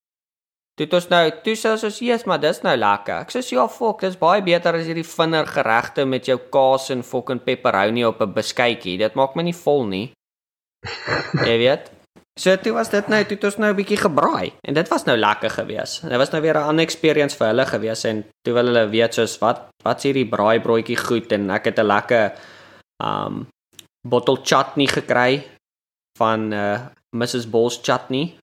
Toe 0.79 0.87
het 0.87 0.95
ons 0.97 1.09
nou 1.13 1.23
toe 1.45 1.55
sê 1.61 1.75
ons 1.75 1.83
soos 1.85 2.01
yes, 2.01 2.25
maar 2.25 2.41
dis 2.41 2.63
nou 2.65 2.73
lekker. 2.73 3.27
Ek 3.27 3.35
sê 3.35 3.43
ja, 3.53 3.67
fok, 3.69 4.01
dis 4.01 4.17
baie 4.17 4.41
beter 4.43 4.79
as 4.79 4.89
hierdie 4.89 5.05
vinder 5.05 5.45
geregte 5.45 6.07
met 6.09 6.31
jou 6.31 6.39
kaas 6.53 6.89
en 6.95 7.05
fucking 7.05 7.43
pepperoni 7.45 8.07
op 8.09 8.23
'n 8.23 8.33
beskuitjie. 8.33 8.97
Dit 8.99 9.15
maak 9.15 9.37
my 9.37 9.43
nie 9.43 9.57
vol 9.57 9.85
nie. 9.87 10.07
Jy 11.49 11.57
weet. 11.61 11.93
So 12.41 12.57
toe 12.57 12.73
was 12.73 12.89
dit 12.89 13.09
nou, 13.13 13.21
toe 13.29 13.37
het 13.37 13.45
ons 13.45 13.59
nou 13.61 13.71
'n 13.71 13.77
bietjie 13.77 14.01
gebraai 14.01 14.53
en 14.65 14.75
dit 14.75 14.89
was 14.89 15.05
nou 15.05 15.17
lekker 15.17 15.51
geweest. 15.51 16.09
Dit 16.09 16.17
was 16.17 16.33
nou 16.33 16.41
weer 16.41 16.57
'n 16.57 16.69
ander 16.73 16.85
experience 16.85 17.37
vir 17.37 17.47
hulle 17.49 17.67
geweest 17.67 18.05
en 18.05 18.25
toe 18.43 18.55
wil 18.55 18.67
hulle 18.67 18.89
weet 18.89 19.15
soos 19.15 19.39
wat 19.39 19.69
wat's 19.85 20.05
hierdie 20.05 20.29
braaibroodjie 20.29 20.97
goed 20.97 21.33
en 21.33 21.51
ek 21.51 21.65
het 21.65 21.79
'n 21.79 21.87
lekker 21.87 22.33
um 23.05 23.47
bottle 24.09 24.41
chutney 24.43 24.87
gekry 24.87 25.43
van 26.19 26.53
uh 26.53 26.79
Mrs 27.11 27.49
Bulls 27.51 27.81
chutney. 27.83 28.37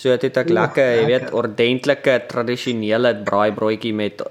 So 0.00 0.10
dit 0.10 0.24
het 0.26 0.36
ek 0.42 0.48
Oeh, 0.50 0.56
lekker, 0.56 0.88
jy 0.96 1.04
weet, 1.06 1.26
ordentlike 1.36 2.14
tradisionele 2.26 3.12
braaibroodjie 3.22 3.92
met 3.94 4.22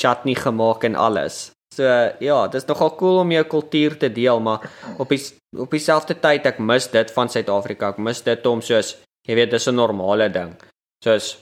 chutney 0.00 0.34
gemaak 0.34 0.84
en 0.88 0.96
alles. 0.98 1.50
So 1.70 1.84
ja, 2.18 2.38
dit 2.50 2.58
is 2.58 2.66
nogal 2.66 2.96
cool 2.98 3.20
om 3.22 3.30
jou 3.30 3.44
kultuur 3.46 3.94
te 4.00 4.10
deel, 4.10 4.40
maar 4.42 4.64
op 4.98 5.12
die 5.12 5.20
op 5.58 5.70
dieselfde 5.70 6.16
tyd 6.18 6.46
ek 6.46 6.58
mis 6.58 6.88
dit 6.90 7.12
van 7.14 7.30
Suid-Afrika. 7.30 7.92
Ek 7.94 8.02
mis 8.02 8.24
dit 8.26 8.46
om 8.50 8.62
soos 8.64 8.96
jy 9.28 9.36
weet, 9.38 9.50
dis 9.50 9.68
'n 9.68 9.76
normale 9.76 10.28
ding. 10.30 10.56
Soos 11.04 11.38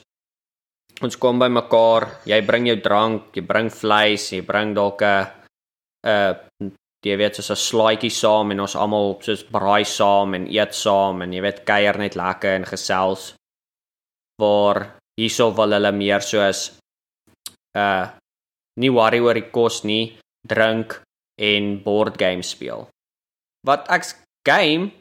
ons 1.00 1.16
kom 1.16 1.38
by 1.38 1.48
mekaar, 1.48 2.20
jy 2.26 2.40
bring 2.42 2.66
jou 2.66 2.80
drank, 2.80 3.36
jy 3.36 3.42
bring 3.42 3.70
vleis, 3.70 4.32
jy 4.32 4.42
bring 4.42 4.74
dalk 4.74 5.02
'n 5.02 5.26
'n 6.04 6.72
jy 7.06 7.16
weet 7.16 7.38
soos 7.38 7.50
'n 7.50 7.64
slaaitjie 7.68 8.10
saam 8.10 8.50
en 8.50 8.60
ons 8.60 8.76
almal 8.76 9.18
soos 9.22 9.44
braai 9.44 9.84
saam 9.84 10.34
en 10.34 10.46
eet 10.46 10.74
saam 10.74 11.22
en 11.22 11.32
jy 11.32 11.40
weet 11.40 11.64
kuier 11.64 11.98
net 11.98 12.14
lekker 12.16 12.54
en 12.54 12.64
gesels. 12.64 13.34
Waar 14.42 14.98
hierso 15.18 15.50
wil 15.54 15.72
hulle 15.72 15.92
meer 15.92 16.22
soos 16.22 16.78
uh 17.76 18.06
nie 18.78 18.90
worry 18.94 19.18
oor 19.18 19.34
die 19.34 19.50
kos 19.50 19.82
nie, 19.84 20.18
drink 20.46 21.02
en 21.38 21.82
board 21.82 22.14
games 22.18 22.50
speel. 22.54 22.86
Wat 23.66 23.88
ek's 23.90 24.14
game, 24.46 24.92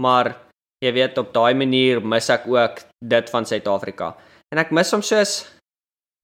maar 0.00 0.32
jy 0.80 0.92
weet 0.92 1.18
op 1.18 1.32
daai 1.34 1.52
manier 1.54 2.00
mis 2.00 2.30
ek 2.30 2.48
ook 2.48 2.80
dit 3.04 3.30
van 3.30 3.44
Suid-Afrika. 3.44 4.16
En 4.52 4.58
ek 4.58 4.72
mis 4.72 4.92
om 4.96 5.02
soos 5.02 5.44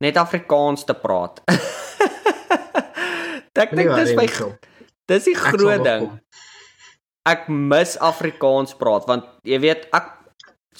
net 0.00 0.16
Afrikaans 0.16 0.84
te 0.88 0.96
praat. 0.96 1.44
ek 3.60 3.76
dink 3.76 3.92
dis 3.92 4.16
my 4.16 4.24
dis 5.10 5.28
die 5.30 5.36
groot 5.36 5.84
ding. 5.84 6.08
Ek 7.28 7.48
mis 7.52 7.96
Afrikaans 8.00 8.76
praat 8.80 9.06
want 9.10 9.26
jy 9.46 9.60
weet 9.62 9.88
ek 9.96 10.16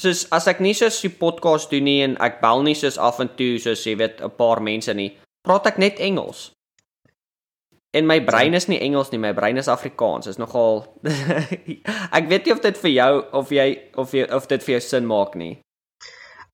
soos 0.01 0.25
as 0.33 0.47
ek 0.51 0.63
nie 0.65 0.75
soos 0.77 1.01
die 1.03 1.13
podcast 1.13 1.73
doen 1.75 1.85
nie 1.89 1.99
en 2.05 2.17
ek 2.23 2.41
bel 2.45 2.65
nie 2.67 2.77
soos 2.79 2.99
af 2.99 3.21
en 3.23 3.31
toe 3.37 3.59
soos 3.63 3.85
jy 3.87 3.97
weet 4.01 4.23
'n 4.23 4.33
paar 4.39 4.63
mense 4.63 4.95
nie, 4.95 5.11
praat 5.47 5.67
ek 5.67 5.79
net 5.79 6.01
Engels. 6.01 6.51
En 7.93 8.07
my 8.07 8.21
brein 8.23 8.55
is 8.55 8.69
nie 8.69 8.79
Engels 8.79 9.11
nie, 9.11 9.19
my 9.19 9.33
brein 9.35 9.59
is 9.59 9.69
Afrikaans. 9.69 10.29
Is 10.31 10.39
nogal 10.39 10.85
Ek 12.19 12.29
weet 12.31 12.47
nie 12.47 12.53
of 12.55 12.63
dit 12.63 12.79
vir 12.79 12.91
jou 12.91 13.25
of 13.33 13.51
jy 13.51 13.67
of 13.99 14.15
jy 14.15 14.29
of 14.31 14.47
dit 14.47 14.63
vir 14.63 14.77
jou 14.77 14.81
sin 14.81 15.07
maak 15.11 15.35
nie. 15.35 15.59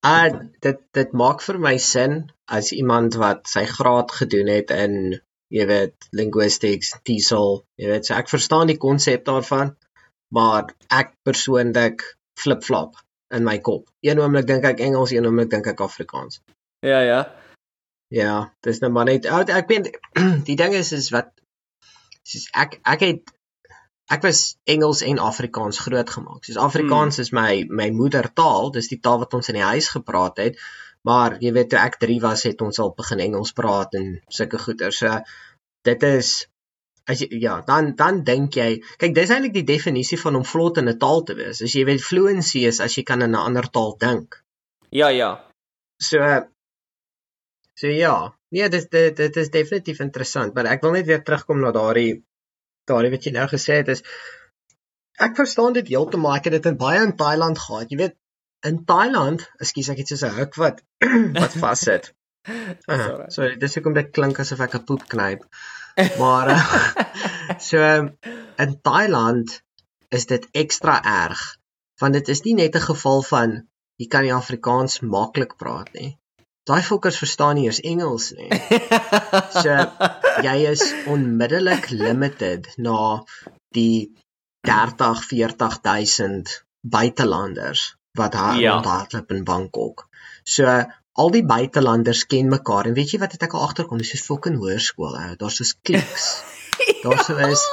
Uh 0.05 0.49
dit 0.65 0.81
dit 0.97 1.13
maak 1.13 1.41
vir 1.45 1.59
my 1.61 1.77
sin 1.77 2.31
as 2.47 2.71
iemand 2.73 3.19
wat 3.21 3.45
sy 3.47 3.65
graad 3.69 4.11
gedoen 4.11 4.49
het 4.49 4.73
in 4.73 5.19
jy 5.53 5.65
weet 5.69 6.07
linguistics, 6.17 6.93
TESOL, 7.07 7.61
jy 7.79 7.91
weet, 7.91 8.07
so 8.07 8.15
ek 8.17 8.31
verstaan 8.31 8.71
die 8.71 8.79
konsep 8.81 9.25
daarvan, 9.27 9.75
maar 10.33 10.73
ek 10.91 11.13
persoonlik 11.27 12.03
flip-flop 12.39 12.97
in 13.35 13.47
my 13.47 13.57
kop. 13.63 13.87
Een 14.03 14.19
oomblik 14.21 14.47
dink 14.47 14.67
ek 14.67 14.83
Engels, 14.83 15.13
een 15.15 15.25
oomblik 15.27 15.51
dink 15.51 15.67
ek 15.71 15.83
Afrikaans. 15.83 16.41
Ja, 16.85 16.99
ja. 17.01 17.21
Ja, 18.13 18.35
dis 18.63 18.79
nou 18.79 18.91
maar 18.95 19.09
net 19.09 19.25
ek 19.27 19.67
weet 19.67 19.89
die 20.47 20.55
ding 20.55 20.75
is 20.77 20.93
is 20.95 21.09
wat 21.11 21.33
soos 22.23 22.45
ek 22.55 22.77
ek 22.87 23.03
het 23.03 23.33
ek 24.07 24.23
was 24.23 24.55
Engels 24.63 25.01
en 25.03 25.19
Afrikaans 25.19 25.81
grootgemaak. 25.83 26.45
Soos 26.47 26.59
Afrikaans 26.63 27.19
hmm. 27.19 27.25
is 27.25 27.33
my 27.35 27.65
my 27.67 27.89
moedertaal, 27.91 28.71
dis 28.71 28.87
die 28.91 29.01
taal 29.03 29.19
wat 29.23 29.35
ons 29.35 29.51
in 29.51 29.59
die 29.59 29.67
huis 29.67 29.89
gepraat 29.91 30.39
het. 30.39 30.61
Maar 31.07 31.37
jy 31.43 31.53
weet 31.55 31.71
toe 31.71 31.79
ek 31.79 31.97
3 32.03 32.19
was 32.23 32.43
het 32.47 32.61
ons 32.65 32.79
al 32.83 32.93
begin 32.97 33.23
Engels 33.23 33.53
praat 33.57 33.95
en 33.99 34.13
sulke 34.37 34.59
goeie. 34.59 34.91
So 34.91 35.19
dit 35.87 36.03
is 36.03 36.31
as 37.07 37.21
jy 37.23 37.39
ja, 37.39 37.61
dan 37.67 37.93
dan 37.99 38.21
dink 38.27 38.57
jy, 38.59 38.67
kyk 38.99 39.13
dis 39.15 39.31
eintlik 39.31 39.55
die 39.55 39.67
definisie 39.67 40.19
van 40.19 40.35
om 40.39 40.45
vlot 40.47 40.81
in 40.81 40.89
'n 40.91 40.99
taal 41.03 41.23
te 41.29 41.37
wees. 41.39 41.61
As 41.63 41.75
jy 41.75 41.85
weet 41.87 42.03
fluency 42.03 42.65
is 42.71 42.81
as 42.83 42.97
jy 42.97 43.03
kan 43.07 43.23
in 43.23 43.31
'n 43.31 43.45
ander 43.47 43.69
taal 43.77 43.95
dink. 43.99 44.41
Ja, 44.91 45.09
ja. 45.09 45.31
So 46.09 46.19
so 47.79 47.87
ja, 47.87 48.35
nee, 48.51 48.69
dit 48.69 48.91
dit 48.91 49.15
dit 49.15 49.37
is 49.37 49.49
definitief 49.49 49.99
interessant, 49.99 50.53
maar 50.53 50.65
ek 50.65 50.81
wil 50.81 50.97
net 50.97 51.07
weer 51.07 51.23
terugkom 51.23 51.61
na 51.61 51.71
daardie 51.71 52.23
daardie 52.87 53.11
wat 53.15 53.23
jy 53.23 53.31
nou 53.31 53.47
gesê 53.47 53.79
het 53.81 53.87
is 53.95 54.03
ek 55.19 55.35
verstaan 55.39 55.73
dit 55.73 55.87
heeltemal. 55.87 56.35
Ek 56.35 56.49
het 56.49 56.59
dit 56.59 56.71
in 56.71 56.77
baie 56.77 57.01
in 57.03 57.15
Thailand 57.15 57.59
gehad. 57.59 57.91
Jy 57.91 57.97
weet 58.03 58.17
in 58.69 58.83
Thailand, 58.89 59.43
ekskuus 59.63 59.89
ek 59.93 60.03
het 60.03 60.11
soos 60.11 60.23
'n 60.27 60.37
huk 60.37 60.55
wat 60.61 60.83
wat 61.41 61.59
vassit. 61.63 62.11
Uh, 62.87 63.27
so 63.27 63.43
dis 63.59 63.73
hoekom 63.75 63.95
dit 63.97 64.11
klink 64.15 64.37
asof 64.39 64.61
ek 64.63 64.77
'n 64.77 64.85
poep 64.87 65.01
knyp. 65.11 65.41
Maar 66.21 66.51
uh, 66.53 67.57
so 67.59 67.81
in 68.63 68.75
Thailand 68.89 69.55
is 70.19 70.25
dit 70.31 70.47
ekstra 70.63 71.01
erg 71.03 71.41
want 71.99 72.13
dit 72.13 72.29
is 72.29 72.43
nie 72.45 72.53
net 72.53 72.77
'n 72.79 72.85
geval 72.85 73.23
van 73.31 73.57
jy 73.99 74.07
kan 74.07 74.23
nie 74.23 74.33
Afrikaans 74.33 74.99
maklik 75.01 75.57
praat 75.57 75.91
nie. 75.93 76.15
Daai 76.69 76.81
fokkers 76.83 77.17
verstaan 77.17 77.55
nie 77.55 77.65
eers 77.67 77.81
Engels 77.81 78.31
nie. 78.39 78.49
So 79.63 79.75
jy 80.47 80.57
is 80.71 80.83
onmiddellik 81.07 81.89
limited 81.89 82.71
na 82.77 83.25
die 83.75 84.13
30 84.67 85.23
40000 85.33 86.63
buitelanders 86.95 87.96
wat 88.17 88.33
haar 88.33 88.59
ja. 88.59 88.77
hardloop 88.83 89.31
in 89.31 89.43
Bangkok. 89.43 90.07
So 90.43 90.65
al 91.17 91.33
die 91.33 91.45
buitelanders 91.49 92.25
ken 92.29 92.49
mekaar 92.53 92.87
en 92.89 92.95
weet 92.97 93.13
jy 93.13 93.19
wat 93.23 93.33
het 93.35 93.47
ek 93.47 93.55
al 93.57 93.65
agterkom 93.67 94.01
dis 94.01 94.13
'n 94.13 94.25
fucking 94.29 94.57
hoërskool 94.61 95.15
ou 95.21 95.35
daar's 95.41 95.57
soos 95.59 95.73
kliks 95.89 96.25
daar 97.03 97.23
sou 97.25 97.37
is 97.47 97.63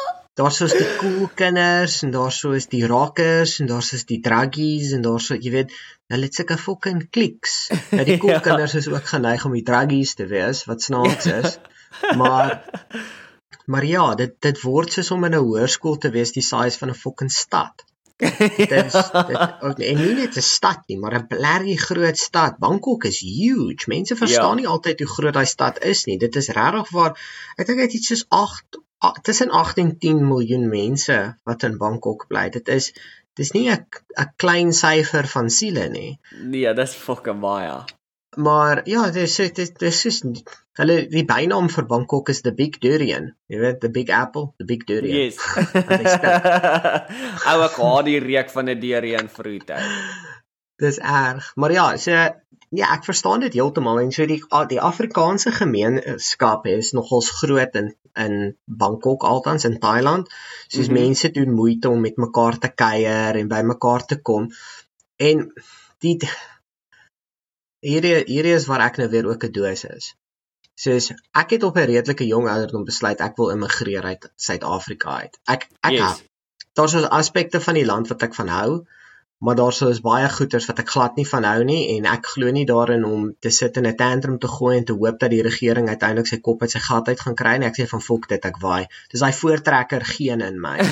daar 0.40 0.54
sou 0.54 0.66
is 0.70 0.76
die 0.78 0.96
cool 1.00 1.28
kinders 1.40 1.98
en 2.06 2.14
daar 2.14 2.32
sou 2.32 2.54
is 2.56 2.66
die 2.72 2.82
rockers 2.94 3.58
en 3.60 3.68
daar 3.70 3.84
sou 3.88 4.00
is 4.00 4.06
die 4.08 4.20
druggies 4.28 4.94
en 4.96 5.04
daar 5.06 5.20
sou 5.26 5.36
jy 5.36 5.52
weet 5.56 5.76
hulle 6.14 6.30
het 6.30 6.40
sulke 6.40 6.58
fucking 6.62 7.04
kliks 7.16 7.58
nou 7.98 8.08
die 8.08 8.18
cool 8.22 8.38
ja. 8.38 8.42
kinders 8.48 8.78
is 8.80 8.88
ook 8.88 9.12
geneig 9.12 9.44
om 9.44 9.56
die 9.58 9.66
druggies 9.70 10.16
te 10.20 10.26
wees 10.32 10.64
wat 10.70 10.88
snaaks 10.88 11.28
is 11.34 11.58
maar 12.20 12.64
maar 13.70 13.84
ja 13.92 14.06
dit 14.24 14.40
dit 14.48 14.64
word 14.64 14.96
soos 14.96 15.12
om 15.14 15.28
in 15.28 15.36
'n 15.36 15.44
hoërskool 15.50 16.00
te 16.00 16.16
wees 16.16 16.32
die 16.32 16.48
size 16.48 16.80
van 16.80 16.96
'n 16.96 17.02
fucking 17.04 17.32
stad 17.42 17.84
dit 18.16 18.70
is 18.70 18.92
dit 19.28 19.80
en 19.88 19.98
nie 19.98 20.14
net 20.14 20.36
'n 20.36 20.46
stad 20.46 20.82
nie, 20.86 20.98
maar 20.98 21.16
'n 21.18 21.26
blerrie 21.26 21.78
groot 21.78 22.18
stad. 22.18 22.58
Bangkok 22.58 23.04
is 23.04 23.20
huge. 23.20 23.84
Mense 23.86 24.16
verstaan 24.16 24.56
ja. 24.56 24.60
nie 24.62 24.68
altyd 24.68 24.98
hoe 24.98 25.08
groot 25.08 25.34
daai 25.34 25.46
stad 25.46 25.82
is 25.82 26.04
nie. 26.04 26.18
Dit 26.18 26.36
is 26.36 26.48
regtig 26.48 26.90
waar 26.90 27.18
ek 27.56 27.66
dink 27.66 27.78
dit 27.78 27.94
is 27.94 28.06
soos 28.06 28.24
8 28.28 28.78
tussen 29.22 29.50
8 29.50 29.78
en 29.78 29.98
10 29.98 30.22
miljoen 30.28 30.68
mense 30.68 31.18
wat 31.44 31.62
in 31.62 31.78
Bangkok 31.78 32.26
bly. 32.28 32.48
Dit 32.50 32.68
is 32.68 32.92
dis 33.34 33.50
nie 33.52 33.68
'n 33.70 33.86
'n 34.16 34.32
klein 34.36 34.72
syfer 34.72 35.26
van 35.26 35.50
siele 35.50 35.88
nie. 35.88 36.18
Nee, 36.30 36.74
dis 36.74 36.94
fucking 36.94 37.40
baie. 37.40 37.84
Maar 38.36 38.82
ja, 38.88 39.10
dis 39.10 39.36
dis 39.36 39.72
dis 39.78 40.04
is 40.10 40.20
hulle 40.78 40.96
die 41.10 41.24
bynaam 41.28 41.68
vir 41.70 41.86
Bangkok 41.86 42.28
is 42.28 42.42
the 42.42 42.52
Big 42.52 42.80
Durian. 42.82 43.32
Jy 43.46 43.60
weet, 43.62 43.80
the 43.80 43.90
Big 43.90 44.10
Apple, 44.10 44.54
the 44.58 44.66
Big 44.66 44.86
Durian. 44.86 45.26
Yes. 45.26 45.38
Ou 47.50 47.58
ek 47.66 47.76
haat 47.78 48.08
die 48.08 48.20
reuk 48.22 48.50
van 48.50 48.70
'n 48.70 48.80
durian 48.80 49.28
fruit 49.28 49.70
uit. 49.70 49.90
Dis 50.82 50.98
erg. 50.98 51.52
Maar 51.54 51.72
ja, 51.72 51.86
so 51.96 52.10
ja, 52.74 52.88
ek 52.90 53.04
verstaan 53.06 53.44
dit 53.44 53.54
heeltemal 53.54 54.00
en 54.02 54.10
so 54.12 54.26
die 54.26 54.40
die 54.70 54.80
Afrikaanse 54.82 55.52
gemeenskap 55.54 56.66
is 56.66 56.92
nogals 56.96 57.30
groot 57.40 57.78
in 57.78 57.94
in 58.14 58.56
Bangkok 58.66 59.24
altans 59.26 59.64
in 59.64 59.78
Thailand. 59.82 60.28
Soos 60.68 60.88
mm 60.88 60.94
-hmm. 60.94 61.02
mense 61.02 61.30
doen 61.30 61.54
moeite 61.54 61.88
om 61.88 62.00
met 62.00 62.16
mekaar 62.16 62.58
te 62.58 62.68
kuier 62.68 63.36
en 63.36 63.48
by 63.48 63.62
mekaar 63.62 64.04
te 64.06 64.20
kom. 64.22 64.50
En 65.16 65.52
die 65.98 66.18
hierdie 67.84 68.16
hierdie 68.28 68.54
is 68.58 68.66
waar 68.70 68.84
ek 68.88 69.00
nou 69.00 69.08
weer 69.12 69.28
ook 69.30 69.44
'n 69.48 69.52
doos 69.52 69.84
is. 69.90 70.12
Soos 70.84 71.10
ek 71.42 71.56
het 71.56 71.66
op 71.68 71.76
'n 71.78 71.88
redelike 71.90 72.26
jong 72.26 72.48
ouderdom 72.50 72.84
besluit 72.84 73.20
ek 73.20 73.36
wil 73.36 73.50
immigreer 73.54 74.04
uit 74.12 74.30
Suid-Afrika 74.36 75.18
uit. 75.22 75.38
Ek 75.46 75.68
ek 75.82 75.98
yes. 75.98 76.22
daar's 76.74 76.96
so 76.96 77.04
aspekte 77.20 77.60
van 77.60 77.74
die 77.74 77.86
land 77.86 78.08
wat 78.08 78.22
ek 78.22 78.34
van 78.34 78.48
hou, 78.48 78.70
maar 79.44 79.56
daar 79.58 79.72
sou 79.76 79.90
is 79.92 80.00
baie 80.04 80.28
goeters 80.32 80.66
wat 80.70 80.80
ek 80.80 80.92
glad 80.94 81.18
nie 81.20 81.26
van 81.28 81.44
hou 81.44 81.64
nie 81.68 81.80
en 81.96 82.06
ek 82.08 82.30
glo 82.34 82.52
nie 82.54 82.64
daarin 82.68 83.04
om 83.08 83.26
te 83.44 83.50
sit 83.52 83.76
in 83.80 83.86
'n 83.90 83.96
tantrum 83.96 84.38
te 84.38 84.48
gooi 84.48 84.76
en 84.78 84.86
te 84.88 84.96
hoop 84.96 85.18
dat 85.20 85.30
die 85.30 85.42
regering 85.42 85.88
uiteindelik 85.88 86.30
sy 86.30 86.38
kop 86.40 86.62
uit 86.62 86.70
sy 86.70 86.80
gat 86.86 87.08
uit 87.08 87.20
gaan 87.20 87.36
kry 87.40 87.54
en 87.58 87.68
ek 87.68 87.76
sê 87.80 87.86
van 87.90 88.00
fok 88.00 88.28
dit 88.28 88.44
ek 88.50 88.56
waai. 88.62 88.86
Dis 89.12 89.20
daai 89.20 89.32
voortrekker 89.32 90.04
geen 90.04 90.40
in 90.40 90.60
my. 90.60 90.78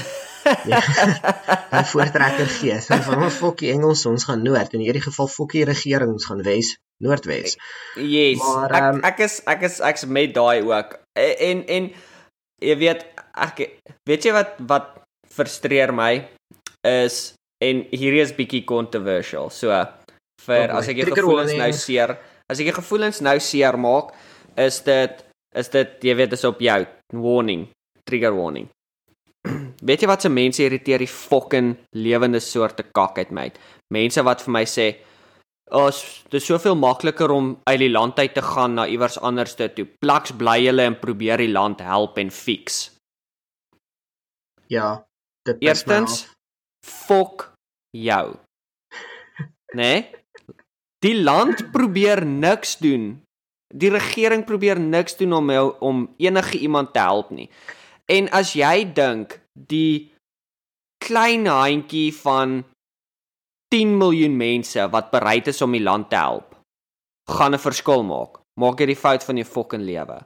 Ja. 0.66 0.80
Daai 1.70 1.84
voortrekker 1.86 2.48
gees 2.50 2.86
van 2.86 3.30
fokkie 3.30 3.70
Engels 3.70 4.07
ons 4.11 4.24
gaan 4.24 4.42
noord 4.42 4.72
in 4.74 4.80
hierdie 4.82 5.03
geval 5.05 5.28
fokkie 5.30 5.62
regering 5.64 6.11
ons 6.11 6.26
gaan 6.26 6.42
wes 6.42 6.72
noordwes. 6.98 7.55
Yes. 7.94 8.42
Maar, 8.42 8.74
um, 8.74 8.74
ek 8.74 8.82
ehm, 8.82 9.05
ek 9.12 9.22
is 9.26 9.36
ek 9.46 9.62
is 9.68 9.78
ek's 9.80 10.05
met 10.07 10.34
daai 10.34 10.62
ook. 10.66 10.98
En 11.14 11.62
en 11.66 11.90
jy 12.59 12.76
weet 12.78 13.07
ek 13.46 13.62
weet 14.09 14.26
jy 14.26 14.34
wat 14.34 14.59
wat 14.66 14.90
frustreer 15.30 15.94
my 15.94 16.28
is 16.82 17.34
en 17.62 17.84
hierdie 17.92 18.22
is 18.22 18.34
bietjie 18.36 18.64
controversial. 18.68 19.50
So 19.54 19.70
vir 20.46 20.68
oh 20.68 20.80
as 20.80 20.90
ek 20.90 21.02
jou 21.02 21.10
gevoelens 21.12 21.54
nou 21.58 21.70
seer, 21.76 22.16
as 22.50 22.60
ek 22.60 22.72
jou 22.72 22.78
gevoelens 22.80 23.22
nou 23.24 23.36
seer 23.42 23.78
maak, 23.80 24.12
is 24.58 24.82
dit 24.86 25.22
is 25.58 25.68
dit 25.72 26.06
jy 26.08 26.16
weet 26.16 26.34
is 26.36 26.46
op 26.48 26.60
jou 26.64 26.80
warning, 27.22 27.66
trigger 28.08 28.34
warning. 28.36 28.68
weet 29.88 30.04
jy 30.04 30.10
wat 30.10 30.24
se 30.24 30.32
mense 30.32 30.62
irriteer 30.64 31.02
die 31.02 31.10
fucking 31.10 31.74
lewende 31.98 32.40
soorte 32.40 32.86
kak 32.94 33.18
uit 33.18 33.32
my. 33.34 33.48
Mense 33.94 34.24
wat 34.26 34.44
vir 34.44 34.60
my 34.60 34.66
sê 34.68 34.92
Ons 35.72 36.02
dis 36.28 36.44
soveel 36.44 36.74
makliker 36.76 37.32
om 37.32 37.54
uit 37.64 37.78
die 37.80 37.88
land 37.88 38.18
uit 38.20 38.34
te 38.36 38.42
gaan 38.44 38.74
na 38.76 38.84
iewers 38.84 39.16
anders 39.24 39.54
toe. 39.56 39.86
Plaks 40.04 40.34
bly 40.36 40.58
hulle 40.66 40.84
en 40.84 40.98
probeer 41.00 41.40
die 41.40 41.48
land 41.48 41.80
help 41.80 42.18
en 42.20 42.28
fix. 42.28 42.90
Ja, 44.68 45.00
dit 45.48 45.56
is 45.56 45.68
Eerstens 45.68 46.26
fok 46.84 47.51
jou. 47.93 48.36
Nee? 49.76 50.11
Die 51.03 51.14
land 51.22 51.70
probeer 51.72 52.24
niks 52.26 52.76
doen. 52.78 53.22
Die 53.74 53.90
regering 53.90 54.45
probeer 54.45 54.80
niks 54.80 55.16
doen 55.16 55.32
om 55.32 55.51
jou, 55.51 55.66
om 55.80 56.03
enige 56.20 56.59
iemand 56.59 56.93
te 56.93 57.01
help 57.01 57.30
nie. 57.30 57.49
En 58.11 58.28
as 58.34 58.53
jy 58.57 58.84
dink 58.95 59.38
die 59.55 60.12
klein 61.03 61.47
handjie 61.49 62.12
van 62.14 62.61
10 63.72 63.97
miljoen 63.99 64.36
mense 64.36 64.84
wat 64.93 65.11
bereid 65.11 65.49
is 65.49 65.62
om 65.64 65.72
die 65.72 65.82
land 65.82 66.11
te 66.11 66.20
help, 66.20 66.55
gaan 67.30 67.55
'n 67.55 67.59
verskil 67.59 68.03
maak. 68.05 68.40
Maak 68.61 68.80
jy 68.80 68.86
die 68.86 69.03
fout 69.05 69.24
van 69.24 69.36
jou 69.36 69.47
fucking 69.47 69.82
lewe. 69.82 70.20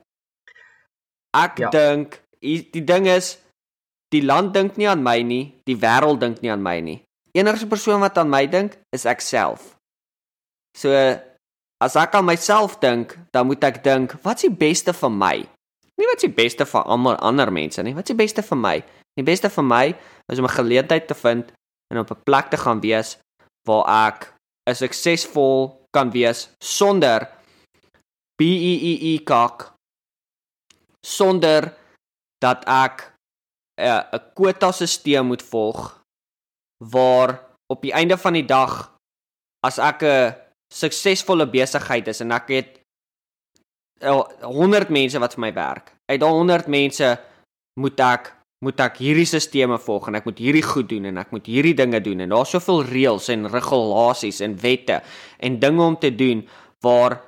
Ek 1.36 1.58
ja. 1.58 1.70
dink 1.70 2.22
die 2.40 2.84
ding 2.84 3.06
is 3.06 3.38
die 4.10 4.22
land 4.22 4.54
dink 4.54 4.76
nie 4.76 4.88
aan 4.88 5.02
my 5.02 5.22
nie, 5.22 5.54
die 5.64 5.76
wêreld 5.76 6.20
dink 6.20 6.42
nie 6.42 6.50
aan 6.50 6.62
my 6.62 6.80
nie 6.80 7.05
enigste 7.36 7.68
persoon 7.68 8.00
wat 8.00 8.18
aan 8.18 8.30
my 8.30 8.46
dink 8.46 8.76
is 8.96 9.06
ek 9.06 9.20
self. 9.20 9.76
So 10.76 10.92
as 11.84 11.96
ek 11.96 12.14
aan 12.16 12.24
myself 12.24 12.78
dink, 12.80 13.16
dan 13.32 13.46
moet 13.46 13.64
ek 13.64 13.82
dink, 13.84 14.16
wat's 14.24 14.44
die 14.46 14.52
beste 14.52 14.92
vir 14.96 15.12
my? 15.12 15.36
Nie 15.96 16.08
wat 16.08 16.20
is 16.20 16.28
die 16.28 16.36
beste 16.36 16.66
vir 16.68 16.84
almal 16.84 17.16
ander 17.24 17.50
mense 17.52 17.82
nie. 17.82 17.94
Wat 17.96 18.04
is 18.04 18.12
die 18.12 18.20
beste 18.20 18.44
vir 18.44 18.58
my? 18.60 18.76
Die 19.16 19.24
beste 19.24 19.48
vir 19.48 19.64
my 19.64 19.86
is 20.32 20.38
om 20.38 20.44
'n 20.44 20.58
geleentheid 20.60 21.08
te 21.08 21.14
vind 21.14 21.52
en 21.92 21.98
op 21.98 22.10
'n 22.10 22.22
plek 22.24 22.50
te 22.50 22.56
gaan 22.56 22.80
wees 22.80 23.16
waar 23.64 23.84
ek 24.08 24.32
suksesvol 24.74 25.86
kan 25.90 26.10
wees 26.10 26.50
sonder 26.60 27.28
B 28.36 28.42
E 28.42 28.74
E 28.90 29.14
E 29.14 29.18
kak 29.24 29.72
sonder 31.00 31.72
dat 32.42 32.64
ek 32.66 33.12
'n 33.80 33.86
uh, 33.86 34.02
'n 34.12 34.22
kwota 34.34 34.72
stelsel 34.72 35.24
moet 35.24 35.42
volg 35.42 35.95
waar 36.84 37.40
op 37.72 37.82
die 37.82 37.92
einde 37.92 38.16
van 38.16 38.32
die 38.32 38.46
dag 38.46 38.92
as 39.66 39.78
ek 39.78 40.02
'n 40.02 40.34
suksesvolle 40.72 41.46
besigheid 41.46 42.08
is 42.08 42.20
en 42.20 42.32
ek 42.32 42.48
het 42.48 42.80
100 44.00 44.88
mense 44.88 45.18
wat 45.18 45.34
vir 45.34 45.40
my 45.40 45.52
werk. 45.54 45.92
Uit 46.06 46.20
daai 46.20 46.32
100 46.32 46.66
mense 46.66 47.18
moet 47.80 48.00
ek 48.00 48.32
moet 48.64 48.80
ek 48.80 48.96
hierdie 49.04 49.26
stelsels 49.28 49.84
volg 49.84 50.08
en 50.08 50.14
ek 50.14 50.24
moet 50.24 50.38
hierdie 50.38 50.64
goed 50.64 50.88
doen 50.88 51.04
en 51.04 51.18
ek 51.18 51.30
moet 51.30 51.46
hierdie 51.46 51.74
dinge 51.76 52.00
doen 52.00 52.20
en 52.20 52.32
daar's 52.32 52.50
soveel 52.50 52.82
reëls 52.88 53.28
en 53.28 53.50
regulasies 53.52 54.40
en 54.40 54.56
wette 54.62 55.02
en 55.38 55.58
dinge 55.60 55.82
om 55.82 55.96
te 55.96 56.10
doen 56.10 56.40
waar 56.80 57.20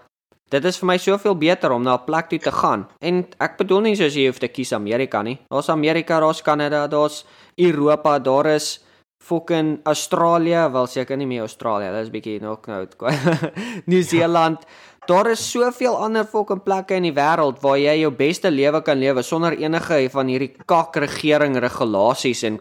dit 0.48 0.64
is 0.64 0.78
vir 0.80 0.88
my 0.88 0.96
soveel 0.96 1.36
beter 1.36 1.72
om 1.72 1.82
na 1.82 1.94
'n 1.98 2.04
plek 2.04 2.28
toe 2.28 2.38
te 2.38 2.52
gaan. 2.52 2.88
En 3.00 3.26
ek 3.38 3.58
bedoel 3.58 3.80
nie 3.80 3.96
soos 3.96 4.14
jy 4.14 4.26
hoef 4.26 4.38
te 4.38 4.48
kies 4.48 4.72
Amerika 4.72 5.22
nie. 5.22 5.38
Daar's 5.50 5.68
Amerika, 5.68 6.20
daar's 6.20 6.42
Kanada, 6.42 6.86
daar's 6.88 7.24
Europa, 7.56 8.18
daar 8.18 8.46
is 8.46 8.80
fucking 9.18 9.80
Australië, 9.84 10.68
wel 10.72 10.86
seker 10.86 11.16
nie 11.16 11.26
meer 11.26 11.46
Australië, 11.46 11.90
dit 11.94 12.06
is 12.06 12.12
bietjie 12.14 12.38
nog 12.40 12.66
nou. 12.66 12.84
New 13.92 14.02
Zealand. 14.02 14.64
Daar 15.08 15.30
is 15.30 15.42
soveel 15.50 15.96
ander 15.96 16.26
fucking 16.28 16.62
plekke 16.62 16.98
in 16.98 17.08
die 17.08 17.14
wêreld 17.16 17.62
waar 17.64 17.78
jy 17.80 17.94
jou 18.02 18.10
beste 18.14 18.50
lewe 18.52 18.82
kan 18.84 18.98
lewe 19.00 19.24
sonder 19.24 19.56
enige 19.56 20.02
van 20.12 20.28
hierdie 20.28 20.52
kak 20.68 20.96
regering 21.00 21.56
regulasies 21.64 22.44
en 22.48 22.60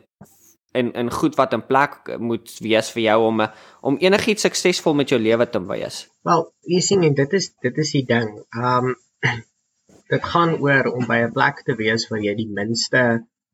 en 0.77 0.91
en 0.93 1.09
goed 1.11 1.35
wat 1.39 1.53
in 1.55 1.63
plek 1.65 2.11
moet 2.19 2.51
wees 2.61 2.91
vir 2.93 3.03
jou 3.03 3.17
om 3.27 3.43
om 3.81 3.99
enigiets 4.03 4.45
suksesvol 4.45 4.95
met 4.95 5.11
jou 5.11 5.19
lewe 5.19 5.47
te 5.49 5.61
wees. 5.71 6.05
Wel, 6.27 6.43
jy 6.73 6.81
sien 6.85 7.03
en 7.07 7.15
dit 7.17 7.37
is 7.39 7.51
dit 7.65 7.83
is 7.83 7.93
die 7.99 8.05
ding. 8.07 8.33
Ehm 8.55 8.91
um, 8.93 8.97
dit 10.13 10.27
gaan 10.33 10.55
oor 10.63 10.91
om 10.93 11.07
by 11.07 11.23
'n 11.25 11.33
plek 11.35 11.63
te 11.67 11.75
wees 11.75 12.07
waar 12.09 12.23
jy 12.23 12.35
die 12.35 12.51
minste 12.59 13.03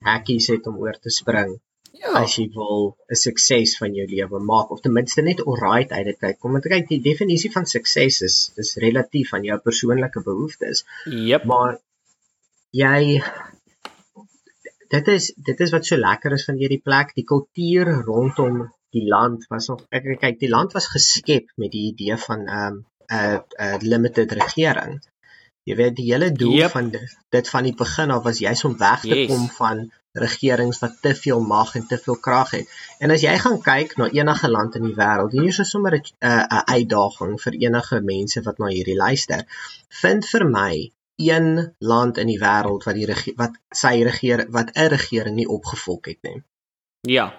hekkies 0.05 0.51
het 0.53 0.67
om 0.69 0.77
oor 0.77 0.99
te 1.01 1.09
spring 1.09 1.57
ja. 2.01 2.11
as 2.19 2.35
jy 2.39 2.45
wil 2.57 2.83
'n 3.11 3.19
sukses 3.21 3.77
van 3.81 3.95
jou 3.97 4.05
lewe 4.09 4.39
maak 4.51 4.71
of 4.75 4.81
ten 4.81 4.95
minste 4.97 5.21
net 5.21 5.41
alright 5.45 5.91
uit 5.91 6.05
dit 6.09 6.19
kyk. 6.25 6.39
Kom 6.39 6.55
want 6.57 6.69
kyk 6.73 6.87
die 6.91 7.01
definisie 7.09 7.51
van 7.55 7.65
sukses 7.73 8.21
is 8.27 8.37
is 8.63 8.75
relatief 8.85 9.33
aan 9.33 9.47
jou 9.49 9.57
persoonlike 9.69 10.23
behoeftes. 10.29 10.85
Jep. 11.05 11.45
Maar 11.51 11.79
jy 12.83 13.21
dit 14.95 15.11
is 15.15 15.33
dit 15.49 15.65
is 15.65 15.73
wat 15.75 15.85
so 15.85 15.97
lekker 15.97 16.37
is 16.37 16.47
van 16.49 16.59
hierdie 16.61 16.81
plek, 16.89 17.13
die 17.19 17.29
kultuur 17.33 17.93
rondom 18.09 18.63
die 18.93 19.05
land 19.09 19.45
was 19.49 19.69
nog 19.71 19.85
ek 19.89 20.09
kyk 20.25 20.41
die 20.41 20.51
land 20.55 20.73
was 20.77 20.89
geskep 20.95 21.49
met 21.61 21.71
die 21.73 21.87
idee 21.91 22.17
van 22.27 22.45
'n 22.45 22.59
um, 22.65 22.85
'n 23.09 23.41
'n 23.69 23.89
limited 23.93 24.31
regering. 24.41 25.01
Jy 25.63 25.75
weet 25.79 25.95
die 25.95 26.09
hele 26.11 26.31
doel 26.31 26.55
yep. 26.57 26.71
van 26.75 26.89
dit, 26.91 27.11
dit 27.31 27.49
van 27.49 27.63
die 27.63 27.75
begin 27.79 28.11
af 28.11 28.23
was 28.23 28.39
juis 28.43 28.63
om 28.67 28.77
weg 28.77 29.01
te 29.01 29.15
yes. 29.15 29.29
kom 29.31 29.45
van 29.57 29.85
regerings 30.13 30.79
wat 30.83 30.97
te 31.01 31.13
veel 31.15 31.39
mag 31.41 31.75
en 31.75 31.87
te 31.87 31.97
veel 31.97 32.17
krag 32.25 32.51
het. 32.57 32.73
En 32.99 33.13
as 33.15 33.23
jy 33.23 33.33
gaan 33.41 33.61
kyk 33.63 33.95
na 33.97 34.09
enige 34.13 34.49
land 34.51 34.75
in 34.75 34.89
die 34.89 34.97
wêreld, 34.97 35.33
hier 35.33 35.49
is 35.49 35.69
sommer 35.69 35.95
'n 35.95 36.03
'n 36.19 36.65
uitdaging 36.75 37.39
vir 37.45 37.53
enige 37.65 38.01
mense 38.01 38.41
wat 38.41 38.59
na 38.59 38.67
hierdie 38.67 38.99
luister. 38.99 39.45
Vind 40.01 40.25
vir 40.25 40.45
my 40.49 40.91
een 41.15 41.75
land 41.79 42.17
in 42.17 42.27
die 42.27 42.39
wêreld 42.39 42.83
wat 42.83 42.95
die 42.95 43.35
wat 43.37 43.57
sy 43.71 44.03
regeer 44.03 44.45
wat 44.49 44.75
'n 44.75 44.89
regering 44.95 45.35
nie 45.35 45.47
opgefok 45.47 46.05
het 46.05 46.21
nie. 46.21 46.43
Ja. 47.01 47.33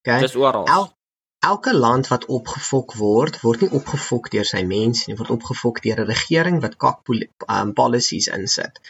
Okay. 0.00 0.20
Dis 0.20 0.36
oral. 0.36 0.66
El 0.66 0.97
elke 1.38 1.74
land 1.74 2.08
wat 2.08 2.26
opgefok 2.26 2.94
word, 2.94 3.40
word 3.40 3.60
nie 3.60 3.70
opgefok 3.70 4.30
deur 4.30 4.46
sy 4.48 4.62
mense 4.66 5.06
nie, 5.06 5.16
word 5.18 5.30
opgefok 5.30 5.82
deur 5.84 6.00
'n 6.02 6.10
regering 6.10 6.60
wat 6.64 6.76
kak 6.76 7.12
um, 7.12 7.72
policies 7.74 8.26
insit. 8.26 8.80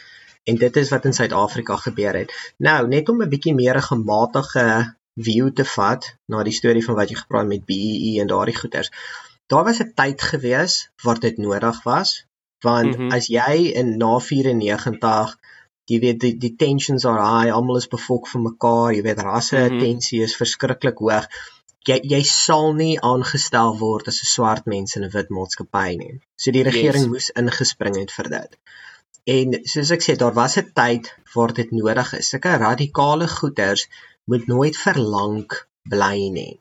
En 0.45 0.55
dit 0.55 0.75
is 0.81 0.89
wat 0.89 1.05
in 1.05 1.13
Suid-Afrika 1.13 1.75
gebeur 1.75 2.15
het. 2.15 2.31
Nou, 2.57 2.87
net 2.87 3.09
om 3.09 3.21
'n 3.21 3.29
bietjie 3.29 3.53
meer 3.53 3.77
'n 3.77 3.89
gematige 3.91 4.95
view 5.15 5.51
te 5.53 5.65
vat 5.65 6.15
na 6.25 6.43
die 6.43 6.55
storie 6.55 6.85
van 6.85 6.95
wat 6.95 7.09
jy 7.09 7.15
gepraat 7.15 7.47
met 7.47 7.65
BEE 7.65 7.93
e 8.09 8.19
en 8.21 8.27
daardie 8.27 8.55
goeters. 8.55 8.89
Daar 9.47 9.63
was 9.63 9.79
'n 9.79 9.93
tyd 9.95 10.21
gewees 10.21 10.89
waar 11.03 11.19
dit 11.19 11.37
nodig 11.37 11.83
was, 11.83 12.25
want 12.61 12.97
mm 12.97 13.01
-hmm. 13.01 13.11
as 13.11 13.27
jy 13.27 13.71
in 13.81 13.97
na 13.97 14.19
94 14.19 15.37
jy 15.89 15.99
weet 15.99 16.19
die 16.19 16.37
die 16.37 16.55
tensions 16.55 17.05
are 17.05 17.21
high, 17.21 17.53
almal 17.53 17.77
is 17.77 17.87
bevolk 17.87 18.27
vir 18.27 18.41
mekaar, 18.41 18.93
jy 18.93 19.01
weet 19.01 19.21
rasse 19.25 19.57
mm 19.57 19.67
-hmm. 19.67 19.79
tensie 19.79 20.21
is 20.21 20.35
verskriklik 20.35 20.97
hoog. 20.97 21.27
Jy 21.87 21.99
jy 22.11 22.19
sal 22.27 22.73
nie 22.75 22.99
aangestel 23.11 23.77
word 23.79 24.09
as 24.11 24.19
'n 24.21 24.29
swart 24.33 24.65
mens 24.65 24.95
in 24.95 25.05
'n 25.05 25.13
wit 25.15 25.29
maatskappy 25.37 25.95
nie. 26.01 26.13
So 26.35 26.51
die 26.51 26.63
regering 26.67 27.05
yes. 27.05 27.11
moes 27.13 27.29
ingespring 27.41 27.95
het 28.01 28.11
vir 28.11 28.29
dit. 28.35 28.57
En 29.35 29.59
soos 29.71 29.91
ek 29.95 30.03
sê, 30.03 30.15
daar 30.15 30.33
was 30.33 30.57
'n 30.57 30.71
tyd 30.81 31.13
waar 31.33 31.53
dit 31.53 31.71
nodig 31.71 32.13
is. 32.19 32.29
Sulke 32.29 32.55
radikale 32.57 33.27
goeters 33.27 33.87
moet 34.25 34.47
nooit 34.47 34.77
verlang 34.77 35.49
bly 35.89 36.29
nie. 36.39 36.59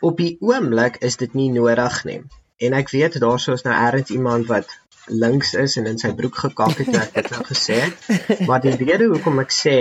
Op 0.00 0.16
die 0.16 0.36
oomblik 0.40 0.96
is 1.08 1.16
dit 1.16 1.34
nie 1.34 1.50
nodig 1.50 2.04
nie. 2.04 2.20
En 2.58 2.72
ek 2.72 2.90
weet 2.90 3.20
daarso 3.20 3.52
is 3.52 3.62
nou 3.62 3.74
ergens 3.74 4.10
iemand 4.10 4.46
wat 4.46 4.68
links 5.06 5.54
is 5.54 5.76
en 5.76 5.86
in 5.86 5.98
sy 5.98 6.12
broek 6.14 6.36
gekak 6.44 6.78
het 6.82 6.90
wat 6.96 7.14
dit 7.14 7.30
nou 7.30 7.44
gesê 7.44 7.80
het. 7.80 8.08
Maar 8.48 8.60
die 8.60 8.76
rede 8.76 9.08
hoekom 9.12 9.38
ek 9.38 9.52
sê 9.54 9.76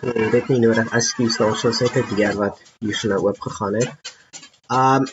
nee, 0.00 0.30
dit 0.30 0.48
nie 0.48 0.60
nodig 0.62 0.92
is, 0.98 1.10
skuis 1.12 1.38
daarso 1.40 1.72
sê 1.76 1.90
dit 1.92 2.16
deur 2.18 2.38
wat 2.40 2.62
hier 2.80 2.96
so 2.98 3.10
nou 3.12 3.20
oop 3.26 3.40
gegaan 3.46 3.78
het. 3.80 4.12
Um 4.80 5.08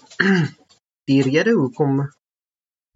die 1.09 1.21
rede 1.25 1.55
hoekom 1.57 2.03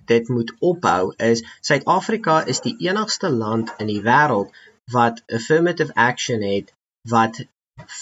dit 0.06 0.30
moet 0.30 0.52
ophou 0.60 1.14
is 1.18 1.44
Suid-Afrika 1.62 2.42
is 2.54 2.62
die 2.66 2.76
enigste 2.88 3.32
land 3.32 3.72
in 3.80 3.90
die 3.92 4.02
wêreld 4.04 4.52
wat 4.92 5.24
affirmative 5.40 5.96
action 5.96 6.44
het 6.44 6.74
wat 7.10 7.40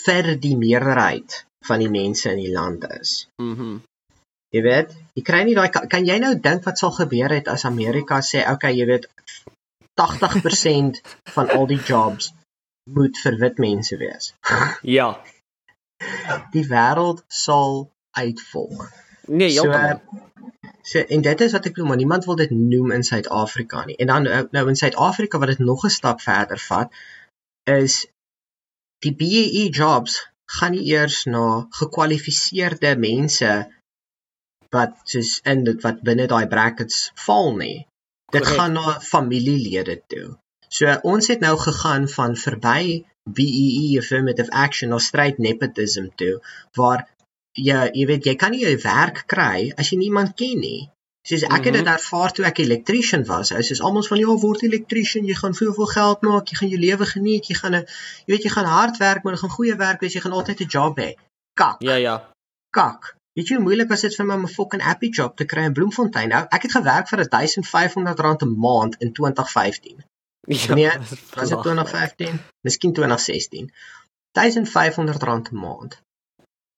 vir 0.02 0.36
die 0.42 0.58
meerderheid 0.58 1.46
van 1.68 1.80
die 1.80 1.90
mense 1.94 2.32
in 2.32 2.42
die 2.42 2.54
land 2.54 2.86
is. 3.00 3.16
Mhm. 3.38 3.72
Mm 3.72 3.80
jy 4.52 4.62
weet, 4.66 4.90
jy 5.16 5.22
kry 5.24 5.46
nie 5.48 5.54
daai 5.56 5.70
kan 5.72 6.04
jy 6.04 6.18
nou 6.20 6.34
dink 6.46 6.66
wat 6.68 6.82
sal 6.82 6.92
gebeur 6.92 7.32
het 7.32 7.48
as 7.48 7.64
Amerika 7.70 8.18
sê 8.30 8.42
okay, 8.52 8.74
jy 8.76 8.84
weet 8.90 9.06
80% 10.02 11.00
van 11.36 11.54
al 11.56 11.70
die 11.70 11.80
jobs 11.88 12.34
moet 12.94 13.18
vir 13.24 13.38
wit 13.44 13.58
mense 13.58 13.98
wees. 13.98 14.34
ja. 14.98 15.10
Die 16.52 16.66
wêreld 16.68 17.24
sal 17.28 17.92
uitvolk. 18.18 18.90
Nee, 19.28 19.52
heeltemal. 19.54 20.02
So, 20.02 20.30
So 20.82 21.00
en 21.00 21.22
dit 21.22 21.42
is 21.42 21.52
wat 21.54 21.66
ek 21.66 21.76
bedoel, 21.76 21.88
maar 21.88 22.00
niemand 22.00 22.26
wil 22.26 22.36
dit 22.40 22.50
noem 22.50 22.92
in 22.92 23.04
Suid-Afrika 23.06 23.84
nie. 23.86 23.96
En 24.02 24.10
dan 24.10 24.24
nou, 24.26 24.48
nou 24.52 24.64
in 24.68 24.76
Suid-Afrika 24.76 25.38
wat 25.38 25.54
dit 25.54 25.60
nog 25.60 25.86
'n 25.86 25.94
stap 25.94 26.22
verder 26.22 26.60
vat 26.60 26.90
is 27.64 28.08
die 29.06 29.14
BEE 29.16 29.70
jobs 29.70 30.18
gaan 30.58 30.72
nie 30.72 30.86
eers 30.94 31.24
na 31.26 31.68
gekwalifiseerde 31.80 32.96
mense 32.98 33.52
wat 34.70 34.98
soos 35.04 35.40
in 35.54 35.64
dit 35.64 35.82
wat 35.86 36.02
binne 36.02 36.28
daai 36.28 36.48
brackets 36.48 37.12
val 37.26 37.56
nie. 37.56 37.88
Dit 38.32 38.42
Correct. 38.42 38.60
gaan 38.60 38.74
na 38.74 39.00
familielede 39.00 40.02
toe. 40.08 40.38
So 40.78 40.92
ons 41.14 41.28
het 41.28 41.42
nou 41.44 41.56
gegaan 41.60 42.08
van 42.18 42.36
verby 42.44 43.04
BEE 43.38 43.98
affirmative 44.02 44.52
action 44.66 44.90
na 44.90 44.98
straight 44.98 45.38
nepotism 45.38 46.08
toe 46.22 46.40
waar 46.80 47.04
ja, 47.54 47.84
jy 47.92 48.06
weet 48.08 48.26
jy 48.26 48.36
kan 48.40 48.56
nie 48.56 48.66
'n 48.66 48.80
werk 48.84 49.24
kry 49.34 49.72
as 49.78 49.92
jy 49.92 49.98
niemand 50.00 50.36
ken 50.40 50.60
nie. 50.60 50.90
Soos 51.28 51.44
ek 51.44 51.68
het 51.68 51.76
dit 51.78 51.86
mhm. 51.86 51.94
ervaar 51.94 52.32
toe 52.34 52.46
ek 52.50 52.60
electrician 52.64 53.24
was. 53.26 53.52
Hy 53.54 53.62
sê 53.62 53.78
almal 53.80 54.08
van 54.08 54.22
jou 54.24 54.38
word 54.42 54.64
electrician, 54.64 55.28
jy 55.30 55.36
gaan 55.38 55.54
veel 55.54 55.74
veel 55.78 55.90
geld 55.96 56.22
maak, 56.26 56.50
jy 56.50 56.58
gaan 56.60 56.72
jou 56.74 56.80
lewe 56.82 57.06
geniet, 57.06 57.50
jy 57.52 57.58
gaan 57.60 57.76
'n 57.76 57.86
jy 58.26 58.32
weet 58.34 58.48
jy 58.48 58.52
gaan 58.56 58.70
hard 58.76 58.98
werk, 58.98 59.24
maar 59.24 59.34
jy 59.34 59.42
gaan 59.44 59.58
goeie 59.58 59.76
werk 59.76 60.02
wees, 60.02 60.14
jy 60.14 60.24
gaan 60.24 60.38
altyd 60.40 60.62
'n 60.62 60.74
job 60.78 60.98
hê. 60.98 61.12
Kak. 61.54 61.78
Ja 61.90 61.96
ja. 61.96 62.16
Kak. 62.70 63.16
Weet 63.36 63.48
jy 63.48 63.56
hoe 63.56 63.64
moeilik 63.64 63.90
was 63.90 64.02
dit 64.02 64.16
vir 64.16 64.26
my 64.26 64.34
om 64.34 64.48
'n 64.48 64.56
fucking 64.58 64.82
happy 64.82 65.10
job 65.10 65.36
te 65.36 65.46
kry 65.46 65.64
in 65.70 65.74
Bloemfontein? 65.74 66.30
Nou, 66.30 66.46
ek 66.50 66.62
het 66.62 66.72
gewerk 66.80 67.08
vir 67.08 67.28
1500 67.28 68.20
rand 68.20 68.42
'n 68.42 68.56
maand 68.58 68.96
in 69.00 69.14
2015. 69.14 70.04
Ja, 70.42 70.74
nee, 70.74 70.92
was 71.34 71.50
dit 71.50 71.62
2015? 71.62 72.40
Miskien 72.62 72.94
2016. 72.94 73.74
1500 74.32 75.24
rand 75.24 75.52
'n 75.52 75.56
maand. 75.56 76.02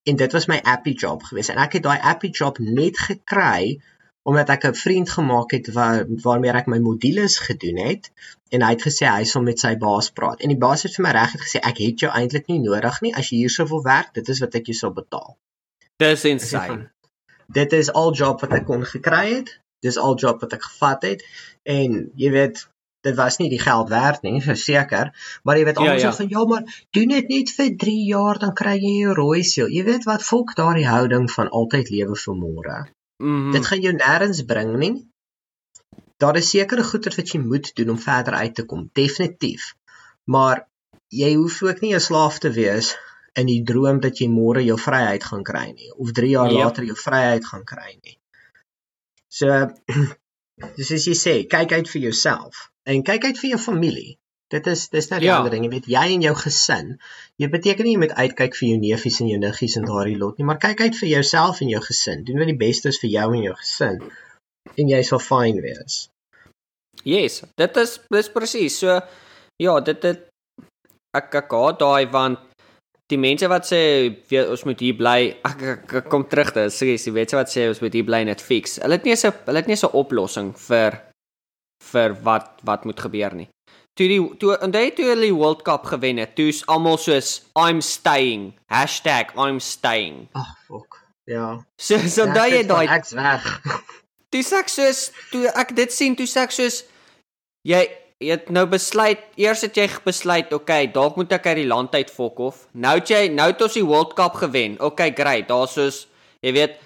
En 0.04 0.16
dit 0.16 0.32
was 0.32 0.46
my 0.46 0.60
appy 0.64 0.90
job 0.90 1.24
geweest. 1.24 1.50
En 1.50 1.58
ek 1.58 1.74
het 1.74 1.84
daai 1.84 2.00
appy 2.00 2.28
job 2.28 2.58
net 2.58 3.00
gekry 3.00 3.82
omdat 4.24 4.50
ek 4.50 4.64
'n 4.64 4.74
vriend 4.74 5.10
gemaak 5.10 5.52
het 5.52 5.72
waar 5.72 6.06
waarmee 6.08 6.52
ek 6.52 6.66
my 6.66 6.78
modules 6.78 7.38
gedoen 7.38 7.78
het. 7.78 8.12
En 8.50 8.62
hy 8.62 8.70
het 8.70 8.82
gesê 8.82 9.06
hy 9.06 9.24
sal 9.24 9.42
met 9.42 9.60
sy 9.60 9.78
baas 9.78 10.10
praat. 10.10 10.42
En 10.42 10.48
die 10.48 10.58
baas 10.58 10.84
het 10.84 10.96
vir 10.96 11.06
my 11.06 11.12
reg 11.12 11.32
gesê 11.32 11.60
ek 11.60 11.78
het 11.78 12.00
jou 12.00 12.12
eintlik 12.12 12.48
nie 12.48 12.60
nodig 12.60 13.02
nie. 13.02 13.16
As 13.16 13.30
jy 13.30 13.38
hierso 13.38 13.66
wil 13.66 13.84
werk 13.84 14.14
dit 14.14 14.28
is 14.28 14.40
wat 14.40 14.56
ek 14.56 14.66
jou 14.66 14.76
sal 14.76 14.94
betaal. 14.94 15.38
Dis 15.98 16.26
insane. 16.26 16.92
Dit 17.48 17.74
is 17.74 17.92
al 17.92 18.14
job 18.14 18.42
wat 18.42 18.52
ek 18.52 18.66
kon 18.66 18.86
gekry 18.86 19.34
het. 19.34 19.60
Dis 19.80 19.98
al 19.98 20.16
job 20.16 20.42
wat 20.42 20.54
ek 20.54 20.64
gevat 20.64 21.02
het. 21.04 21.24
En 21.64 22.12
jy 22.16 22.32
weet 22.32 22.68
dit 23.04 23.16
was 23.20 23.38
nie 23.42 23.50
die 23.52 23.60
geld 23.60 23.90
werd 23.92 24.22
nie, 24.24 24.40
verseker, 24.42 25.10
maar 25.44 25.58
jy 25.60 25.66
weet 25.68 25.78
almal 25.82 25.98
Ja, 25.98 26.02
ja. 26.06 26.12
sê 26.12 26.16
van 26.24 26.30
ja, 26.32 26.44
maar 26.48 26.64
doen 26.96 27.10
dit 27.16 27.28
net 27.30 27.50
vir 27.58 27.72
3 27.86 27.96
jaar 28.08 28.40
dan 28.40 28.54
kry 28.56 28.76
jy 28.80 28.94
jou 29.04 29.14
rooi 29.18 29.44
seël. 29.44 29.68
Jy 29.78 29.84
weet 29.90 30.06
wat 30.10 30.24
volk 30.24 30.54
daardie 30.56 30.88
houding 30.88 31.30
van 31.32 31.50
altyd 31.50 31.90
lewe 31.92 32.16
vir 32.26 32.36
môre. 32.44 32.78
Mhm. 33.20 33.52
Dit 33.52 33.66
gaan 33.66 33.82
jou 33.82 33.94
nêrens 33.98 34.44
bring 34.48 34.78
nie. 34.80 34.94
Daar 36.24 36.38
is 36.40 36.50
sekere 36.50 36.84
goeie 36.84 37.12
wat 37.18 37.34
jy 37.34 37.40
moet 37.44 37.72
doen 37.76 37.90
om 37.90 37.98
verder 38.00 38.34
uit 38.34 38.56
te 38.56 38.64
kom, 38.66 38.90
definitief. 38.94 39.74
Maar 40.26 40.64
jy 41.12 41.34
hoef 41.36 41.62
ook 41.64 41.82
nie 41.82 41.94
'n 41.96 42.00
slaaf 42.00 42.40
te 42.40 42.50
wees 42.52 42.96
in 43.36 43.46
die 43.48 43.64
droom 43.64 44.00
dat 44.00 44.18
jy 44.22 44.28
môre 44.30 44.64
jou 44.64 44.78
vryheid 44.78 45.24
gaan 45.24 45.44
kry 45.44 45.66
nie 45.76 45.92
of 45.98 46.12
3 46.12 46.30
jaar 46.30 46.52
Ja. 46.52 46.64
later 46.64 46.84
jou 46.84 46.96
vryheid 46.96 47.46
gaan 47.46 47.64
kry 47.66 47.98
nie. 48.04 48.18
So 49.28 49.48
dis 50.78 50.92
as 50.92 51.06
jy 51.06 51.14
sê, 51.18 51.34
kyk 51.50 51.72
uit 51.72 51.90
vir 51.90 52.02
jouself 52.02 52.70
en 52.90 53.04
kyk 53.04 53.26
uit 53.26 53.40
vir 53.40 53.50
jou 53.56 53.60
familie. 53.60 54.18
Dit 54.54 54.68
is 54.68 54.90
dis 54.90 55.08
nou 55.10 55.20
die 55.20 55.28
Ja. 55.28 55.38
ander 55.38 55.52
ding, 55.52 55.64
jy 55.64 55.70
weet 55.72 55.86
jy 55.90 56.14
en 56.14 56.22
jou 56.22 56.36
gesin. 56.36 56.98
Jy 57.42 57.48
beteken 57.50 57.84
nie 57.86 57.94
jy 57.96 58.00
moet 58.00 58.12
uitkyk 58.14 58.56
vir 58.56 58.70
jou 58.70 58.78
neefies 58.78 59.20
en 59.22 59.28
jou 59.28 59.40
niggies 59.40 59.78
en 59.78 59.86
daardie 59.86 60.18
lot 60.18 60.38
nie, 60.38 60.46
maar 60.46 60.60
kyk 60.62 60.82
uit 60.82 60.96
vir 60.96 61.10
jouself 61.10 61.62
en 61.62 61.70
jou 61.70 61.82
gesin. 61.82 62.24
Doen 62.24 62.38
wat 62.38 62.48
die 62.48 62.58
beste 62.58 62.90
is 62.90 63.00
vir 63.00 63.10
jou 63.10 63.34
en 63.34 63.44
jou 63.44 63.56
gesin 63.56 64.12
en 64.78 64.88
jy 64.90 65.02
sal 65.04 65.20
fyn 65.20 65.62
wees. 65.62 66.08
Yes, 67.04 67.42
dit 67.58 67.78
is 67.78 68.00
dis 68.12 68.30
presies. 68.30 68.78
So 68.78 69.00
ja, 69.60 69.80
dit 69.80 70.02
dit 70.02 70.20
ek 71.18 71.36
ek 71.36 71.52
haat 71.52 71.80
daai 71.80 72.06
want 72.12 72.40
die 73.12 73.18
mense 73.18 73.48
wat 73.52 73.66
sê 73.68 73.80
weet, 74.30 74.48
ons 74.50 74.64
moet 74.66 74.80
hier 74.80 74.96
bly, 74.98 75.18
ek, 75.50 75.62
ek, 75.62 75.94
ek 75.94 76.10
kom 76.10 76.24
terug 76.30 76.54
te 76.56 76.68
sê, 76.74 76.94
jy 76.96 77.12
weet 77.14 77.34
wat 77.34 77.50
sê 77.52 77.68
ons 77.70 77.82
moet 77.82 77.94
hier 77.94 78.06
bly 78.08 78.24
dit 78.26 78.42
fix. 78.42 78.78
Hulle 78.82 78.98
het 78.98 79.06
nie 79.06 79.16
so 79.20 79.34
hulle 79.48 79.58
het 79.62 79.68
nie 79.68 79.76
so 79.76 79.88
'n 79.90 79.98
oplossing 80.04 80.54
vir 80.70 81.02
vir 81.92 82.16
wat 82.26 82.62
wat 82.64 82.86
moet 82.86 83.00
gebeur 83.00 83.36
nie. 83.36 83.50
Toe 83.94 84.08
die 84.10 84.22
toe 84.42 84.56
onthou 84.58 84.86
toe 84.98 85.10
hulle 85.12 85.30
die 85.30 85.36
World 85.36 85.62
Cup 85.68 85.86
gewen 85.92 86.22
het, 86.22 86.36
toe's 86.36 86.64
almal 86.66 86.98
soos 86.98 87.42
I'm 87.56 87.82
staying 87.82 88.54
#I'm 88.70 89.60
staying. 89.60 90.30
Ag, 90.34 90.42
oh, 90.42 90.80
fuck. 90.80 91.02
Ja. 91.26 91.60
So 91.78 91.98
so 92.08 92.26
onthou 92.26 92.48
jy 92.50 92.64
daai 92.68 92.88
ek's 92.88 93.14
weg. 93.14 93.46
toe 94.34 94.42
sê 94.42 94.62
ek 94.64 94.72
soos 94.74 95.04
toe 95.32 95.46
ek 95.54 95.76
dit 95.78 95.94
sien 95.94 96.18
toe 96.18 96.26
sê 96.30 96.48
ek 96.48 96.56
soos 96.56 96.82
jy 97.68 97.84
jy 98.24 98.32
het 98.38 98.50
nou 98.56 98.64
besluit 98.72 99.22
eers 99.40 99.66
het 99.66 99.78
jy 99.78 99.86
besluit 100.06 100.54
okay 100.56 100.88
dalk 100.96 101.20
moet 101.20 101.34
ek 101.36 101.52
uit 101.52 101.60
die 101.62 101.70
land 101.70 101.94
uit 101.94 102.12
fok 102.14 102.40
of 102.48 102.64
nou 102.86 102.96
het 102.98 103.12
jy 103.14 103.28
nou 103.34 103.50
het 103.52 103.62
ons 103.66 103.78
die 103.78 103.86
World 103.86 104.16
Cup 104.18 104.40
gewen 104.42 104.80
okay 104.82 105.12
great 105.16 105.50
daar's 105.52 105.76
soos 105.78 106.04
jy 106.46 106.56
weet 106.58 106.80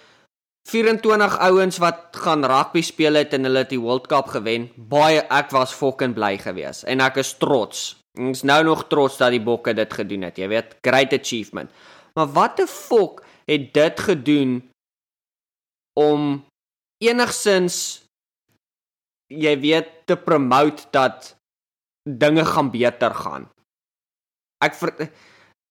24 0.68 1.38
ouens 1.47 1.78
wat 1.80 2.18
gaan 2.20 2.43
rugby 2.43 2.82
speel 2.84 3.15
het 3.15 3.32
en 3.38 3.47
hulle 3.47 3.63
het 3.63 3.72
die 3.72 3.80
World 3.80 4.09
Cup 4.11 4.34
gewen. 4.34 4.68
Baie 4.76 5.22
ek 5.32 5.53
was 5.55 5.72
fucking 5.76 6.15
bly 6.18 6.36
geweest 6.41 6.84
en 6.91 6.99
ek 7.05 7.22
is 7.24 7.32
trots. 7.39 7.93
Ek 8.18 8.34
is 8.36 8.43
nou 8.43 8.59
nog 8.68 8.88
trots 8.91 9.15
dat 9.22 9.32
die 9.32 9.43
bokke 9.43 9.72
dit 9.78 9.93
gedoen 9.99 10.28
het 10.28 10.41
jy 10.41 10.49
weet. 10.51 10.76
Great 10.84 11.15
achievement. 11.15 11.72
Maar 12.20 12.28
wat 12.36 12.59
'n 12.59 12.68
fok 12.68 13.24
het 13.47 13.74
dit 13.74 13.99
gedoen 13.99 14.70
om 15.95 16.43
enigsins 16.99 18.03
jy 19.32 19.59
weet 19.59 19.88
te 20.05 20.18
promote 20.18 20.84
dat 20.91 21.36
dinge 22.03 22.45
gaan 22.45 22.72
beter 22.72 23.13
gaan. 23.15 23.49
Ek 24.63 24.74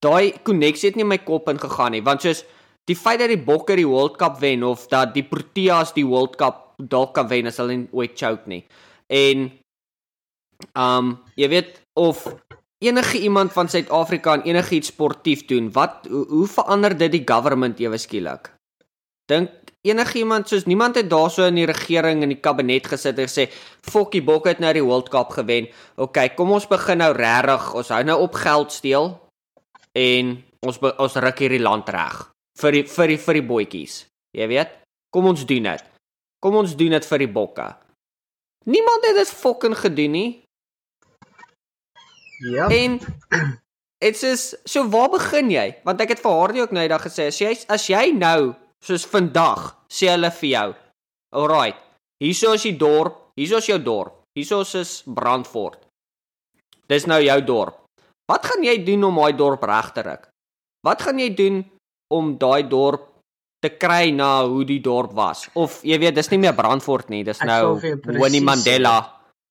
daai 0.05 0.32
koneksie 0.42 0.88
het 0.88 0.97
nie 0.97 1.05
in 1.05 1.09
my 1.09 1.18
kop 1.18 1.49
ingegaan 1.49 1.92
nie, 1.92 2.03
want 2.03 2.22
soos 2.22 2.44
die 2.87 2.97
feit 2.97 3.20
dat 3.22 3.32
die 3.32 3.43
Bokke 3.43 3.76
die 3.78 3.89
World 3.89 4.16
Cup 4.20 4.39
wen 4.43 4.64
of 4.66 4.87
dat 4.93 5.14
die 5.16 5.24
Proteas 5.26 5.93
die 5.97 6.07
World 6.07 6.37
Cup 6.39 6.76
dalk 6.78 7.14
kan 7.16 7.28
wen 7.30 7.51
as 7.51 7.59
hulle 7.62 7.84
ooit 7.97 8.14
choke 8.18 8.47
nie. 8.51 8.62
En 9.11 9.51
um 10.78 11.16
jy 11.37 11.51
weet 11.53 11.80
of 11.99 12.24
enige 12.84 13.18
iemand 13.24 13.53
van 13.53 13.68
Suid-Afrika 13.72 14.37
en 14.37 14.47
enigiets 14.47 14.93
sportief 14.93 15.47
doen, 15.51 15.70
wat 15.72 16.07
hoe, 16.11 16.26
hoe 16.28 16.49
verander 16.49 16.95
dit 16.97 17.12
die 17.12 17.24
government 17.26 17.80
ewe 17.82 17.99
skielik? 17.99 18.53
Dink 19.30 19.72
enigiemand 19.87 20.51
soos 20.51 20.66
niemand 20.66 20.99
het 20.99 21.09
daarso 21.11 21.47
in 21.47 21.59
die 21.59 21.66
regering 21.66 22.22
en 22.22 22.32
die 22.34 22.43
kabinet 22.43 22.87
gesit 22.91 23.18
en 23.22 23.30
gesê 23.30 23.49
fokkie 23.87 24.22
Bokke 24.22 24.53
het 24.55 24.62
nou 24.62 24.72
die 24.76 24.84
World 24.87 25.11
Cup 25.11 25.34
gewen. 25.34 25.66
OK, 25.97 26.22
kom 26.39 26.55
ons 26.55 26.70
begin 26.70 27.03
nou 27.03 27.11
regtig. 27.16 27.72
Ons 27.74 27.91
hou 27.95 28.03
nou 28.07 28.20
op 28.22 28.39
geld 28.39 28.74
steel 28.74 29.12
en 29.97 30.32
ons 30.66 30.80
ons 30.87 31.20
ruk 31.26 31.43
hierdie 31.43 31.62
land 31.62 31.91
reg 31.91 32.26
vir 32.61 32.78
die 32.78 32.84
vir 32.88 33.12
die 33.12 33.20
vir 33.20 33.38
die 33.38 33.46
boetjies. 33.50 33.94
Jy 34.36 34.48
weet? 34.52 34.72
Kom 35.12 35.28
ons 35.30 35.44
doen 35.48 35.68
dit. 35.70 35.84
Kom 36.42 36.57
ons 36.61 36.74
doen 36.76 36.96
dit 36.96 37.09
vir 37.11 37.24
die 37.24 37.32
Bokke. 37.32 37.68
Niemand 38.66 39.07
het 39.07 39.16
dit 39.20 39.30
fucking 39.30 39.76
gedoen 39.78 40.12
nie. 40.12 40.30
Ja. 42.44 42.66
En 42.68 42.98
dit 44.04 44.22
is 44.28 44.54
so 44.64 44.84
waar 44.92 45.11
begin 45.14 45.50
jy? 45.50 45.66
Want 45.86 46.02
ek 46.04 46.16
het 46.16 46.22
vir 46.24 46.34
haar 46.36 46.54
ook 46.61 46.74
nou 46.74 46.84
eendag 46.84 47.07
gesê 47.07 47.30
as 47.30 47.40
jy 47.40 47.54
as 47.72 47.86
jy 47.88 48.11
nou 48.12 48.52
soos 48.84 49.07
vandag 49.09 49.72
sê 49.88 50.11
hulle 50.12 50.30
vir 50.40 50.50
jou. 50.50 50.68
Alraight. 51.36 51.80
Hierso 52.22 52.52
is 52.57 52.64
die 52.64 52.76
dorp, 52.76 53.32
hierso 53.36 53.61
is 53.61 53.68
jou 53.68 53.78
dorp. 53.82 54.22
Hierso 54.36 54.61
is 54.61 55.00
Brandfort. 55.09 55.80
Dis 56.88 57.07
nou 57.09 57.20
jou 57.24 57.38
dorp. 57.44 57.82
Wat 58.28 58.44
gaan 58.46 58.64
jy 58.64 58.76
doen 58.84 59.07
om 59.09 59.18
daai 59.20 59.36
dorp 59.38 59.64
reg 59.64 59.92
te 59.94 60.04
ruk? 60.04 60.28
Wat 60.84 61.02
gaan 61.02 61.18
jy 61.18 61.30
doen 61.34 61.62
om 62.14 62.34
daai 62.38 62.68
dorp 62.68 63.09
te 63.64 63.70
kry 63.80 64.11
na 64.14 64.44
hoe 64.46 64.64
die 64.68 64.80
dorp 64.84 65.14
was? 65.16 65.46
Of 65.54 65.80
jy 65.86 65.98
weet, 65.98 66.14
dis 66.18 66.30
nie 66.30 66.40
meer 66.42 66.54
Brandfort 66.54 67.09
nie, 67.11 67.24
dis 67.26 67.40
nou 67.42 67.78
Winnie. 67.80 68.42
Mandela. 68.44 68.96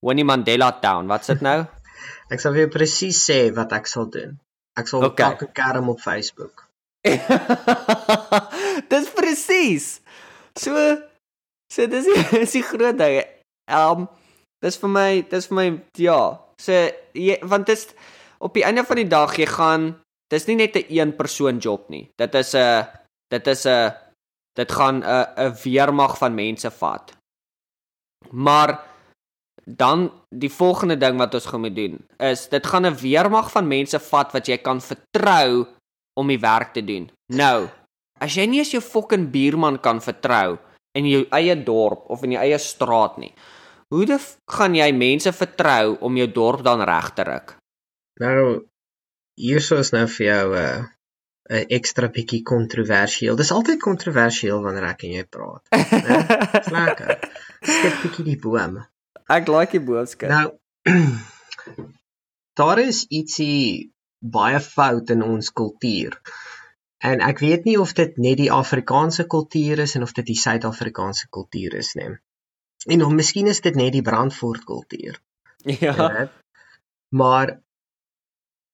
Winnie 0.06 0.28
Mandela 0.28 0.72
Town. 0.82 1.10
Wat's 1.12 1.32
dit 1.32 1.41
nou? 1.45 1.64
Ek 2.34 2.41
sal 2.41 2.56
vir 2.56 2.66
jou 2.66 2.72
presies 2.74 3.20
sê 3.22 3.39
wat 3.53 3.74
ek 3.78 3.89
sal 3.89 4.08
doen. 4.14 4.38
Ek 4.78 4.88
sal 4.89 5.03
Okay. 5.08 5.36
okay. 5.38 5.49
kerm 5.53 5.91
op 5.93 5.99
Facebook. 6.01 6.66
dis 8.91 9.10
presies. 9.14 9.86
So 10.58 10.74
so 11.70 11.86
dis 11.88 12.10
dis 12.34 12.56
die 12.58 12.64
groot 12.66 12.97
ding. 12.97 13.22
Um 13.70 14.08
dis 14.66 14.80
vir 14.82 14.89
my 14.89 15.10
dis 15.30 15.49
vir 15.51 15.60
my 15.60 15.68
ja. 16.01 16.20
So 16.62 16.74
jy, 17.14 17.38
want 17.45 17.70
dis 17.70 17.88
op 18.41 18.58
die 18.58 18.66
einde 18.66 18.86
van 18.88 19.01
die 19.01 19.10
dag 19.10 19.38
jy 19.38 19.45
gaan 19.49 19.91
dis 20.32 20.48
nie 20.48 20.56
net 20.56 20.76
'n 20.76 20.86
een 20.90 21.16
persoon 21.16 21.58
job 21.60 21.90
nie. 21.90 22.10
Dit 22.18 22.36
is 22.36 22.56
'n 22.56 22.88
dit 23.30 23.48
is 23.48 23.66
'n 23.66 23.94
dit 24.56 24.72
gaan 24.72 25.04
'n 25.04 25.28
'n 25.38 25.56
weermag 25.64 26.18
van 26.18 26.36
mense 26.36 26.72
vat. 26.72 27.12
Maar 28.32 28.80
dan 29.66 30.12
die 30.30 30.50
volgende 30.50 30.98
ding 30.98 31.18
wat 31.18 31.34
ons 31.34 31.46
gaan 31.46 31.62
moet 31.62 31.76
doen 31.76 31.98
is 32.18 32.50
dit 32.50 32.66
gaan 32.66 32.86
'n 32.86 32.96
weermag 32.96 33.52
van 33.52 33.68
mense 33.68 34.00
vat 34.00 34.32
wat 34.32 34.48
jy 34.48 34.58
kan 34.58 34.82
vertrou 34.82 35.68
om 36.14 36.28
die 36.28 36.40
werk 36.40 36.74
te 36.74 36.86
doen. 36.86 37.12
Nou, 37.34 37.68
as 38.20 38.36
jy 38.36 38.46
nie 38.46 38.60
eens 38.60 38.72
jou 38.72 38.82
fucking 38.82 39.32
buurman 39.32 39.80
kan 39.80 40.02
vertrou 40.02 40.58
in 40.96 41.08
jou 41.08 41.26
eie 41.30 41.64
dorp 41.64 42.10
of 42.10 42.24
in 42.24 42.32
jou 42.32 42.42
eie 42.42 42.58
straat 42.58 43.18
nie, 43.18 43.34
hoe 43.90 44.20
gaan 44.52 44.76
jy 44.76 44.92
mense 44.92 45.32
vertrou 45.32 45.98
om 46.00 46.18
jou 46.18 46.28
dorp 46.32 46.64
dan 46.64 46.82
reg 46.82 47.14
te 47.14 47.24
ruk? 47.24 47.58
Nou 48.20 48.66
hierso 49.40 49.80
is 49.84 49.92
nou 49.96 50.06
vir 50.18 50.26
jou 50.28 50.46
'n 50.56 50.60
uh, 50.64 50.86
'n 51.50 51.66
ekstra 51.78 52.10
bietjie 52.10 52.42
kontroversieel. 52.44 53.36
Dis 53.36 53.52
altyd 53.52 53.82
kontroversieel 53.82 54.62
wanneer 54.64 54.88
ek 54.90 55.04
en 55.06 55.12
jy 55.20 55.26
praat. 55.30 55.64
né? 55.72 56.20
Dis 56.56 56.72
lekker. 56.74 57.20
Skep 57.62 58.02
bietjie 58.02 58.26
die 58.32 58.40
boom. 58.42 58.80
Ek 59.30 59.50
like 59.54 59.78
die 59.78 59.86
boodskap. 59.86 60.30
Nou 60.30 60.48
daar 62.60 62.80
is 62.80 63.06
ietsie 63.10 63.92
baie 64.20 64.60
fout 64.60 65.10
in 65.14 65.22
ons 65.24 65.52
kultuur. 65.52 66.18
En 67.06 67.22
ek 67.22 67.44
weet 67.44 67.68
nie 67.70 67.78
of 67.78 67.94
dit 67.94 68.18
net 68.18 68.40
die 68.40 68.52
Afrikaanse 68.52 69.28
kultuur 69.30 69.84
is 69.86 69.94
en 69.96 70.06
of 70.08 70.16
dit 70.18 70.26
die 70.26 70.40
Suid-Afrikaanse 70.40 71.28
kultuur 71.30 71.76
is 71.78 71.94
nie. 72.00 72.16
En 72.90 73.04
of 73.06 73.14
miskien 73.14 73.48
is 73.52 73.62
dit 73.62 73.76
net 73.76 73.94
die 73.94 74.06
Brandfort 74.06 74.66
kultuur. 74.66 75.20
ja. 75.66 75.94
Ja. 75.94 76.26
Maar 77.16 77.60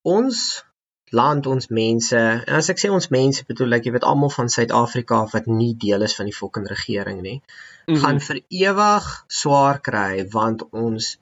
ons 0.03 0.63
land, 1.11 1.47
ons 1.47 1.67
mense, 1.69 2.15
en 2.47 2.55
as 2.55 2.69
ek 2.71 2.79
sê 2.79 2.89
ons 2.89 3.09
mense, 3.11 3.43
bedoel 3.47 3.73
ek 3.79 3.85
jy 3.85 3.91
weet 3.97 4.05
almal 4.07 4.31
van 4.31 4.47
Suid-Afrika 4.49 5.25
wat 5.33 5.47
nie 5.51 5.73
deel 5.75 6.01
is 6.07 6.15
van 6.15 6.29
die 6.29 6.35
fucking 6.35 6.67
regering 6.71 7.21
nie, 7.21 7.41
Mhm. 7.87 7.97
gaan 8.03 8.19
vir 8.19 8.39
ewig 8.49 9.25
swaar 9.27 9.81
kry 9.81 10.23
want 10.31 10.63
ons 10.71 11.17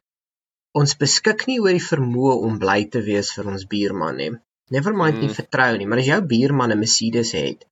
ons 0.76 0.94
beskik 0.96 1.48
nie 1.48 1.60
oor 1.60 1.72
die 1.74 1.82
vermoë 1.82 2.44
om 2.46 2.60
bly 2.60 2.84
te 2.86 3.02
wees 3.02 3.32
vir 3.34 3.48
ons 3.48 3.66
buurman 3.66 4.18
nie. 4.18 4.32
Never 4.70 4.94
mind 4.94 5.16
mm. 5.16 5.20
nie 5.22 5.30
Mm. 5.30 5.34
vertrou 5.36 5.78
nie, 5.78 5.86
maar 5.88 5.98
as 5.98 6.06
jou 6.06 6.22
buurman 6.22 6.72
'n 6.72 6.78
Mercedes 6.80 7.32
het, 7.34 7.66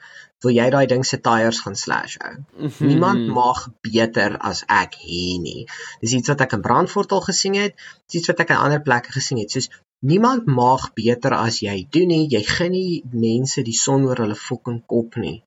wil 0.44 0.52
jy 0.52 0.70
daai 0.72 0.88
ding 0.88 1.06
se 1.06 1.18
tyres 1.18 1.60
gaan 1.62 1.76
slash 1.76 2.18
ou. 2.26 2.44
Mhm. 2.66 2.88
Niemand 2.88 3.28
mag 3.28 3.70
beter 3.84 4.38
as 4.42 4.64
ek 4.68 4.96
hê 4.96 5.40
nie. 5.40 5.68
Dis 6.02 6.14
iets 6.14 6.28
wat 6.30 6.42
ek 6.42 6.54
in 6.54 6.62
Brandfort 6.62 7.12
al 7.12 7.22
gesien 7.22 7.54
het, 7.56 7.76
dis 8.10 8.22
iets 8.22 8.28
wat 8.28 8.40
ek 8.40 8.50
in 8.50 8.56
ander 8.58 8.82
plekke 8.82 9.12
gesien 9.12 9.38
het. 9.38 9.52
Soos 9.52 9.70
niemand 10.06 10.46
mag 10.46 10.94
beter 10.94 11.34
as 11.34 11.60
jy 11.62 11.88
doen 11.90 12.12
nie. 12.14 12.28
Jy 12.30 12.42
gun 12.46 12.72
nie 12.72 13.04
mense 13.12 13.64
die 13.66 13.76
son 13.76 14.06
oor 14.06 14.22
hulle 14.24 14.36
fucking 14.36 14.82
kop 14.86 15.18
nie. 15.18 15.44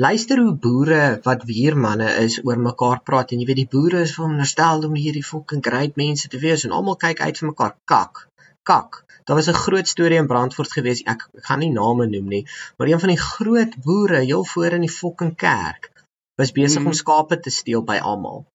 luister 0.00 0.38
hoe 0.38 0.54
boere 0.54 1.20
wat 1.24 1.42
weermanne 1.44 2.06
is 2.22 2.38
oor 2.44 2.56
mekaar 2.56 3.02
praat. 3.04 3.32
En 3.32 3.40
jy 3.40 3.46
weet 3.48 3.62
die 3.62 3.72
boere 3.72 4.04
is 4.06 4.14
veronderstel 4.16 4.86
om 4.86 4.94
hierdie 4.96 5.24
fucking 5.26 5.62
great 5.66 5.96
mense 5.96 6.28
te 6.28 6.38
wees. 6.38 6.64
En 6.64 6.72
almal 6.76 6.96
kyk 6.96 7.20
uit 7.20 7.40
vir 7.40 7.48
mekaar. 7.48 7.74
Kak. 7.84 8.28
Kak. 8.62 9.02
Daar 9.26 9.36
was 9.36 9.48
'n 9.48 9.62
groot 9.64 9.88
storie 9.88 10.18
in 10.18 10.30
Brandfort 10.30 10.72
gewees. 10.72 11.02
Ek, 11.02 11.28
ek 11.34 11.44
gaan 11.44 11.58
nie 11.58 11.72
name 11.72 12.06
noem 12.06 12.28
nie. 12.28 12.44
Maar 12.76 12.88
een 12.88 13.00
van 13.00 13.12
die 13.14 13.18
groot 13.18 13.76
boere 13.84 14.20
heel 14.24 14.44
voor 14.44 14.72
in 14.78 14.86
die 14.86 14.96
fucking 15.00 15.36
kerk 15.36 15.92
was 16.36 16.52
besig 16.52 16.80
mm. 16.80 16.86
om 16.86 16.92
mhm. 16.92 17.00
skape 17.02 17.40
te 17.40 17.50
steel 17.50 17.82
by 17.82 17.98
almal. 17.98 18.46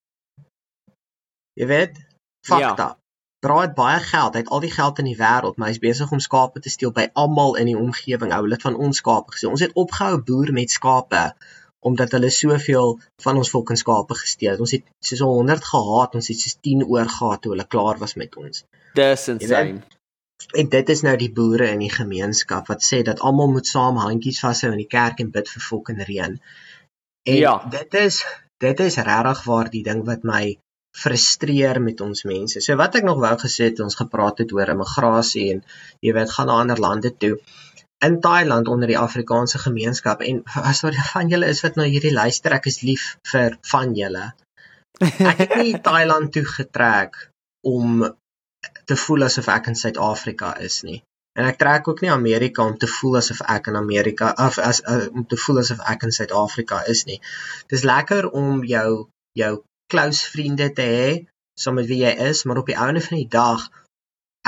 Jy 1.53 1.67
weet? 1.67 1.93
Fakta 2.47 2.87
ja 2.89 3.04
dra 3.45 3.59
het 3.61 3.75
baie 3.77 3.99
geld, 4.01 4.33
hy 4.33 4.43
het 4.43 4.53
al 4.55 4.63
die 4.63 4.73
geld 4.73 5.01
in 5.03 5.09
die 5.09 5.17
wêreld, 5.19 5.57
maar 5.57 5.69
hy's 5.71 5.81
besig 5.83 6.11
om 6.15 6.21
skape 6.23 6.61
te 6.63 6.71
steel 6.73 6.93
by 6.95 7.09
almal 7.23 7.55
in 7.61 7.69
die 7.69 7.77
omgewing. 7.77 8.33
Ou 8.33 8.47
lid 8.49 8.65
van 8.65 8.77
ons 8.87 9.01
skape 9.03 9.35
gesê. 9.35 9.49
Ons 9.51 9.63
het 9.65 9.75
opgehou 9.85 10.17
boer 10.29 10.53
met 10.55 10.73
skape 10.73 11.27
omdat 11.85 12.15
hulle 12.17 12.31
soveel 12.33 12.95
van 13.21 13.37
ons 13.37 13.51
volk 13.53 13.69
en 13.69 13.77
skape 13.77 14.15
gesteel 14.17 14.55
het. 14.55 14.61
Ons 14.63 14.71
het 14.73 14.85
soos 15.05 15.21
100 15.21 15.67
gehaat, 15.69 16.15
ons 16.17 16.29
het 16.31 16.39
soos 16.41 16.55
10 16.65 16.81
oorgehad 16.89 17.43
toe 17.43 17.51
hulle 17.53 17.67
klaar 17.75 17.99
was 18.01 18.15
met 18.17 18.33
ons. 18.41 18.63
Dis 18.97 19.27
insane. 19.35 19.83
En 20.57 20.71
dit 20.73 20.89
is 20.89 21.03
nou 21.05 21.13
die 21.21 21.29
boere 21.37 21.69
in 21.75 21.83
die 21.85 21.91
gemeenskap 21.93 22.71
wat 22.73 22.81
sê 22.83 23.03
dat 23.05 23.21
almal 23.21 23.53
moet 23.53 23.69
saam 23.69 24.01
handjies 24.01 24.41
vashou 24.41 24.71
in 24.73 24.81
die 24.81 24.89
kerk 24.89 25.21
en 25.21 25.29
bid 25.35 25.51
vir 25.53 25.67
volk 25.67 25.93
en 25.93 26.01
reën. 26.09 26.39
En 27.29 27.37
ja. 27.37 27.55
dit 27.77 28.01
is 28.01 28.23
dit 28.65 28.81
is 28.87 28.97
regtig 28.97 29.45
waar 29.45 29.69
die 29.69 29.83
ding 29.85 30.01
wat 30.09 30.25
my 30.25 30.43
frustreer 30.95 31.81
met 31.83 32.01
ons 32.01 32.23
mense. 32.29 32.61
So 32.63 32.77
wat 32.79 32.95
ek 32.99 33.07
nog 33.07 33.19
wou 33.23 33.33
gesê 33.41 33.69
het, 33.69 33.81
ons 33.83 33.99
gepraat 33.99 34.41
het 34.43 34.53
oor 34.55 34.71
immigrasie 34.73 35.49
en 35.55 35.63
jy 36.05 36.13
weet 36.15 36.31
gaan 36.31 36.51
na 36.51 36.59
ander 36.63 36.81
lande 36.81 37.11
toe. 37.23 37.35
In 38.05 38.19
Thailand 38.23 38.67
onder 38.71 38.91
die 38.91 38.99
Afrikaanse 38.99 39.59
gemeenskap 39.63 40.23
en 40.23 40.43
as 40.71 40.83
daar 40.85 40.99
van 41.11 41.31
julle 41.31 41.51
is 41.51 41.63
wat 41.65 41.79
nou 41.79 41.87
hierdie 41.87 42.13
luister, 42.15 42.55
ek 42.59 42.69
is 42.71 42.81
lief 42.87 43.15
vir 43.31 43.57
van 43.71 43.95
julle. 43.97 44.29
Ek 45.01 45.41
het 45.43 45.57
nie 45.59 45.75
Thailand 45.89 46.31
toe 46.35 46.45
getrek 46.47 47.19
om 47.67 48.05
te 48.85 48.95
voel 49.03 49.27
asof 49.27 49.51
ek 49.51 49.71
in 49.71 49.79
Suid-Afrika 49.79 50.55
is 50.63 50.81
nie. 50.87 51.01
En 51.35 51.49
ek 51.49 51.59
trek 51.59 51.87
ook 51.91 52.01
nie 52.03 52.11
Amerika 52.13 52.63
om 52.63 52.77
te 52.79 52.87
voel 52.87 53.19
asof 53.19 53.41
ek 53.51 53.67
in 53.71 53.75
Amerika 53.75 54.31
of 54.45 54.59
as 54.63 54.79
uh, 54.87 55.07
om 55.11 55.25
te 55.27 55.39
voel 55.45 55.63
asof 55.65 55.81
ek 55.91 56.07
in 56.07 56.15
Suid-Afrika 56.15 56.83
is 56.91 57.03
nie. 57.09 57.19
Dis 57.71 57.83
lekker 57.83 58.29
om 58.31 58.63
jou 58.63 59.07
jou 59.35 59.55
close 59.95 60.27
vriende 60.31 60.69
te 60.75 60.85
hê 60.91 61.09
saam 61.55 61.79
met 61.79 61.87
wie 61.87 62.01
jy 62.03 62.11
is, 62.27 62.43
maar 62.43 62.59
op 62.59 62.69
die 62.71 62.79
einde 62.85 63.01
van 63.07 63.21
die 63.21 63.31
dag 63.31 63.65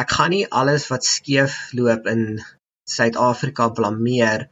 ek 0.02 0.12
gaan 0.18 0.34
nie 0.36 0.45
alles 0.62 0.89
wat 0.91 1.08
skeef 1.08 1.56
loop 1.78 2.08
in 2.12 2.24
Suid-Afrika 2.88 3.70
blameer 3.78 4.48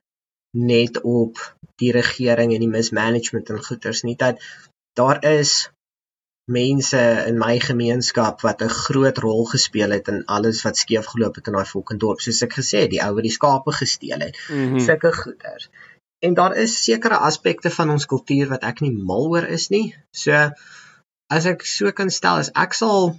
net 0.55 1.01
op 1.03 1.41
die 1.81 1.91
regering 1.95 2.53
en 2.55 2.63
die 2.63 2.71
mismanagement 2.71 3.51
en 3.51 3.63
goeters 3.67 4.03
nie 4.07 4.15
dat 4.19 4.39
daar 4.99 5.19
is 5.27 5.53
mense 6.55 7.01
in 7.27 7.39
my 7.41 7.57
gemeenskap 7.59 8.43
wat 8.47 8.61
'n 8.63 8.75
groot 8.85 9.17
rol 9.25 9.45
gespeel 9.51 9.95
het 9.97 10.07
in 10.13 10.23
alles 10.37 10.61
wat 10.67 10.77
skeef 10.77 11.11
geloop 11.11 11.35
het 11.35 11.47
in 11.51 11.57
daai 11.57 11.83
en 11.93 12.01
dorp 12.05 12.21
soos 12.21 12.41
ek 12.47 12.53
gesê 12.59 12.85
het 12.85 12.93
die 12.95 13.03
ou 13.05 13.11
wat 13.17 13.27
die 13.27 13.37
skape 13.39 13.71
gesteel 13.81 14.19
het 14.27 14.37
mm 14.49 14.67
-hmm. 14.69 14.79
sulke 14.87 15.11
goeters 15.21 15.69
en 16.25 16.33
daar 16.33 16.55
is 16.55 16.83
sekere 16.83 17.17
aspekte 17.17 17.69
van 17.69 17.89
ons 17.89 18.05
kultuur 18.05 18.49
wat 18.53 18.63
ek 18.63 18.81
nie 18.85 18.93
mal 19.09 19.29
oor 19.33 19.47
is 19.57 19.69
nie. 19.73 19.87
So 20.11 20.31
as 21.33 21.45
ek 21.49 21.65
so 21.65 21.91
kan 21.91 22.11
stel 22.13 22.41
is 22.43 22.51
ek 22.55 22.73
sal 22.77 23.15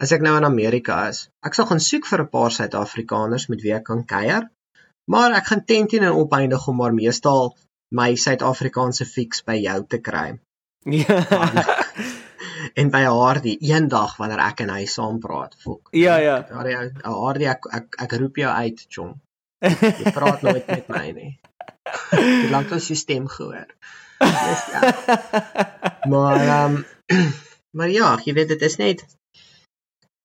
as 0.00 0.12
ek 0.16 0.22
nou 0.24 0.36
in 0.38 0.48
Amerika 0.48 1.02
is, 1.10 1.28
ek 1.44 1.56
sal 1.56 1.66
gaan 1.68 1.82
soek 1.86 2.06
vir 2.08 2.22
'n 2.24 2.32
paar 2.34 2.54
Suid-Afrikaners 2.56 3.48
met 3.52 3.62
wie 3.64 3.74
ek 3.76 3.84
kan 3.90 4.04
kuier. 4.04 4.48
Maar 5.10 5.34
ek 5.40 5.46
gaan 5.50 5.64
teen 5.64 5.88
teen 5.88 6.06
en 6.06 6.16
opeindig 6.22 6.68
om 6.68 6.76
maar 6.76 6.94
meestal 6.94 7.54
my 7.90 8.14
Suid-Afrikaanse 8.14 9.04
fix 9.04 9.42
by 9.42 9.58
jou 9.60 9.78
te 9.84 9.98
kry. 9.98 10.38
Ja. 10.86 11.18
en 12.80 12.90
by 12.94 13.02
haar 13.04 13.40
die 13.44 13.58
eendag 13.60 14.16
wanneer 14.20 14.40
ek 14.46 14.62
en 14.64 14.70
hy 14.70 14.84
saam 14.86 15.18
praat, 15.20 15.56
fok. 15.64 15.90
Ja, 15.92 16.16
ja. 16.22 16.40
Haar 16.48 17.38
die 17.38 17.48
ek 17.50 17.66
ek 17.80 18.00
ek 18.06 18.16
roep 18.22 18.40
jou 18.40 18.50
uit, 18.50 18.86
chong. 18.88 19.18
Jy 20.00 20.12
praat 20.16 20.42
nooit 20.46 20.66
met 20.66 20.86
my 20.88 21.06
nie. 21.12 21.32
Hoe 22.14 22.48
lank 22.52 22.70
het 22.72 22.86
jy 22.88 22.96
stem 22.96 23.26
gehoor? 23.28 23.68
Yes, 24.20 24.62
ja. 24.72 24.80
Maar 26.12 26.40
ehm 26.40 26.76
um, 26.76 26.84
maar 27.76 27.90
ja, 27.92 28.12
jy 28.24 28.36
weet 28.38 28.54
dit 28.54 28.68
is 28.68 28.78
net 28.82 29.04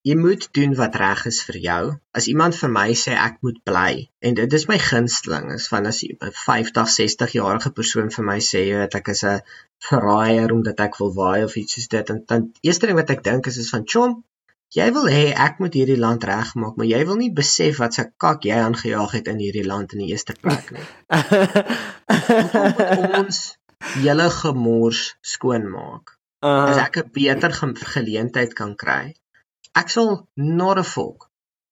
jy 0.05 0.13
moet 0.21 0.43
doen 0.53 0.75
wat 0.77 0.97
reg 1.01 1.23
is 1.25 1.39
vir 1.47 1.57
jou. 1.63 1.83
As 2.19 2.27
iemand 2.29 2.57
vir 2.59 2.69
my 2.73 2.89
sê 3.03 3.15
ek 3.17 3.39
moet 3.45 3.57
bly 3.69 4.03
en 4.29 4.37
dit 4.37 4.57
is 4.57 4.67
my 4.69 4.77
gunsteling 4.87 5.49
is 5.55 5.65
van 5.71 5.89
as 5.91 6.03
'n 6.05 6.29
50, 6.41 6.91
60 6.97 7.33
jarige 7.39 7.71
persoon 7.79 8.13
vir 8.17 8.27
my 8.29 8.37
sê 8.49 8.61
jy 8.67 8.77
weet 8.83 8.99
ek 9.01 9.09
is 9.15 9.23
'n 9.31 9.41
verraaier 9.89 10.53
omdat 10.57 10.85
ek 10.87 11.01
wil 11.01 11.11
waai 11.17 11.41
of 11.47 11.57
iets 11.61 11.77
soos 11.77 11.89
dit 11.97 12.13
en 12.13 12.21
dan 12.33 12.47
eerste 12.61 12.87
ding 12.87 13.01
wat 13.01 13.13
ek 13.17 13.25
dink 13.29 13.51
is 13.53 13.61
is 13.65 13.73
van 13.73 13.89
chom 13.95 14.21
Jy 14.75 14.89
wil 14.91 15.05
hê 15.07 15.29
ek 15.31 15.61
moet 15.63 15.75
hierdie 15.77 15.99
land 15.99 16.25
regmaak, 16.27 16.75
maar 16.75 16.87
jy 16.89 16.99
wil 17.07 17.15
nie 17.19 17.31
besef 17.31 17.77
wat 17.79 17.95
se 17.95 18.03
kak 18.23 18.43
jy 18.47 18.57
aangejaag 18.59 19.13
het 19.17 19.29
in 19.31 19.39
hierdie 19.39 19.63
land 19.63 19.95
in 19.95 20.01
die 20.03 20.09
eerste 20.11 20.35
plek 20.35 20.73
nie. 20.75 20.83
ons 23.19 23.39
julle 24.03 24.27
gemors 24.39 25.05
skoonmaak. 25.33 26.17
Uh, 26.39 26.69
as 26.71 26.77
ek 26.77 26.97
'n 26.97 27.11
beter 27.11 27.51
ge 27.53 27.67
geleentheid 27.95 28.53
kan 28.53 28.75
kry, 28.75 29.15
ek 29.81 29.89
sal 29.89 30.27
not 30.35 30.77
a 30.77 30.83
fuck 30.83 31.29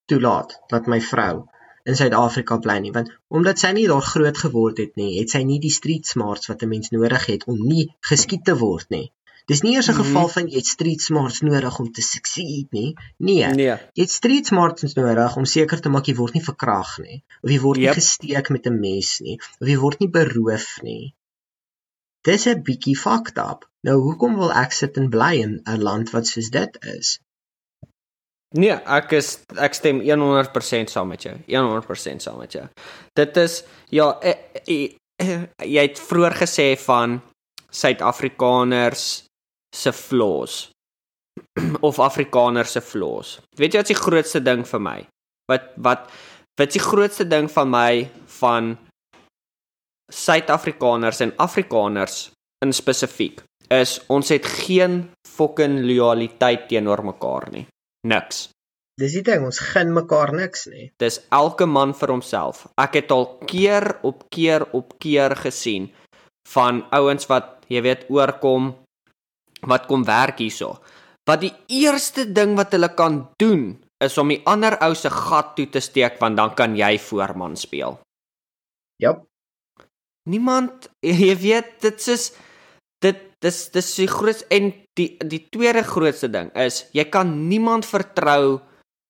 toelaat 0.07 0.55
dat 0.69 0.87
my 0.87 0.99
vrou 1.01 1.47
in 1.83 1.95
Suid-Afrika 1.99 2.57
bly 2.63 2.77
nie, 2.79 2.91
want 2.95 3.09
omdat 3.27 3.59
sy 3.59 3.73
nie 3.75 3.87
daar 3.91 4.05
groot 4.13 4.37
geword 4.37 4.77
het 4.83 4.95
nie, 4.99 5.19
het 5.19 5.33
sy 5.35 5.43
nie 5.43 5.59
die 5.59 5.73
street 5.79 6.07
smarts 6.07 6.47
wat 6.51 6.63
'n 6.63 6.69
mens 6.73 6.91
nodig 6.95 7.25
het 7.31 7.43
om 7.53 7.59
nie 7.59 7.85
geskiet 8.09 8.45
te 8.45 8.55
word 8.55 8.89
nie. 8.89 9.11
Dis 9.51 9.61
nie 9.63 9.73
eers 9.75 9.89
'n 9.89 9.95
mm. 9.95 10.03
geval 10.03 10.27
van 10.35 10.45
jy 10.47 10.61
het 10.61 10.69
street 10.71 11.01
smarts 11.01 11.41
nodig 11.43 11.79
om 11.79 11.91
te 11.91 12.01
succeed 12.01 12.71
nie. 12.71 12.95
Nee. 13.17 13.47
nee. 13.59 13.75
Jy 13.93 14.03
het 14.05 14.11
street 14.11 14.47
smarts 14.47 14.95
nodig 14.95 15.35
om 15.35 15.45
seker 15.55 15.79
te 15.81 15.89
maak 15.89 16.07
jy 16.07 16.15
word 16.15 16.37
nie 16.37 16.45
verkrag 16.45 16.93
nie 17.03 17.19
of 17.41 17.51
jy 17.51 17.59
word 17.65 17.81
yep. 17.81 17.91
nie 17.91 17.99
gesteek 17.99 18.49
met 18.55 18.67
'n 18.71 18.79
mes 18.79 19.19
nie 19.19 19.37
of 19.59 19.67
jy 19.67 19.77
word 19.83 19.99
nie 19.99 20.11
beroof 20.17 20.69
nie. 20.87 21.13
Dis 22.23 22.47
'n 22.47 22.63
bietjie 22.63 22.95
fucked 22.95 23.37
up. 23.37 23.67
Nou 23.83 23.99
hoekom 23.99 24.37
wil 24.39 24.51
ek 24.55 24.71
sit 24.71 24.97
en 24.99 25.09
bly 25.11 25.33
in 25.43 25.53
'n 25.67 25.81
land 25.83 26.11
wat 26.15 26.27
soos 26.27 26.49
dit 26.49 26.77
is? 26.95 27.19
Nee, 28.53 28.75
ek 28.85 29.11
is 29.17 29.39
ek 29.57 29.73
stem 29.73 29.99
100% 30.01 30.89
saam 30.89 31.07
met 31.07 31.23
jou. 31.25 31.35
100% 31.47 32.21
saam 32.21 32.37
met 32.37 32.51
jou. 32.51 32.67
Dit 33.17 33.37
is 33.37 33.63
ja, 33.89 34.19
e, 34.21 34.33
e, 34.67 34.95
e, 35.17 35.47
jy 35.65 35.81
het 35.81 35.99
vroeër 35.99 36.35
gesê 36.37 36.67
van 36.77 37.21
Suid-Afrikaners 37.73 39.25
se 39.75 39.91
flaws 39.91 40.69
of 41.87 41.99
Afrikaners 41.99 42.71
se 42.71 42.81
flaws. 42.81 43.39
Weet 43.57 43.73
jy 43.73 43.81
wat 43.81 43.89
is 43.89 43.95
die 43.97 44.03
grootste 44.05 44.43
ding 44.43 44.67
vir 44.67 44.79
my? 44.79 44.99
Wat 45.51 45.73
wat 45.75 46.11
wat 46.55 46.67
is 46.67 46.77
die 46.77 46.87
grootste 46.87 47.25
ding 47.27 47.49
van 47.51 47.69
my 47.69 48.09
van 48.39 48.77
Suid-Afrikaners 50.13 51.19
en 51.25 51.33
Afrikaners 51.41 52.29
in 52.61 52.71
spesifiek 52.71 53.41
is 53.73 53.99
ons 54.13 54.29
het 54.33 54.45
geen 54.45 55.03
fucking 55.27 55.81
loyaliteit 55.87 56.67
teenoor 56.69 57.03
mekaar 57.13 57.49
nie. 57.53 57.65
Niks. 58.07 58.49
Dis 59.01 59.15
dit 59.17 59.29
ons 59.33 59.59
gun 59.73 59.93
mekaar 59.95 60.33
niks 60.37 60.67
nie. 60.69 60.91
Dis 61.01 61.17
elke 61.33 61.65
man 61.65 61.95
vir 61.97 62.13
homself. 62.13 62.67
Ek 62.77 62.99
het 62.99 63.11
al 63.11 63.25
keer 63.49 63.95
op 64.05 64.27
keer 64.29 64.67
op 64.77 64.93
keer 65.01 65.33
gesien 65.39 65.89
van 66.53 66.83
ouens 66.93 67.25
wat 67.31 67.65
jy 67.71 67.81
weet 67.81 68.05
oorkom 68.13 68.73
wat 69.65 69.87
kom 69.89 70.05
werk 70.05 70.43
hierso. 70.43 70.77
Wat 71.25 71.41
die 71.41 71.53
eerste 71.71 72.27
ding 72.29 72.53
wat 72.59 72.75
hulle 72.75 72.91
kan 72.93 73.23
doen 73.41 73.71
is 74.03 74.17
om 74.19 74.29
die 74.29 74.41
ander 74.45 74.75
ou 74.83 74.91
se 74.93 75.09
gat 75.09 75.55
toe 75.57 75.69
te 75.71 75.81
steek 75.81 76.19
want 76.21 76.37
dan 76.37 76.53
kan 76.53 76.77
jy 76.77 76.97
voorman 77.01 77.55
speel. 77.57 77.97
Jep. 79.01 79.23
Niemand 80.29 80.91
jy 81.25 81.33
weet 81.39 81.79
dit 81.81 82.09
is 82.13 82.29
dit 83.03 83.29
dis 83.43 83.57
dis 83.73 83.89
die 83.99 84.07
groot 84.07 84.45
en 84.55 84.71
die 84.97 85.09
die 85.19 85.41
tweede 85.51 85.83
grootste 85.83 86.29
ding 86.31 86.51
is 86.55 86.85
jy 86.95 87.05
kan 87.11 87.33
niemand 87.49 87.85
vertrou 87.85 88.61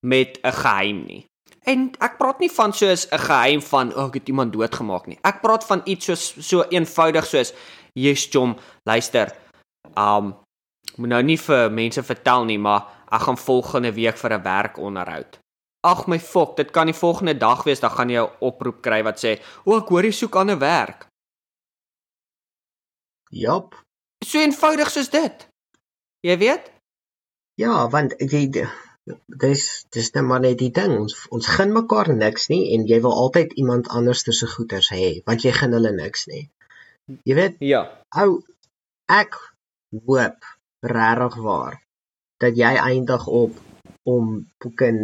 met 0.04 0.40
'n 0.44 0.52
geheim 0.52 1.06
nie. 1.06 1.26
En 1.66 1.92
ek 2.00 2.18
praat 2.20 2.40
nie 2.40 2.52
van 2.52 2.74
soos 2.74 3.08
'n 3.12 3.20
geheim 3.20 3.62
van 3.62 3.94
oh, 3.96 4.08
ek 4.08 4.14
het 4.14 4.28
iemand 4.28 4.54
doodgemaak 4.54 5.08
nie. 5.08 5.20
Ek 5.24 5.42
praat 5.42 5.64
van 5.64 5.82
iets 5.86 6.06
soos 6.06 6.36
so 6.40 6.66
eenvoudig 6.70 7.26
soos 7.26 7.54
jy's 7.94 8.28
chom, 8.32 8.58
luister. 8.84 9.32
Um 9.96 10.36
moet 10.98 11.10
nou 11.10 11.24
nie 11.24 11.38
vir 11.38 11.72
mense 11.72 12.04
vertel 12.04 12.46
nie, 12.46 12.58
maar 12.58 12.86
ek 13.12 13.22
gaan 13.22 13.38
volgende 13.38 13.92
week 13.94 14.18
vir 14.18 14.34
'n 14.34 14.44
werkonderhoud. 14.44 15.40
Ag 15.84 16.08
my 16.08 16.20
fok, 16.20 16.56
dit 16.58 16.72
kan 16.72 16.86
die 16.86 16.96
volgende 16.96 17.38
dag 17.38 17.64
wees, 17.64 17.80
dan 17.80 17.92
gaan 17.92 18.10
jy 18.10 18.22
'n 18.22 18.32
oproep 18.40 18.82
kry 18.82 19.04
wat 19.04 19.18
sê, 19.24 19.40
"O, 19.66 19.78
ek 19.78 19.90
hoor 19.90 20.04
jy 20.04 20.12
soek 20.12 20.36
ander 20.36 20.60
werk." 20.60 21.08
Jop. 23.32 23.83
So 24.24 24.40
eenvoudig 24.40 24.90
soos 24.92 25.10
dit. 25.10 25.48
Jy 26.24 26.38
weet? 26.38 26.72
Ja, 27.60 27.88
want 27.90 28.14
jy 28.20 28.46
dis 29.44 29.64
dis 29.92 30.10
net 30.16 30.24
maar 30.24 30.40
net 30.40 30.58
die 30.62 30.72
ding 30.72 30.94
ons 30.98 31.16
ons 31.36 31.48
gun 31.56 31.74
mekaar 31.76 32.14
niks 32.16 32.48
nie 32.50 32.62
en 32.76 32.86
jy 32.88 33.02
wil 33.04 33.16
altyd 33.26 33.52
iemand 33.60 33.90
anders 33.92 34.24
se 34.40 34.48
goeders 34.48 34.90
hê 34.96 35.10
want 35.28 35.44
jy 35.44 35.52
gun 35.52 35.76
hulle 35.76 35.92
niks 35.92 36.28
nie 36.32 36.46
Jy 37.28 37.36
weet, 37.36 37.56
Ja. 37.60 37.82
ou 38.16 38.44
ek 39.12 39.36
hoop 40.08 40.46
regtig 40.96 41.36
waar 41.48 41.82
dat 42.40 42.56
jy 42.56 42.72
eindig 42.80 43.28
op 43.28 43.58
om 44.08 44.30
fucking 44.64 45.02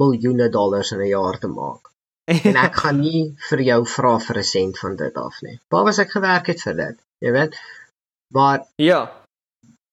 miljoene 0.00 0.48
dollars 0.48 0.92
in 0.92 1.00
'n 1.04 1.08
jaar 1.08 1.38
te 1.38 1.48
maak. 1.48 1.90
En 2.48 2.56
ek 2.56 2.74
gaan 2.82 3.00
nie 3.00 3.36
vir 3.48 3.60
jou 3.60 3.80
vra 3.96 4.14
vir 4.26 4.38
'n 4.38 4.48
sent 4.54 4.78
van 4.78 4.96
dit 4.96 5.16
af 5.26 5.42
nie. 5.42 5.60
Waar 5.68 5.84
was 5.84 5.98
ek 5.98 6.10
gewerk 6.16 6.46
het 6.46 6.62
vir 6.62 6.74
dit? 6.74 6.96
Jy 7.20 7.32
weet. 7.32 7.60
Maar 8.34 8.64
ja. 8.76 9.00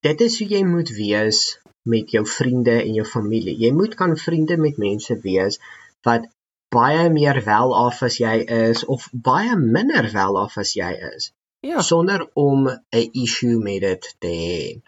dit 0.01 0.21
is 0.25 0.39
hoe 0.39 0.47
jy 0.49 0.63
moet 0.65 0.89
wees 0.97 1.59
met 1.85 2.11
jou 2.11 2.25
vriende 2.27 2.73
en 2.81 2.93
jou 2.93 3.05
familie. 3.07 3.53
Jy 3.57 3.71
moet 3.73 3.93
kan 3.99 4.15
vriende 4.17 4.57
met 4.57 4.77
mense 4.81 5.17
wees 5.21 5.59
wat 6.05 6.25
baie 6.73 7.09
meer 7.13 7.41
wel 7.45 7.75
af 7.77 8.01
as 8.07 8.17
jy 8.17 8.35
is 8.71 8.85
of 8.85 9.09
baie 9.11 9.55
minder 9.57 10.09
wel 10.13 10.39
af 10.41 10.57
as 10.57 10.73
jy 10.73 10.91
is 11.15 11.31
Ja. 11.61 11.81
sonder 11.81 12.29
om 12.33 12.67
'n 12.69 13.09
issue 13.11 13.57
met 13.61 13.81
dit 13.81 14.15
te 14.19 14.27
hê. 14.27 14.81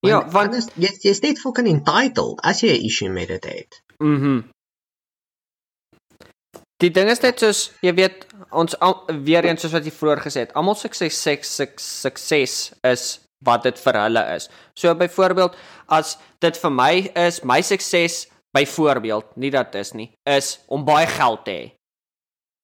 Ja, 0.00 0.30
Want, 0.30 0.54
jy 0.74 0.90
jy's 1.00 1.20
net 1.22 1.38
fucking 1.38 1.68
entitled 1.68 2.40
as 2.40 2.60
jy 2.60 2.72
'n 2.74 2.84
issue 2.90 3.10
met 3.10 3.28
dit 3.28 3.44
het. 3.44 3.82
Mhm. 3.98 4.40
Die 6.82 6.90
ding 6.90 7.10
is 7.12 7.22
net 7.22 7.38
soos 7.38 7.68
jy 7.84 7.92
weet 7.94 8.24
ons 8.50 8.74
al, 8.82 8.96
weer 9.22 9.46
eens 9.46 9.62
soos 9.62 9.74
wat 9.76 9.86
jy 9.86 9.92
vroeër 9.94 10.24
gesê 10.24 10.46
het, 10.46 10.54
almal 10.58 10.74
sukses 10.78 11.14
sukses 11.14 11.84
sukses 12.02 12.56
is 12.88 13.04
wat 13.46 13.64
dit 13.66 13.78
vir 13.84 13.98
hulle 13.98 14.22
is. 14.34 14.48
So 14.78 14.94
byvoorbeeld 14.98 15.56
as 15.94 16.16
dit 16.42 16.58
vir 16.58 16.74
my 16.74 16.92
is, 17.18 17.42
my 17.46 17.60
sukses 17.62 18.26
byvoorbeeld, 18.54 19.36
nie 19.40 19.50
dat 19.54 19.74
is 19.78 19.94
nie, 19.96 20.10
is 20.28 20.56
om 20.70 20.84
baie 20.86 21.06
geld 21.10 21.44
te 21.46 21.54
hê. 21.54 21.70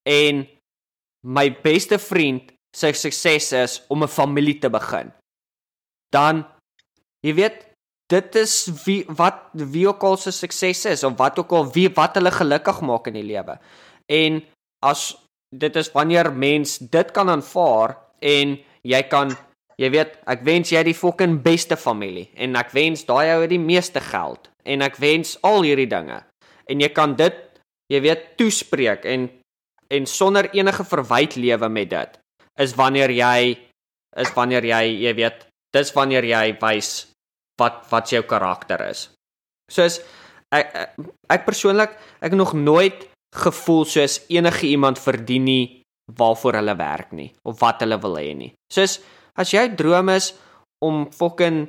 En 0.08 0.44
my 1.26 1.48
beste 1.62 1.98
vriend 2.02 2.52
sy 2.76 2.92
sukses 2.94 3.52
is 3.52 3.80
om 3.88 4.02
'n 4.02 4.08
familie 4.08 4.58
te 4.58 4.70
begin. 4.70 5.12
Dan 6.12 6.44
jy 7.22 7.34
weet 7.34 7.66
dit 8.08 8.36
is 8.40 8.70
wie 8.84 9.04
wat 9.08 9.50
wie 9.52 9.86
ook 9.88 10.02
al 10.02 10.16
se 10.16 10.32
sukses 10.32 10.84
is 10.86 11.04
of 11.04 11.16
wat 11.18 11.38
ook 11.38 11.52
al 11.52 11.72
wie 11.72 11.88
wat 11.88 12.14
hulle 12.14 12.30
gelukkig 12.30 12.80
maak 12.80 13.06
in 13.06 13.14
die 13.14 13.28
lewe. 13.34 13.58
En 14.08 14.40
as 14.84 15.10
dit 15.54 15.76
is 15.76 15.92
wanneer 15.92 16.32
mens 16.32 16.78
dit 16.78 17.12
kan 17.12 17.28
aanvaar 17.28 17.96
en 18.20 18.56
jy 18.82 19.02
kan 19.08 19.32
jy 19.78 19.90
weet 19.94 20.16
ek 20.26 20.42
wens 20.46 20.72
jy 20.72 20.82
het 20.82 20.90
die 20.90 20.96
fucking 20.96 21.38
beste 21.42 21.78
familie 21.78 22.28
en 22.36 22.58
ek 22.58 22.72
wens 22.76 23.06
daai 23.08 23.30
ou 23.34 23.40
het 23.44 23.52
die 23.52 23.62
meeste 23.62 24.02
geld 24.02 24.50
en 24.68 24.82
ek 24.84 24.98
wens 25.00 25.36
al 25.46 25.62
hierdie 25.64 25.88
dinge 25.88 26.20
en 26.68 26.82
jy 26.82 26.90
kan 26.92 27.14
dit 27.16 27.36
jy 27.92 28.02
weet 28.04 28.34
toespreek 28.40 29.06
en 29.08 29.28
en 29.88 30.06
sonder 30.06 30.50
enige 30.52 30.84
verwyd 30.84 31.38
lewe 31.40 31.68
met 31.72 31.90
dit 31.94 32.18
is 32.60 32.74
wanneer 32.76 33.14
jy 33.14 33.56
is 34.20 34.32
wanneer 34.36 34.66
jy 34.66 34.82
jy 35.06 35.14
weet 35.16 35.46
dis 35.74 35.92
wanneer 35.96 36.26
jy 36.26 36.44
wys 36.60 36.90
wat 37.58 37.84
wat 37.90 38.12
jou 38.12 38.22
karakter 38.28 38.82
is. 38.88 39.08
Soos 39.70 40.00
ek 40.54 40.72
ek, 40.72 40.92
ek 41.34 41.46
persoonlik 41.46 41.96
ek 42.24 42.36
nog 42.36 42.54
nooit 42.56 43.08
gevoel 43.38 43.84
soos 43.84 44.20
enige 44.28 44.66
iemand 44.66 44.98
verdien 44.98 45.44
nie 45.44 45.64
waarvoor 46.18 46.58
hulle 46.60 46.76
werk 46.78 47.12
nie 47.12 47.30
of 47.44 47.60
wat 47.60 47.82
hulle 47.84 47.98
wil 48.02 48.16
hê 48.20 48.32
nie. 48.34 48.52
Soos 48.72 48.98
as 49.38 49.52
jou 49.54 49.64
droom 49.76 50.08
is 50.14 50.32
om 50.84 51.06
fucking 51.12 51.68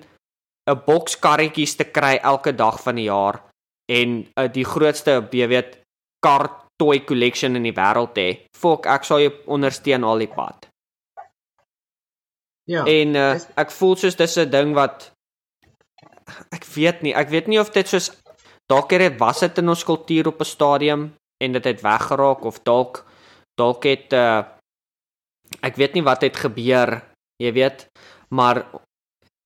'n 0.69 0.81
boks 0.85 1.17
karretjies 1.19 1.75
te 1.75 1.85
kry 1.85 2.19
elke 2.23 2.51
dag 2.55 2.79
van 2.81 2.95
die 2.95 3.09
jaar 3.09 3.41
en 3.89 4.25
uh, 4.37 4.47
die 4.47 4.65
grootste 4.65 5.17
jy 5.31 5.47
weet 5.47 5.79
kar 6.21 6.49
toy 6.79 6.99
collection 7.03 7.55
in 7.55 7.63
die 7.67 7.75
wêreld 7.75 8.15
hê, 8.15 8.29
fok 8.55 8.87
ek 8.87 9.03
sal 9.07 9.19
jou 9.19 9.33
ondersteun 9.51 10.03
al 10.03 10.23
die 10.23 10.31
pad. 10.31 10.67
Ja. 12.69 12.85
En 12.85 13.15
uh, 13.17 13.35
ek 13.57 13.71
voel 13.73 13.95
soos 13.97 14.15
dis 14.15 14.37
'n 14.37 14.49
ding 14.49 14.75
wat 14.77 15.11
ek 16.55 16.65
weet 16.75 17.01
nie, 17.01 17.13
ek 17.13 17.29
weet 17.29 17.47
nie 17.47 17.59
of 17.59 17.71
dit 17.73 17.87
soos 17.87 18.11
dalk 18.69 18.91
het 18.91 19.01
dit 19.01 19.19
was 19.19 19.39
dit 19.39 19.57
in 19.57 19.69
ons 19.69 19.83
kultuur 19.83 20.27
op 20.27 20.41
'n 20.41 20.45
stadium 20.45 21.01
en 21.43 21.55
dit 21.55 21.65
het 21.71 21.81
weggeraak 21.81 22.45
of 22.45 22.59
dalk 22.67 23.03
dalk 23.59 23.85
het 23.89 24.13
uh, 24.15 24.43
ek 25.65 25.79
weet 25.79 25.97
nie 25.97 26.05
wat 26.05 26.23
het 26.23 26.37
gebeur, 26.37 26.99
jy 27.41 27.51
weet, 27.55 27.87
maar 28.35 28.61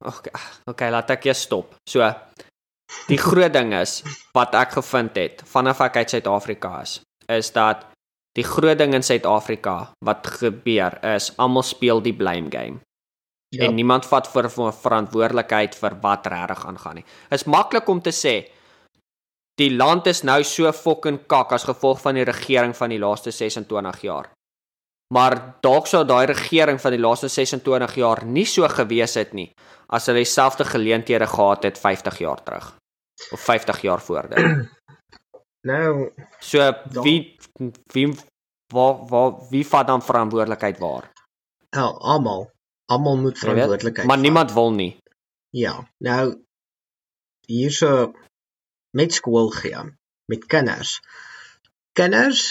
okay, 0.04 0.34
okay, 0.70 0.91
laat 0.94 1.14
ek 1.16 1.30
eers 1.30 1.46
stop. 1.48 1.74
So 1.89 2.06
die 3.10 3.18
groot 3.18 3.54
ding 3.56 3.74
is 3.74 4.02
wat 4.36 4.54
ek 4.60 4.78
gevind 4.78 5.18
het 5.18 5.41
vanaf 5.50 5.82
ek 5.82 6.04
uit 6.04 6.14
Suid-Afrika 6.14 6.76
is, 6.84 7.00
is 7.32 7.50
dat 7.56 7.88
die 8.38 8.46
groot 8.46 8.78
ding 8.78 8.94
in 8.94 9.06
Suid-Afrika 9.06 9.94
wat 10.06 10.28
gebeur 10.41 11.00
is 11.16 11.32
almal 11.41 11.66
speel 11.66 12.04
die 12.06 12.14
blame 12.14 12.52
game 12.54 12.82
ja. 13.54 13.68
en 13.68 13.76
niemand 13.78 14.06
vat 14.10 14.28
vir 14.30 14.50
vir 14.50 14.74
verantwoordelikheid 14.84 15.78
vir 15.78 15.98
wat 16.04 16.30
regtig 16.30 16.66
aangaan 16.70 17.02
nie. 17.02 17.08
Is 17.34 17.48
maklik 17.50 17.89
om 17.89 18.02
te 18.02 18.14
sê 18.14 18.36
die 19.60 19.70
land 19.76 20.08
is 20.08 20.24
nou 20.24 20.43
so 20.43 20.72
fucking 20.74 21.20
kak 21.28 21.51
as 21.51 21.64
gevolg 21.64 22.01
van 22.01 22.16
die 22.16 22.26
regering 22.26 22.74
van 22.78 22.89
die 22.89 22.99
laaste 22.99 23.32
26 23.32 24.01
jaar. 24.01 24.32
Maar 25.14 25.36
dalk 25.62 25.88
sou 25.88 26.04
daai 26.06 26.26
regering 26.26 26.80
van 26.82 26.91
die 26.95 26.99
laaste 27.01 27.28
26 27.30 27.95
jaar 27.95 28.24
nie 28.26 28.45
so 28.49 28.68
gewees 28.68 29.14
het 29.20 29.34
nie 29.34 29.51
as 29.93 30.08
hulle 30.10 30.24
dieselfde 30.24 30.66
geleenthede 30.66 31.28
gehad 31.28 31.64
het 31.64 31.78
50 31.78 32.18
jaar 32.18 32.39
terug 32.43 32.72
of 33.32 33.39
50 33.39 33.82
jaar 33.82 34.01
voor 34.01 34.30
dit. 34.30 34.39
Nou, 35.64 36.12
So 36.39 36.60
wie 37.04 37.38
wie 37.93 38.10
waar 38.74 39.06
waar 39.08 39.38
wie 39.49 39.64
vat 39.68 39.88
dan 39.88 40.01
verantwoordelikheid 40.04 40.78
waar? 40.80 41.12
ja, 41.70 41.86
almal, 41.86 42.51
almal 42.91 43.18
moet 43.18 43.38
verantwoordelikheid 43.39 44.08
Maar 44.08 44.18
niemand 44.18 44.54
wil 44.54 44.72
nie. 44.72 44.97
Ja, 45.49 45.88
nou 45.97 46.43
hierso 47.47 48.12
met 49.00 49.14
skool 49.14 49.50
gee, 49.60 49.84
met 50.32 50.46
kinders. 50.54 51.00
Kinders 51.98 52.44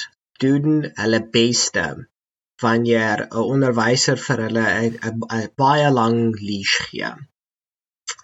doen 0.43 0.90
hulle 0.99 1.20
beste 1.36 1.84
wanneer 2.62 3.26
'n 3.26 3.45
onderwyser 3.55 4.18
vir 4.26 4.43
hulle 4.47 4.66
'n 5.11 5.53
baie 5.62 5.90
lang 5.99 6.18
leash 6.49 6.78
gee. 6.88 7.12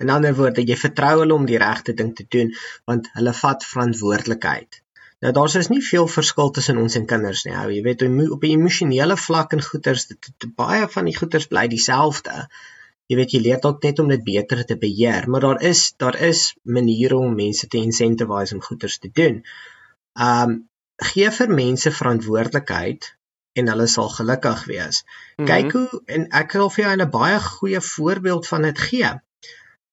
In 0.02 0.10
ander 0.14 0.34
woorde, 0.40 0.62
jy 0.70 0.76
vertrou 0.76 1.14
hulle 1.20 1.34
om 1.34 1.46
die 1.46 1.60
regte 1.62 1.94
ding 2.00 2.12
te 2.18 2.26
doen 2.34 2.54
want 2.90 3.08
hulle 3.18 3.34
vat 3.40 3.64
verantwoordelikheid. 3.72 4.82
Nou 5.24 5.32
daar's 5.38 5.56
is 5.60 5.70
nie 5.72 5.82
veel 5.82 6.06
verskil 6.14 6.50
tussen 6.56 6.78
ons 6.78 6.96
en 6.98 7.06
kinders 7.12 7.44
nie. 7.46 7.54
Ou, 7.60 7.70
jy 7.74 7.82
weet, 7.86 8.02
op 8.36 8.44
'n 8.44 8.50
emosionele 8.50 9.16
vlak 9.26 9.52
en 9.56 9.62
goeters, 9.70 10.06
dit, 10.10 10.30
dit, 10.38 10.50
baie 10.54 10.88
van 10.88 11.10
die 11.10 11.16
goeters 11.16 11.46
bly 11.54 11.66
dieselfde 11.74 12.36
jy 13.08 13.16
weet 13.16 13.34
jy 13.34 13.40
leer 13.44 13.60
dalk 13.64 13.84
net 13.84 14.00
om 14.02 14.10
dit 14.12 14.24
beter 14.24 14.64
te 14.68 14.76
beheer, 14.80 15.28
maar 15.32 15.44
daar 15.46 15.62
is 15.64 15.92
daar 16.02 16.16
is 16.30 16.54
maniere 16.62 17.16
om 17.16 17.36
mense 17.36 17.66
te 17.66 17.80
incentivize 17.80 18.54
om 18.56 18.64
goeders 18.64 18.98
te 18.98 19.10
doen. 19.20 19.40
Um 20.30 20.58
gee 21.10 21.30
vir 21.30 21.54
mense 21.54 21.90
verantwoordelikheid 21.94 23.12
en 23.58 23.70
hulle 23.72 23.86
sal 23.86 24.10
gelukkig 24.16 24.64
wees. 24.70 25.04
Mhm. 25.36 25.46
Kyk 25.50 25.72
hoe 25.76 26.02
en 26.16 26.28
ek 26.42 26.52
wil 26.60 26.70
vir 26.74 26.84
jou 26.84 26.94
'n 26.96 27.10
baie 27.16 27.40
goeie 27.46 27.80
voorbeeld 27.94 28.46
van 28.52 28.62
dit 28.68 28.78
gee. 28.90 29.10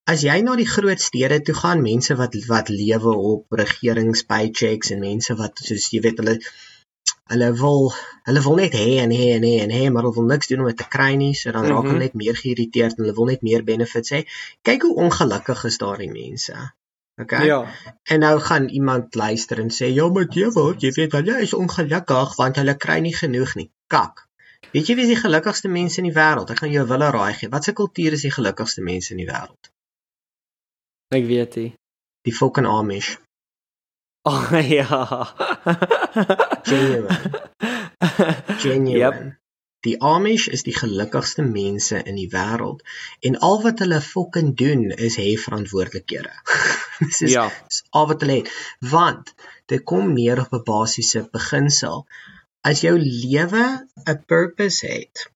As 0.05 0.21
jy 0.21 0.41
na 0.41 0.55
die 0.55 0.69
groot 0.69 1.01
stede 1.01 1.41
toe 1.41 1.55
gaan, 1.55 1.81
mense 1.81 2.15
wat 2.15 2.35
wat 2.47 2.69
lewe 2.69 3.13
op 3.33 3.45
regeringspaychecks 3.61 4.91
en 4.91 4.99
mense 4.99 5.35
wat 5.35 5.61
soos 5.69 5.89
jy 5.93 6.01
weet 6.01 6.21
hulle 6.21 6.39
hulle 7.31 7.49
wil 7.61 7.91
hulle 8.27 8.41
wil 8.45 8.55
net 8.59 8.73
hê 8.77 8.97
en 9.03 9.11
hê 9.11 9.27
en 9.35 9.43
hê 9.47 9.53
en 9.63 9.71
hê 9.73 9.83
maar 9.91 10.03
hulle 10.05 10.15
wil 10.15 10.27
niks 10.29 10.47
doen 10.51 10.59
om 10.63 10.67
dit 10.69 10.77
te 10.77 10.87
kry 10.95 11.13
nie, 11.15 11.33
so 11.33 11.51
dan 11.51 11.65
raak 11.65 11.83
Mhm. 11.83 11.91
hulle 11.91 12.03
net 12.05 12.13
meer 12.13 12.35
geïrriteerd 12.41 12.97
en 12.97 13.03
hulle 13.03 13.15
wil 13.19 13.25
net 13.31 13.41
meer 13.41 13.63
benefits 13.63 14.11
hê. 14.13 14.25
Kyk 14.61 14.81
hoe 14.81 14.95
ongelukkig 15.05 15.63
is 15.71 15.77
daardie 15.77 16.11
mense. 16.11 16.55
Okay? 17.21 17.45
Ja. 17.45 17.59
En 18.03 18.19
nou 18.19 18.39
gaan 18.39 18.67
iemand 18.69 19.15
luister 19.15 19.59
en 19.59 19.69
sê, 19.69 19.85
"Ja, 19.93 20.09
maar 20.09 20.27
jy 20.29 20.51
wil, 20.51 20.75
jy 20.77 20.91
weet 20.91 21.11
hulle 21.11 21.41
is 21.41 21.53
ongelukkig 21.53 22.35
want 22.35 22.55
hulle 22.55 22.75
kry 22.77 22.99
nie 22.99 23.13
genoeg 23.15 23.55
nie." 23.55 23.71
Kak. 23.87 24.27
Weet 24.73 24.87
jy 24.87 24.95
wie 24.95 25.03
is 25.03 25.13
die 25.13 25.29
gelukkigste 25.29 25.67
mense 25.69 25.97
in 26.01 26.03
die 26.03 26.13
wêreld? 26.13 26.49
Ek 26.49 26.59
gaan 26.59 26.71
jou 26.71 26.87
wille 26.87 27.09
raai 27.11 27.33
gee. 27.33 27.49
Wat 27.49 27.63
se 27.63 27.73
kultuur 27.73 28.11
is 28.13 28.21
die 28.21 28.31
gelukkigste 28.31 28.81
mense 28.81 29.11
in 29.11 29.17
die 29.17 29.27
wêreld? 29.27 29.69
Ek 31.09 31.25
weet 31.25 31.55
nie. 31.55 31.73
Die 32.23 32.33
fucking 32.33 32.67
Amish. 32.67 33.17
Oh 34.31 34.49
ja. 34.69 35.33
Genuine. 36.63 37.17
Genuine. 38.57 38.97
Yep. 38.99 39.17
Die 39.85 40.01
Amish 40.01 40.47
is 40.49 40.63
die 40.65 40.73
gelukkigste 40.73 41.43
mense 41.45 41.99
in 42.09 42.15
die 42.17 42.29
wêreld 42.31 42.81
en 43.29 43.37
al 43.45 43.59
wat 43.61 43.83
hulle 43.83 43.99
fucking 44.01 44.55
doen 44.57 44.87
is 45.07 45.19
hê 45.21 45.35
verantwoordelikhede. 45.37 46.33
Dis 47.05 47.21
is 47.27 47.35
Ja. 47.35 47.45
Dis 47.69 47.83
al 47.91 48.07
wat 48.09 48.25
hulle 48.25 48.39
het. 48.41 48.49
Want 48.95 49.35
dit 49.69 49.83
kom 49.85 50.09
neer 50.17 50.41
op 50.41 50.53
'n 50.57 50.63
basiese 50.71 51.27
beginsel. 51.37 52.07
As 52.65 52.81
jou 52.81 52.97
lewe 52.97 53.85
'n 54.09 54.23
purpose 54.25 54.87
het, 54.89 55.29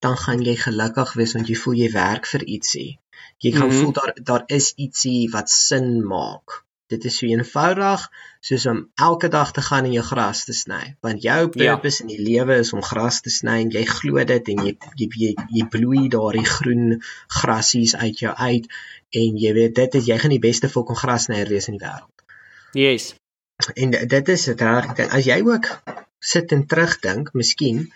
dan 0.00 0.16
gaan 0.16 0.40
jy 0.40 0.56
gelukkig 0.56 1.12
wees 1.20 1.32
want 1.36 1.48
jy 1.52 1.56
voel 1.60 1.74
jy 1.84 1.90
werk 1.92 2.26
vir 2.26 2.42
ietsie. 2.56 2.90
Jy 3.44 3.52
gaan 3.52 3.68
Mhm. 3.68 3.80
voel 3.80 3.92
daar 3.92 4.12
daar 4.32 4.44
is 4.46 4.72
ietsie 4.76 5.28
wat 5.30 5.50
sin 5.50 6.00
maak. 6.06 6.63
Dit 6.92 7.04
is 7.08 7.16
so 7.16 7.26
eenvoudig 7.26 8.02
soos 8.44 8.66
om 8.68 8.80
elke 9.00 9.28
dag 9.32 9.52
te 9.56 9.62
gaan 9.64 9.86
en 9.88 9.92
jou 9.96 10.04
gras 10.04 10.44
te 10.44 10.52
sny, 10.52 10.96
want 11.00 11.22
jou 11.24 11.38
Ja. 11.54 11.74
purpose 11.76 12.02
in 12.04 12.10
die 12.12 12.20
lewe 12.20 12.58
is 12.60 12.72
om 12.76 12.82
gras 12.82 13.20
te 13.24 13.30
sny 13.30 13.60
en 13.62 13.70
jy 13.72 13.84
glo 13.88 14.24
dit 14.24 14.48
en 14.52 14.64
jy 14.66 14.76
jy 15.00 15.08
jy, 15.22 15.30
jy 15.48 15.64
bloei 15.72 16.08
daardie 16.12 16.44
groen 16.44 17.00
grasies 17.40 17.94
uit 17.96 18.18
jou 18.18 18.34
uit 18.36 18.68
en 19.16 19.36
jy 19.44 19.52
weet 19.56 19.74
dit 19.74 19.94
is 19.94 20.06
jy 20.06 20.18
gaan 20.18 20.30
die 20.36 20.42
beste 20.44 20.68
fucking 20.68 20.98
grasnyer 20.98 21.48
wees 21.48 21.68
in 21.68 21.78
die 21.78 21.86
wêreld. 21.86 22.24
Yes. 22.74 23.14
En 23.76 23.90
dit 23.90 24.28
is 24.28 24.44
dit 24.44 24.60
reg 24.60 24.92
ding. 24.98 25.08
As 25.10 25.24
jy 25.24 25.40
ook 25.46 25.68
sit 26.20 26.52
en 26.52 26.66
terugdink, 26.66 27.30
miskien 27.34 27.86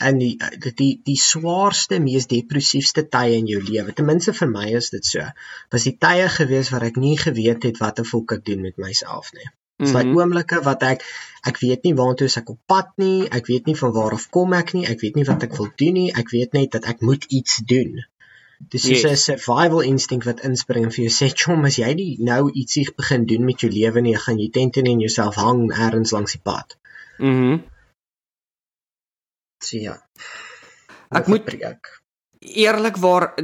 in 0.00 0.18
die 0.18 0.36
die 0.62 0.72
die, 0.78 1.00
die 1.04 1.16
swaarste, 1.16 1.98
mees 2.00 2.26
depressiefste 2.30 3.02
tye 3.08 3.36
in 3.38 3.46
jou 3.50 3.60
lewe. 3.62 3.92
Ten 3.92 4.06
minste 4.06 4.32
vir 4.32 4.48
my 4.48 4.66
is 4.78 4.90
dit 4.90 5.04
so. 5.04 5.24
Was 5.72 5.84
die 5.84 5.96
tye 5.98 6.28
gewees 6.28 6.70
waar 6.70 6.84
ek 6.86 6.96
nie 6.96 7.16
geweet 7.18 7.62
het 7.62 7.78
wat 7.78 7.98
'n 7.98 8.04
volk 8.04 8.32
ek 8.32 8.44
doen 8.44 8.60
met 8.62 8.76
myself 8.78 9.32
nie. 9.34 9.48
Dis 9.78 9.92
daai 9.92 10.04
Mhm. 10.04 10.16
oomblikke 10.18 10.62
wat 10.64 10.82
ek 10.82 11.02
ek 11.46 11.58
weet 11.60 11.84
nie 11.84 11.94
waartoe 11.94 12.28
ek 12.36 12.50
op 12.50 12.58
pad 12.66 12.88
nie, 12.96 13.28
ek 13.30 13.46
weet 13.46 13.66
nie 13.66 13.76
van 13.76 13.92
waar 13.92 14.12
af 14.12 14.30
kom 14.30 14.52
ek 14.52 14.72
nie, 14.74 14.86
ek 14.86 15.00
weet 15.00 15.14
nie 15.16 15.24
wat 15.24 15.42
ek 15.42 15.56
wil 15.56 15.68
doen 15.76 15.92
nie, 15.94 16.12
ek 16.12 16.30
weet 16.30 16.52
net 16.52 16.70
dat 16.72 16.84
ek 16.84 17.00
moet 17.00 17.24
iets 17.28 17.60
doen. 17.66 18.04
Dis 18.70 18.82
soos 18.82 19.04
'n 19.04 19.08
Yes. 19.10 19.24
survival 19.24 19.80
instinct 19.80 20.24
wat 20.26 20.40
inspring 20.40 20.84
en 20.84 20.90
vir 20.90 21.04
jou 21.04 21.10
sê, 21.14 21.32
"Chom, 21.34 21.64
as 21.64 21.76
jy 21.76 21.94
nie 21.94 22.16
nou 22.20 22.50
ietsie 22.52 22.86
begin 22.96 23.24
doen 23.26 23.44
met 23.44 23.60
jou 23.60 23.70
lewe 23.70 24.00
nie, 24.00 24.16
gaan 24.16 24.38
jy 24.38 24.48
tent 24.50 24.76
in 24.76 25.00
jouself 25.00 25.34
hang 25.36 25.70
ergens 25.72 26.10
langs 26.12 26.32
die 26.32 26.40
pad." 26.42 26.76
Mhm. 27.18 27.62
So 29.62 29.76
ja. 29.76 29.96
Ek 31.10 31.26
moet- 31.26 31.44
preek. 31.44 31.88
Eerlikwaar 32.40 33.34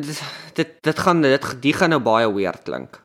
dit 0.54 0.82
dit 0.82 0.98
gaan 0.98 1.22
dit 1.22 1.46
die 1.62 1.72
gaan 1.72 1.90
nou 1.90 2.00
baie 2.00 2.28
weird 2.32 2.62
klink. 2.62 3.00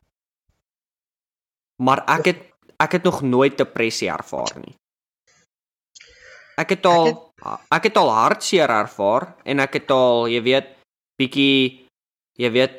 Maar 1.82 2.04
ek 2.18 2.24
het 2.24 2.40
ek 2.78 2.92
het 2.92 3.02
nog 3.04 3.22
nooit 3.22 3.56
depressie 3.58 4.08
ervaar 4.08 4.54
nie. 4.60 4.76
Ek 6.56 6.70
het 6.76 6.86
al 6.86 7.32
ek 7.72 7.88
het 7.88 7.96
al 7.96 8.10
hartseer 8.10 8.70
ervaar 8.70 9.34
en 9.44 9.60
ek 9.60 9.72
het 9.80 9.90
al, 9.90 10.28
jy 10.28 10.42
weet, 10.42 10.68
bietjie 11.18 11.86
jy 12.38 12.50
weet 12.52 12.76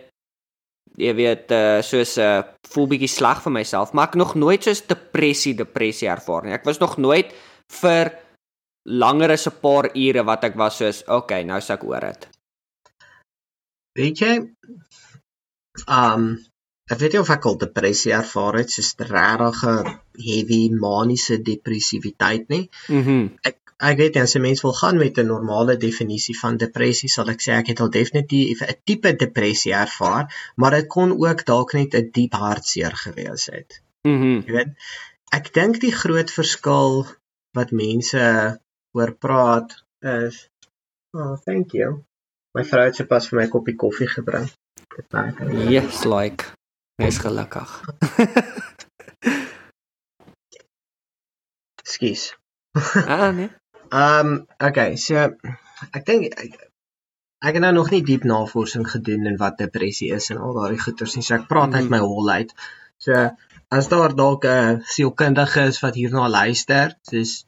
jy 1.02 1.14
weet 1.16 1.52
uh, 1.52 1.82
soos 1.82 2.18
'n 2.18 2.22
uh, 2.22 2.44
voel 2.72 2.88
bietjie 2.88 3.08
sleg 3.10 3.42
vir 3.42 3.52
myself, 3.52 3.94
maar 3.94 4.08
ek 4.08 4.16
nog 4.16 4.36
nooit 4.36 4.64
soos 4.64 4.82
depressie 4.88 5.54
depressie 5.56 6.08
ervaar 6.08 6.44
nie. 6.46 6.54
Ek 6.54 6.66
was 6.66 6.80
nog 6.80 6.98
nooit 6.98 7.34
vir 7.82 8.12
langer 8.86 9.32
as 9.32 9.48
'n 9.48 9.60
paar 9.62 9.90
ure 9.96 10.24
wat 10.24 10.44
ek 10.44 10.56
was 10.56 10.78
soos, 10.78 11.04
okay, 11.08 11.44
nou 11.44 11.60
suk 11.62 11.84
oor 11.84 12.02
dit. 12.02 12.28
Weet 13.94 14.20
jy, 14.20 14.34
um 15.88 16.40
ek 16.92 17.00
weet 17.00 17.14
nie 17.14 17.22
of 17.22 17.30
ek 17.30 17.46
al 17.46 17.58
depressie 17.58 18.12
ervaar 18.12 18.58
het, 18.60 18.72
soos 18.72 18.96
regtig 18.98 19.62
heavy 20.28 20.62
maniese 20.76 21.38
depressiwiteit 21.42 22.50
nie. 22.50 22.70
Mhm. 22.90 23.38
ek 23.44 23.58
ek 23.82 23.98
weet 23.98 24.16
nie 24.16 24.22
as 24.22 24.36
'n 24.36 24.42
mens 24.42 24.62
wil 24.62 24.74
gaan 24.74 24.98
met 24.98 25.18
'n 25.18 25.28
normale 25.28 25.78
definisie 25.78 26.38
van 26.40 26.58
depressie 26.58 27.10
sal 27.10 27.30
ek 27.30 27.42
sê 27.42 27.52
ek 27.60 27.68
het 27.68 27.80
al 27.82 27.90
definitief 27.90 28.62
'n 28.62 28.76
tipe 28.86 29.14
depressie 29.14 29.74
ervaar, 29.74 30.26
maar 30.56 30.72
dit 30.72 30.88
kon 30.88 31.12
ook 31.12 31.46
dalk 31.46 31.74
net 31.74 31.96
'n 31.96 32.12
diep 32.12 32.34
hartseer 32.34 32.96
gewees 32.96 33.46
het. 33.46 33.82
Mhm. 34.04 34.44
Jy 34.46 34.52
weet, 34.58 34.72
ek 35.32 35.54
dink 35.54 35.80
die 35.80 35.96
groot 36.04 36.32
verskil 36.32 37.08
wat 37.54 37.72
mense 37.72 38.60
oor 38.94 39.12
praat 39.18 39.76
is 40.02 40.48
Oh, 41.14 41.36
thank 41.46 41.74
you. 41.76 42.06
My 42.56 42.64
vrou 42.64 42.86
het 42.88 42.96
sopas 42.96 43.26
vir 43.30 43.40
my 43.42 43.48
koppie 43.52 43.76
koffie 43.76 44.08
gebring. 44.08 44.46
Dit 44.96 45.08
maak 45.12 45.40
Yes, 45.70 46.04
like. 46.08 46.46
Mens 47.02 47.18
gelukkig. 47.20 47.70
Skus. 51.84 52.24
ah 53.08 53.32
nee. 53.36 53.50
Ehm 53.92 54.28
um, 54.32 54.48
okay, 54.68 54.96
so 54.96 55.16
ek 55.92 56.04
dink 56.08 56.28
ek, 56.40 56.56
ek 57.44 57.58
het 57.58 57.64
nou 57.66 57.74
nog 57.76 57.90
nie 57.92 58.04
diep 58.08 58.24
navorsing 58.30 58.86
gedoen 58.88 59.28
in 59.34 59.38
wat 59.42 59.58
depressie 59.60 60.12
is 60.16 60.30
en 60.32 60.40
al 60.40 60.56
daardie 60.56 60.80
goeters 60.80 61.16
nie. 61.18 61.26
So 61.28 61.36
ek 61.40 61.48
praat 61.52 61.74
uit 61.76 61.84
Mhm. 61.90 61.92
my 61.96 62.00
hol 62.06 62.30
uit. 62.32 62.54
So 63.02 63.18
as 63.72 63.88
daar 63.92 64.16
dalk 64.16 64.46
'n 64.46 64.82
sielkundige 64.86 65.68
is 65.74 65.80
wat 65.84 65.96
hierna 66.00 66.30
luister, 66.30 66.96
dis 67.12 67.44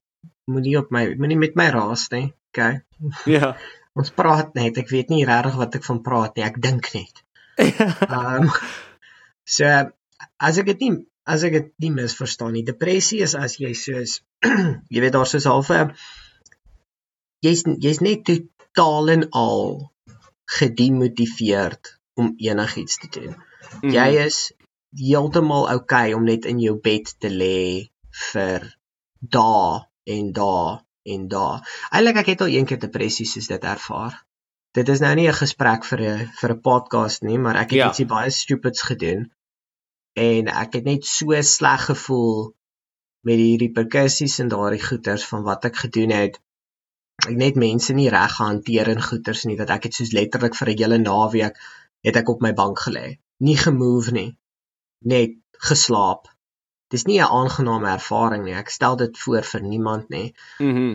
moenie 0.51 0.77
op 0.79 0.91
my 0.91 1.05
moenie 1.19 1.39
met 1.39 1.55
my 1.59 1.69
raas 1.73 2.09
nie. 2.15 2.33
Okay. 2.53 2.81
Ja. 3.35 3.55
Ons 3.93 4.09
praat 4.09 4.55
net. 4.57 4.77
Ek 4.81 4.89
weet 4.89 5.11
nie 5.13 5.25
regtig 5.25 5.57
wat 5.59 5.75
ek 5.77 5.83
van 5.85 5.99
praat 6.05 6.37
nie. 6.37 6.45
Ek 6.47 6.57
dink 6.61 6.89
net. 6.95 7.23
Ehm 7.61 8.47
um, 8.47 8.53
so 9.45 9.69
as 10.39 10.57
ek 10.61 10.71
dit 10.71 10.85
nie 10.85 10.93
as 11.29 11.43
ek 11.47 11.55
dit 11.55 11.69
nie 11.85 11.91
misverstaan 11.95 12.53
nie, 12.55 12.65
depressie 12.67 13.21
is 13.23 13.35
as 13.35 13.57
jy 13.61 13.73
soos 13.77 14.19
jy 14.93 15.03
weet 15.03 15.15
daar's 15.15 15.35
soos 15.35 15.47
half 15.47 15.71
'n 15.71 15.93
jy's 17.45 17.63
jy's 17.85 18.01
net 18.01 18.25
totaal 18.27 19.13
en 19.15 19.27
al 19.31 19.91
gedemotiveerd 20.57 21.93
om 22.19 22.33
enigiets 22.37 22.97
te 23.01 23.09
doen. 23.19 23.35
Mhm. 23.81 23.93
Jy 23.93 24.09
is 24.25 24.37
heeltemal 24.99 25.69
oukei 25.69 26.13
om 26.13 26.25
net 26.25 26.45
in 26.45 26.59
jou 26.59 26.75
bed 26.89 27.15
te 27.19 27.29
lê 27.29 27.89
vir 28.31 28.69
dae 29.19 29.81
en 30.03 30.31
dae 30.33 30.79
en 31.13 31.27
dae. 31.27 31.59
Eilik 31.91 32.17
ek 32.23 32.25
het 32.33 32.41
al 32.41 32.47
een 32.53 32.65
keer 32.65 32.79
depressie 32.79 33.25
soos 33.25 33.47
dit 33.47 33.63
ervaar. 33.63 34.23
Dit 34.73 34.89
is 34.89 34.99
nou 34.99 35.13
nie 35.15 35.27
'n 35.29 35.33
gesprek 35.33 35.85
vir 35.85 35.99
'n 36.01 36.27
vir 36.39 36.51
'n 36.53 36.61
podcast 36.61 37.21
nie, 37.23 37.37
maar 37.37 37.55
ek 37.55 37.69
het 37.71 37.79
Ja. 37.79 37.87
ietsie 37.87 38.05
baie 38.05 38.29
stupids 38.31 38.81
gedoen. 38.81 39.31
En 40.15 40.47
ek 40.47 40.73
het 40.73 40.83
net 40.85 41.05
so 41.05 41.41
sleg 41.41 41.85
gevoel 41.85 42.53
met 43.23 43.37
die 43.37 43.57
reperkusies 43.57 44.39
en 44.39 44.47
daardie 44.47 44.83
goeters 44.83 45.25
van 45.25 45.43
wat 45.43 45.65
ek 45.65 45.75
gedoen 45.75 46.09
het. 46.09 46.39
Ek 47.27 47.35
net 47.35 47.55
mense 47.55 47.93
nie 47.93 48.09
reg 48.09 48.35
gehanteer 48.35 48.87
in 48.87 49.01
goeters 49.01 49.43
nie 49.45 49.55
dat 49.57 49.69
ek 49.69 49.83
het 49.83 49.93
soos 49.93 50.11
letterlik 50.11 50.55
vir 50.55 50.67
'n 50.69 50.77
hele 50.77 50.97
naweek 50.97 51.55
het 52.03 52.15
ek 52.15 52.29
op 52.29 52.41
my 52.41 52.53
bank 52.53 52.79
gelê. 52.79 53.17
Nie 53.39 53.57
gemove 53.57 54.11
nie. 54.11 54.37
Net 55.05 55.31
geslaap. 55.51 56.27
Dis 56.93 57.07
nie 57.09 57.19
'n 57.21 57.31
aangename 57.39 57.89
ervaring 57.89 58.43
nie. 58.45 58.53
Ek 58.53 58.69
stel 58.69 58.95
dit 58.95 59.17
voor 59.17 59.43
vir 59.51 59.61
niemand 59.61 60.09
nie. 60.09 60.35
Mhm. 60.59 60.91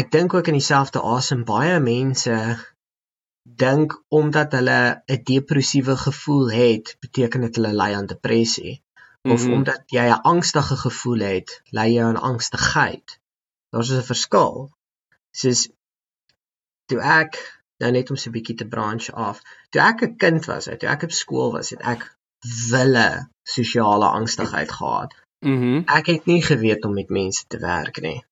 Ek 0.00 0.10
dink 0.10 0.34
ook 0.34 0.48
in 0.48 0.58
dieselfde 0.58 1.00
asem 1.02 1.44
baie 1.44 1.80
mense 1.80 2.36
dink 3.64 3.92
omdat 4.08 4.52
hulle 4.52 5.02
'n 5.08 5.22
depressiewe 5.24 5.96
gevoel 5.96 6.50
het, 6.50 6.96
beteken 7.00 7.40
dit 7.40 7.56
hulle 7.56 7.72
ly 7.72 7.90
aan 7.94 8.06
depressie. 8.06 8.82
Of 9.34 9.44
Mhm. 9.44 9.52
omdat 9.52 9.82
jy 9.86 10.06
'n 10.08 10.22
angstige 10.32 10.76
gevoel 10.76 11.20
het, 11.20 11.62
ly 11.70 11.86
jy 11.94 12.02
aan 12.02 12.20
angstigheid. 12.30 13.18
Daar's 13.70 13.90
'n 13.90 14.02
verskil. 14.02 14.70
Soos 15.30 15.68
toe 16.86 17.00
ek 17.00 17.32
nou 17.78 17.90
net 17.92 18.10
om 18.10 18.16
so 18.16 18.30
'n 18.30 18.32
bietjie 18.32 18.56
te 18.56 18.68
branch 18.68 19.10
af. 19.12 19.42
Toe 19.70 19.80
ek 19.82 20.02
'n 20.02 20.16
kind 20.16 20.44
was, 20.46 20.64
toe 20.64 20.88
ek 20.88 21.02
op 21.02 21.12
skool 21.12 21.52
was, 21.52 21.70
het 21.70 21.80
ek 21.82 22.16
wille 22.70 23.28
sosiale 23.42 24.08
angstigheid 24.08 24.72
gehad. 24.72 25.14
Mhm. 25.44 25.84
Ek 25.86 26.06
het 26.06 26.26
nie 26.26 26.42
geweet 26.42 26.84
om 26.84 26.94
met 26.94 27.08
mense 27.08 27.44
te 27.46 27.58
werk 27.58 28.00
nie. 28.00 28.24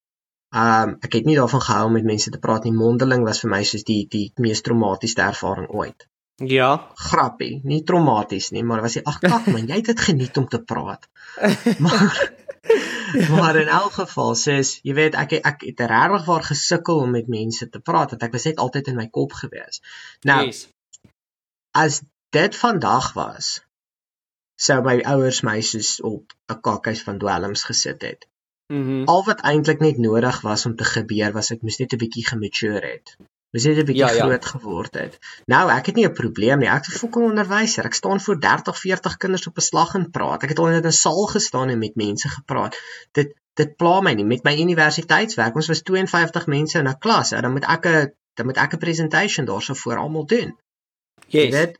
Um 0.55 0.97
ek 1.03 1.19
het 1.19 1.25
nie 1.25 1.37
daarvan 1.37 1.61
gehou 1.61 1.87
om 1.87 1.93
met 1.99 2.05
mense 2.05 2.31
te 2.31 2.39
praat 2.39 2.65
nie. 2.65 2.73
Mondeling 2.73 3.25
was 3.27 3.41
vir 3.45 3.51
my 3.51 3.63
soos 3.65 3.85
die 3.85 4.07
die 4.11 4.31
mees 4.37 4.63
traumatiese 4.63 5.23
ervaring 5.23 5.69
ooit. 5.69 6.07
Ja. 6.43 6.71
Grappie, 6.95 7.61
nie 7.63 7.83
traumaties 7.87 8.51
nie, 8.51 8.65
maar 8.67 8.83
was 8.83 8.97
die 8.99 9.05
ag 9.07 9.21
kak 9.23 9.47
man, 9.47 9.69
jy 9.71 9.79
het 9.79 9.91
dit 9.93 10.01
geniet 10.01 10.37
om 10.41 10.49
te 10.49 10.63
praat. 10.63 11.07
Maar 11.85 12.33
maar 13.31 13.57
in 13.57 13.69
elk 13.69 13.93
geval 13.93 14.35
sies, 14.35 14.79
jy 14.83 14.95
weet 14.97 15.17
ek 15.21 15.37
ek 15.45 15.67
het 15.69 15.83
regtig 15.91 16.25
waar 16.27 16.47
gesukkel 16.47 17.03
om 17.05 17.11
met 17.13 17.29
mense 17.29 17.69
te 17.69 17.81
praat 17.81 18.15
want 18.15 18.25
ek 18.25 18.33
was 18.33 18.47
net 18.49 18.63
altyd 18.65 18.89
in 18.93 18.97
my 18.99 19.07
kop 19.13 19.37
gewees. 19.37 19.83
Nou, 20.25 20.41
yes. 20.49 20.65
as 21.77 22.01
dit 22.35 22.57
vandag 22.57 23.13
was, 23.19 23.61
sou 24.67 24.81
my 24.87 24.97
ouers 25.13 25.43
my 25.49 25.61
soos 25.71 25.91
op 26.01 26.33
'n 26.53 26.61
kakhuis 26.67 27.03
van 27.07 27.19
dwelms 27.19 27.65
gesit 27.71 28.03
het. 28.03 28.27
Mhm. 28.73 29.05
Al 29.13 29.25
wat 29.25 29.41
eintlik 29.41 29.81
net 29.81 29.99
nodig 29.99 30.41
was 30.41 30.67
om 30.67 30.77
te 30.77 30.85
gebeur 30.85 31.33
was 31.33 31.51
ek 31.51 31.63
moes 31.63 31.79
net 31.79 31.93
'n 31.93 32.03
bietjie 32.03 32.27
gemature 32.27 32.87
het. 32.87 33.17
Moes 33.53 33.65
net 33.65 33.79
'n 33.79 33.85
bietjie 33.85 34.07
Ja, 34.07 34.13
ja. 34.13 34.25
groot 34.25 34.47
geword 34.55 34.95
het. 34.95 35.19
Nou, 35.47 35.71
ek 35.71 35.87
het 35.87 35.95
nie 35.95 36.07
'n 36.09 36.13
probleem 36.13 36.59
nie. 36.59 36.69
Ek 36.69 36.87
is 36.87 36.95
'n 36.95 36.99
fucking 36.99 37.25
onderwyser. 37.31 37.85
Ek 37.85 37.95
staan 37.95 38.21
voor 38.21 38.41
30, 38.41 38.81
40 38.81 39.17
kinders 39.17 39.47
op 39.47 39.57
'n 39.57 39.61
slag 39.71 39.95
en 39.95 40.11
praat. 40.11 40.43
Ek 40.43 40.49
het 40.49 40.59
al 40.59 40.69
in 40.69 40.87
'n 40.87 40.93
saal 40.93 41.27
gestaan 41.27 41.69
en 41.69 41.79
met 41.79 41.95
mense 41.95 42.29
gepraat. 42.29 42.77
Dit 43.13 43.35
dit 43.55 43.77
pla 43.77 44.01
my 44.01 44.13
nie 44.13 44.25
met 44.25 44.43
my 44.43 44.61
universiteitswerk. 44.61 45.55
Ons 45.55 45.67
was 45.67 45.83
52 45.83 46.47
mense 46.47 46.79
in 46.79 46.89
'n 46.89 46.99
klas. 46.99 47.33
En 47.33 47.43
dan 47.43 47.53
moet 47.53 47.65
ek 47.65 47.87
'n 47.87 48.13
dan 48.35 48.47
moet 48.47 48.57
ek 48.57 48.73
'n 48.73 48.79
presentation 48.79 49.47
daarso 49.47 49.75
voor 49.75 49.97
almal 49.97 50.27
doen. 50.27 50.57
Yes. 51.29 51.51
weet, 51.51 51.79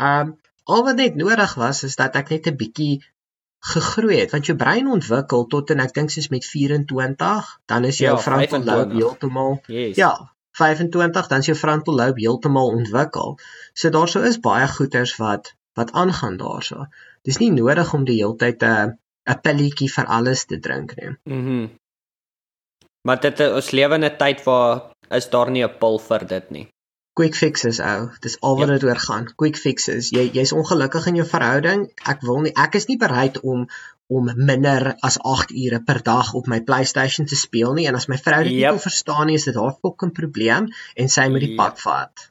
um 0.00 0.40
al 0.64 0.84
wat 0.84 0.96
net 0.96 1.14
nodig 1.16 1.54
was 1.54 1.82
is 1.82 1.96
dat 1.96 2.14
ek 2.16 2.28
net 2.30 2.46
'n 2.46 2.56
bietjie 2.56 3.02
gegroei 3.62 4.18
het 4.20 4.30
want 4.30 4.46
jou 4.46 4.56
brein 4.58 4.86
ontwikkel 4.90 5.46
tot 5.46 5.70
en 5.70 5.80
ek 5.80 5.94
dink 5.94 6.10
soos 6.10 6.28
met 6.28 6.44
24, 6.44 7.60
dan 7.66 7.84
is 7.84 7.98
jou 7.98 8.16
Ja, 8.16 8.22
frontal 8.22 8.58
lobe 8.58 8.94
25. 8.94 8.98
heeltemal 8.98 9.60
Yes. 9.66 9.96
ja, 9.96 10.32
25 10.52 11.26
dan 11.28 11.38
is 11.38 11.46
jou 11.46 11.56
frontal 11.56 11.94
lobe 11.94 12.20
heeltemal 12.20 12.68
ontwikkel. 12.68 13.38
So 13.72 13.88
daarso 13.90 14.20
is 14.20 14.40
baie 14.40 14.68
goeters 14.68 15.16
wat 15.16 15.54
wat 15.74 15.92
aangaan 15.92 16.36
daarso. 16.36 16.86
dis 17.22 17.38
nie 17.38 17.50
nodig 17.50 17.94
om 17.94 18.04
die 18.04 18.16
hele 18.16 18.36
tyd 18.36 18.62
'n 18.62 18.98
'n 19.30 19.40
pilletjie 19.40 19.92
vir 19.92 20.06
alles 20.06 20.44
te 20.44 20.58
drink 20.58 20.96
nie. 20.96 21.16
Mhm. 21.24 21.38
Mm 21.48 21.70
maar 23.04 23.20
dit 23.20 23.40
ons 23.40 23.70
lewe 23.70 23.94
in 23.94 24.04
'n 24.04 24.16
tyd 24.16 24.44
waar 24.44 24.82
is 25.10 25.30
daar 25.30 25.50
nie 25.50 25.64
'n 25.64 25.78
pil 25.78 25.98
vir 25.98 26.26
dit 26.26 26.50
nie. 26.50 26.68
Quick 27.12 27.34
fixes 27.36 27.78
ou, 27.84 28.08
dis 28.24 28.38
al 28.40 28.54
wat 28.56 28.70
dit 28.72 28.84
ja. 28.84 28.88
oor 28.88 29.00
gaan. 29.00 29.26
Quick 29.36 29.58
fixes. 29.60 30.08
Jy 30.16 30.30
jy's 30.32 30.54
ongelukkig 30.56 31.10
in 31.10 31.18
jou 31.20 31.26
verhouding. 31.28 31.82
Ek 32.08 32.22
wil 32.24 32.40
nie 32.46 32.54
ek 32.56 32.78
is 32.80 32.88
nie 32.88 32.96
bereid 33.00 33.40
om 33.42 33.66
om 34.12 34.28
minder 34.36 34.94
as 35.08 35.18
8 35.20 35.52
ure 35.56 35.80
per 35.88 36.02
dag 36.04 36.32
op 36.36 36.48
my 36.52 36.60
PlayStation 36.68 37.28
te 37.28 37.36
speel 37.38 37.72
nie 37.76 37.86
en 37.88 37.96
as 37.96 38.08
my 38.12 38.18
vrou 38.20 38.42
dit 38.44 38.58
yep. 38.58 38.76
nie 38.76 38.84
verstaan 38.84 39.30
nie, 39.30 39.38
is 39.40 39.46
dit 39.48 39.56
haar 39.56 39.76
fucking 39.80 40.12
probleem 40.16 40.68
en 40.96 41.12
sy 41.14 41.28
moet 41.32 41.44
die 41.46 41.54
yep. 41.54 41.60
pad 41.62 41.80
vat. 41.84 42.26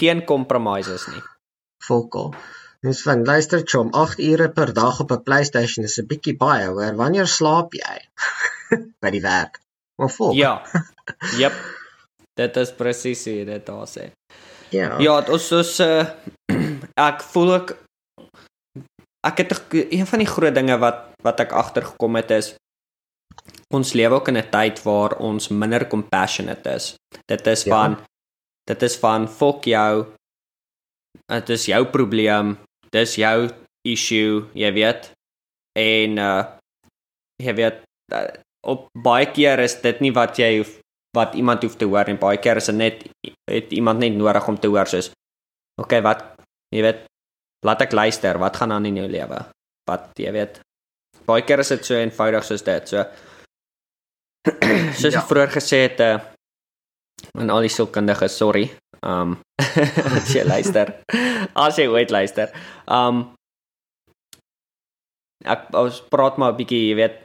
Geen 0.00 0.24
compromises 0.28 1.06
nie. 1.12 1.22
Volkel. 1.86 2.34
Dis 2.84 3.00
van 3.06 3.24
luister 3.24 3.64
chom, 3.64 3.92
8 3.96 4.20
ure 4.26 4.50
per 4.52 4.72
dag 4.76 5.00
op 5.04 5.12
'n 5.12 5.22
PlayStation 5.28 5.88
is 5.88 5.98
'n 6.00 6.08
bietjie 6.10 6.36
baie, 6.36 6.66
hoor. 6.66 6.94
Wanneer 7.00 7.26
slaap 7.26 7.72
jy? 7.74 7.96
By 9.02 9.10
die 9.10 9.24
werk. 9.24 9.60
Maar 9.96 10.10
volk. 10.10 10.34
Ja. 10.34 10.62
Jep. 11.40 11.56
Dit 12.36 12.56
is 12.56 12.72
presies 12.76 13.24
hoe 13.24 13.44
dit 13.48 13.66
daar 13.66 13.88
sê. 13.88 14.10
Ja. 14.74 14.98
Ja, 15.00 15.20
ons 15.32 15.50
is 15.56 15.78
uh 15.80 16.04
ek 17.08 17.24
voel 17.32 17.54
ek 17.60 17.74
ek 19.26 19.42
het 19.42 19.52
een 19.72 20.06
van 20.06 20.22
die 20.22 20.30
groot 20.30 20.54
dinge 20.54 20.76
wat 20.78 21.10
wat 21.24 21.40
ek 21.42 21.54
agtergekom 21.56 22.18
het 22.20 22.30
is 22.36 22.54
ons 23.74 23.92
lewe 23.98 24.14
ook 24.14 24.28
in 24.28 24.38
'n 24.38 24.50
tyd 24.50 24.82
waar 24.82 25.16
ons 25.18 25.48
minder 25.48 25.86
compassionate 25.86 26.70
is. 26.70 26.94
Dit 27.26 27.46
is 27.46 27.64
ja. 27.64 27.70
van 27.74 27.96
dit 28.70 28.82
is 28.82 28.96
van 28.96 29.28
fok 29.28 29.64
jou. 29.64 30.06
Dit 31.26 31.48
is 31.48 31.66
jou 31.66 31.84
probleem. 31.86 32.58
Dis 32.90 33.14
jou 33.14 33.50
issue, 33.82 34.46
jy 34.54 34.72
weet. 34.72 35.10
En 35.78 36.18
uh 36.18 36.44
jy 37.42 37.54
weet 37.54 37.78
uh, 38.12 38.28
op 38.66 38.88
baie 38.92 39.26
keer 39.30 39.58
is 39.58 39.80
dit 39.80 40.00
nie 40.00 40.12
wat 40.12 40.38
jy 40.38 40.56
hoef, 40.58 40.78
wat 41.16 41.34
iemand 41.34 41.62
hoef 41.64 41.76
te 41.80 41.88
hoor 41.88 42.08
en 42.12 42.20
baie 42.20 42.38
keer 42.42 42.60
is 42.60 42.68
dit 42.70 42.76
net 42.76 43.04
het 43.50 43.72
iemand 43.72 44.02
net 44.02 44.14
nodig 44.14 44.48
om 44.48 44.58
te 44.60 44.68
hoor 44.68 44.88
soos 44.90 45.10
okay, 45.80 46.00
wat 46.04 46.24
jy 46.74 46.84
weet 46.84 47.04
laat 47.66 47.82
ek 47.86 47.94
luister, 47.96 48.38
wat 48.38 48.56
gaan 48.56 48.74
aan 48.74 48.86
in 48.86 49.00
jou 49.00 49.08
lewe? 49.10 49.40
Wat 49.88 50.10
jy 50.20 50.32
weet. 50.34 50.60
Baie 51.26 51.42
keer 51.46 51.62
is 51.64 51.72
dit 51.74 51.88
so 51.88 51.98
eenvoudig 51.98 52.44
soos 52.46 52.64
dit. 52.66 52.92
So 52.92 53.04
soos 55.00 55.16
ja. 55.16 55.24
vroeër 55.26 55.52
gesê 55.56 55.86
het 55.88 56.02
uh 56.04 56.16
en 57.40 57.48
al 57.50 57.64
die 57.64 57.72
sielkundiges, 57.72 58.36
sorry. 58.36 58.68
Um 59.02 59.38
as 60.18 60.34
jy 60.34 60.44
luister. 60.46 60.92
As 61.56 61.80
jy 61.80 61.88
ooit 61.90 62.12
luister. 62.14 62.52
Um 62.86 63.24
ek 65.46 65.70
ons 65.78 66.02
praat 66.10 66.38
maar 66.38 66.54
'n 66.54 66.60
bietjie, 66.60 66.82
jy 66.90 66.96
weet, 66.98 67.16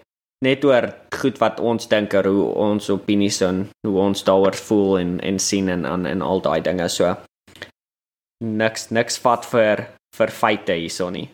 net 0.46 0.66
oor 0.66 0.90
goed 1.22 1.38
wat 1.42 1.60
ons 1.60 1.88
dink 1.92 2.14
oor 2.18 2.28
hoe 2.34 2.46
ons 2.66 2.90
opinies 2.94 3.42
en 3.46 3.66
hoe 3.88 3.98
ons 4.02 4.24
daaroor 4.28 4.58
voel 4.68 5.00
en 5.02 5.18
en 5.32 5.40
sien 5.40 5.70
en 5.70 5.86
en, 5.86 6.06
en 6.10 6.22
al 6.22 6.42
daai 6.42 6.62
dinge 6.66 6.90
so. 6.90 7.16
Niks 8.42 8.90
niks 8.90 9.20
vat 9.22 9.46
vir 9.54 9.86
vir 10.18 10.34
feite 10.36 10.76
hierso 10.76 11.08
nie. 11.14 11.30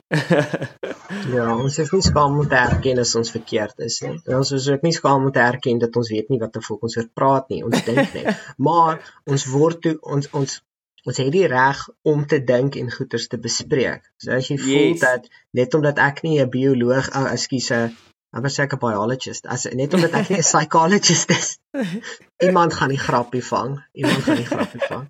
ja, 1.35 1.45
ons 1.55 1.79
is 1.81 1.89
nie 1.95 2.03
skaam 2.05 2.35
om 2.37 2.49
te 2.49 2.59
erken 2.59 3.01
as 3.01 3.15
ons 3.17 3.31
verkeerd 3.33 3.79
is 3.87 4.01
nie. 4.03 4.19
Ons 4.37 4.53
is 4.57 4.67
ook 4.69 4.85
nie 4.85 4.93
skaam 4.93 5.25
om 5.25 5.33
te 5.33 5.41
erken 5.41 5.81
dat 5.81 5.95
ons 5.97 6.11
weet 6.13 6.29
nie 6.29 6.39
wat 6.43 6.53
te 6.53 6.61
volk 6.67 6.85
ons 6.85 6.97
oor 6.99 7.09
praat 7.17 7.49
nie. 7.53 7.63
Ons 7.65 7.81
dink 7.87 8.13
net. 8.13 8.45
maar 8.67 9.01
ons 9.25 9.47
word 9.53 9.81
toe 9.87 9.97
ons 10.03 10.29
ons 10.37 10.59
ons 11.07 11.19
het 11.23 11.31
die 11.31 11.47
reg 11.47 11.79
om 12.11 12.25
te 12.27 12.41
dink 12.43 12.75
en 12.75 12.91
goeters 12.91 13.29
te 13.31 13.39
bespreek. 13.39 14.03
So 14.19 14.35
as 14.35 14.49
jy 14.51 14.57
yes. 14.57 14.65
voel 14.67 14.97
dat 14.99 15.29
net 15.55 15.77
omdat 15.77 16.01
ek 16.03 16.21
nie 16.25 16.41
'n 16.43 16.51
bioloog, 16.51 17.09
oh, 17.15 17.31
ekskuus, 17.31 17.71
'n 17.71 17.95
Ek 18.35 18.43
was 18.43 18.57
seker 18.59 18.77
biologist. 18.77 19.47
As 19.47 19.63
net 19.71 19.93
omdat 19.95 20.15
ek 20.19 20.29
nie 20.29 20.37
'n 20.41 20.45
psychologist 20.45 21.29
is. 21.31 21.57
Iemand 22.47 22.73
gaan 22.73 22.91
die 22.91 22.99
grappie 22.99 23.43
vang. 23.43 23.77
Iemand 23.93 24.23
gaan 24.23 24.41
die 24.41 24.49
grappie 24.49 24.83
vang. 24.83 25.07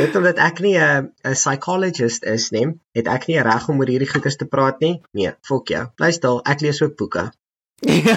Net 0.00 0.16
omdat 0.18 0.42
ek 0.42 0.60
nie 0.60 0.76
'n 0.78 1.12
'n 1.24 1.38
psychologist 1.38 2.24
is 2.24 2.50
nie, 2.50 2.66
het 2.92 3.06
ek 3.06 3.28
nie 3.28 3.40
reg 3.40 3.68
om 3.68 3.78
oor 3.78 3.92
hierdie 3.94 4.10
goeters 4.10 4.36
te 4.36 4.50
praat 4.50 4.80
nie. 4.80 5.00
Nee, 5.12 5.32
fok 5.42 5.68
jou. 5.68 5.86
Bly 5.96 6.10
stil. 6.12 6.42
Ek 6.44 6.60
lees 6.60 6.82
ook 6.82 6.96
boeke. 6.96 7.30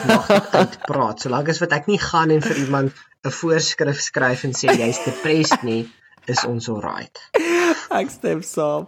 Mag 0.08 0.30
ek 0.64 0.82
praat? 0.88 1.22
Solank 1.22 1.50
as 1.50 1.60
wat 1.60 1.74
ek 1.76 1.88
nie 1.88 2.00
gaan 2.02 2.32
en 2.32 2.41
vir 2.41 2.58
iemand 2.58 2.93
'n 3.24 3.32
voorskrif 3.32 4.02
skryf 4.02 4.43
en 4.43 4.54
sê 4.54 4.74
jy's 4.74 5.04
depressed 5.06 5.64
nie, 5.64 5.89
is 6.26 6.45
ons 6.45 6.70
alright. 6.70 7.20
Ek 7.91 8.10
stem 8.10 8.41
saam. 8.41 8.88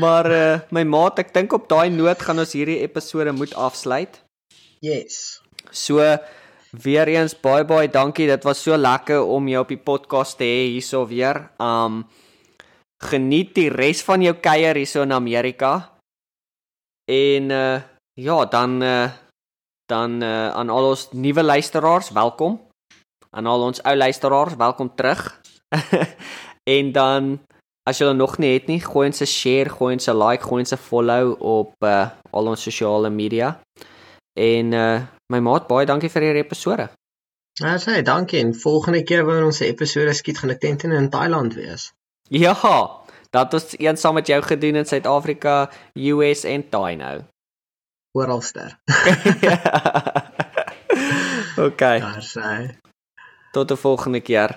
Maar 0.00 0.30
uh, 0.30 0.60
my 0.70 0.84
maat, 0.84 1.18
ek 1.18 1.34
dink 1.34 1.52
op 1.52 1.68
daai 1.68 1.90
noot 1.90 2.22
gaan 2.22 2.38
ons 2.38 2.54
hierdie 2.56 2.80
episode 2.82 3.32
moet 3.32 3.54
afsluit. 3.54 4.24
Yes. 4.80 5.42
So 5.70 5.98
weer 6.70 7.08
eens 7.08 7.34
baie 7.34 7.64
baie 7.64 7.88
dankie. 7.90 8.28
Dit 8.28 8.44
was 8.44 8.62
so 8.62 8.76
lekker 8.76 9.22
om 9.22 9.48
jou 9.48 9.62
op 9.62 9.72
die 9.72 9.80
podcast 9.80 10.38
te 10.38 10.46
hê 10.46 10.68
hierso 10.74 11.06
weer. 11.06 11.48
Um 11.58 12.04
geniet 13.02 13.54
die 13.54 13.68
res 13.70 14.02
van 14.06 14.22
jou 14.22 14.34
kuier 14.42 14.78
hierso 14.78 15.02
in 15.06 15.14
Amerika. 15.14 15.72
En 17.10 17.50
uh 17.50 17.80
ja, 18.18 18.44
dan 18.44 18.82
uh 18.82 19.10
dan 19.88 20.22
uh 20.22 20.50
aan 20.50 20.70
al 20.70 20.90
ons 20.94 21.08
nuwe 21.12 21.42
luisteraars, 21.42 22.10
welkom. 22.10 22.60
Aan 23.30 23.46
al 23.46 23.62
ons 23.62 23.82
ou 23.82 23.96
luisteraars, 23.96 24.56
welkom 24.56 24.94
terug. 24.94 25.40
en 26.78 26.92
dan 26.92 27.38
as 27.88 27.98
jy 27.98 28.12
nog 28.12 28.36
nie 28.38 28.52
het 28.52 28.66
nie, 28.68 28.80
gooi 28.84 29.08
ons 29.08 29.22
'n 29.22 29.26
share, 29.26 29.70
gooi 29.70 29.94
ons 29.94 30.08
'n 30.08 30.18
like, 30.18 30.44
gooi 30.44 30.60
ons 30.60 30.72
'n 30.72 30.76
follow 30.76 31.34
op 31.40 31.72
uh 31.82 32.10
al 32.30 32.46
ons 32.46 32.62
sosiale 32.62 33.10
media. 33.10 33.58
En 34.38 34.72
uh 34.72 35.00
my 35.28 35.40
maat, 35.44 35.66
baie 35.68 35.84
dankie 35.86 36.08
vir 36.08 36.24
hierdie 36.24 36.44
episode. 36.44 36.86
Ja, 37.58 37.74
sê 37.82 37.98
dankie. 38.06 38.38
En 38.40 38.54
volgende 38.54 39.02
keer 39.02 39.24
wanneer 39.26 39.44
ons 39.50 39.60
'n 39.60 39.68
episode 39.74 40.14
skiet, 40.14 40.38
gaan 40.38 40.54
ek 40.54 40.60
tent 40.60 40.84
in 40.84 41.10
Thailand 41.10 41.54
wees. 41.54 41.92
Ja. 42.30 42.54
Dat 43.30 43.54
ons 43.54 43.74
een 43.76 43.96
saam 43.96 44.14
met 44.14 44.26
jou 44.26 44.42
gedoen 44.42 44.76
in 44.80 44.86
Suid-Afrika, 44.86 45.70
US 45.94 46.44
en 46.44 46.68
Thai 46.68 46.96
nou. 46.96 47.22
Oralster. 48.12 48.78
okay. 51.68 52.00
Daar 52.00 52.24
sê. 52.24 52.78
Tot 53.52 53.70
'n 53.70 53.76
volgende 53.76 54.20
keer. 54.20 54.56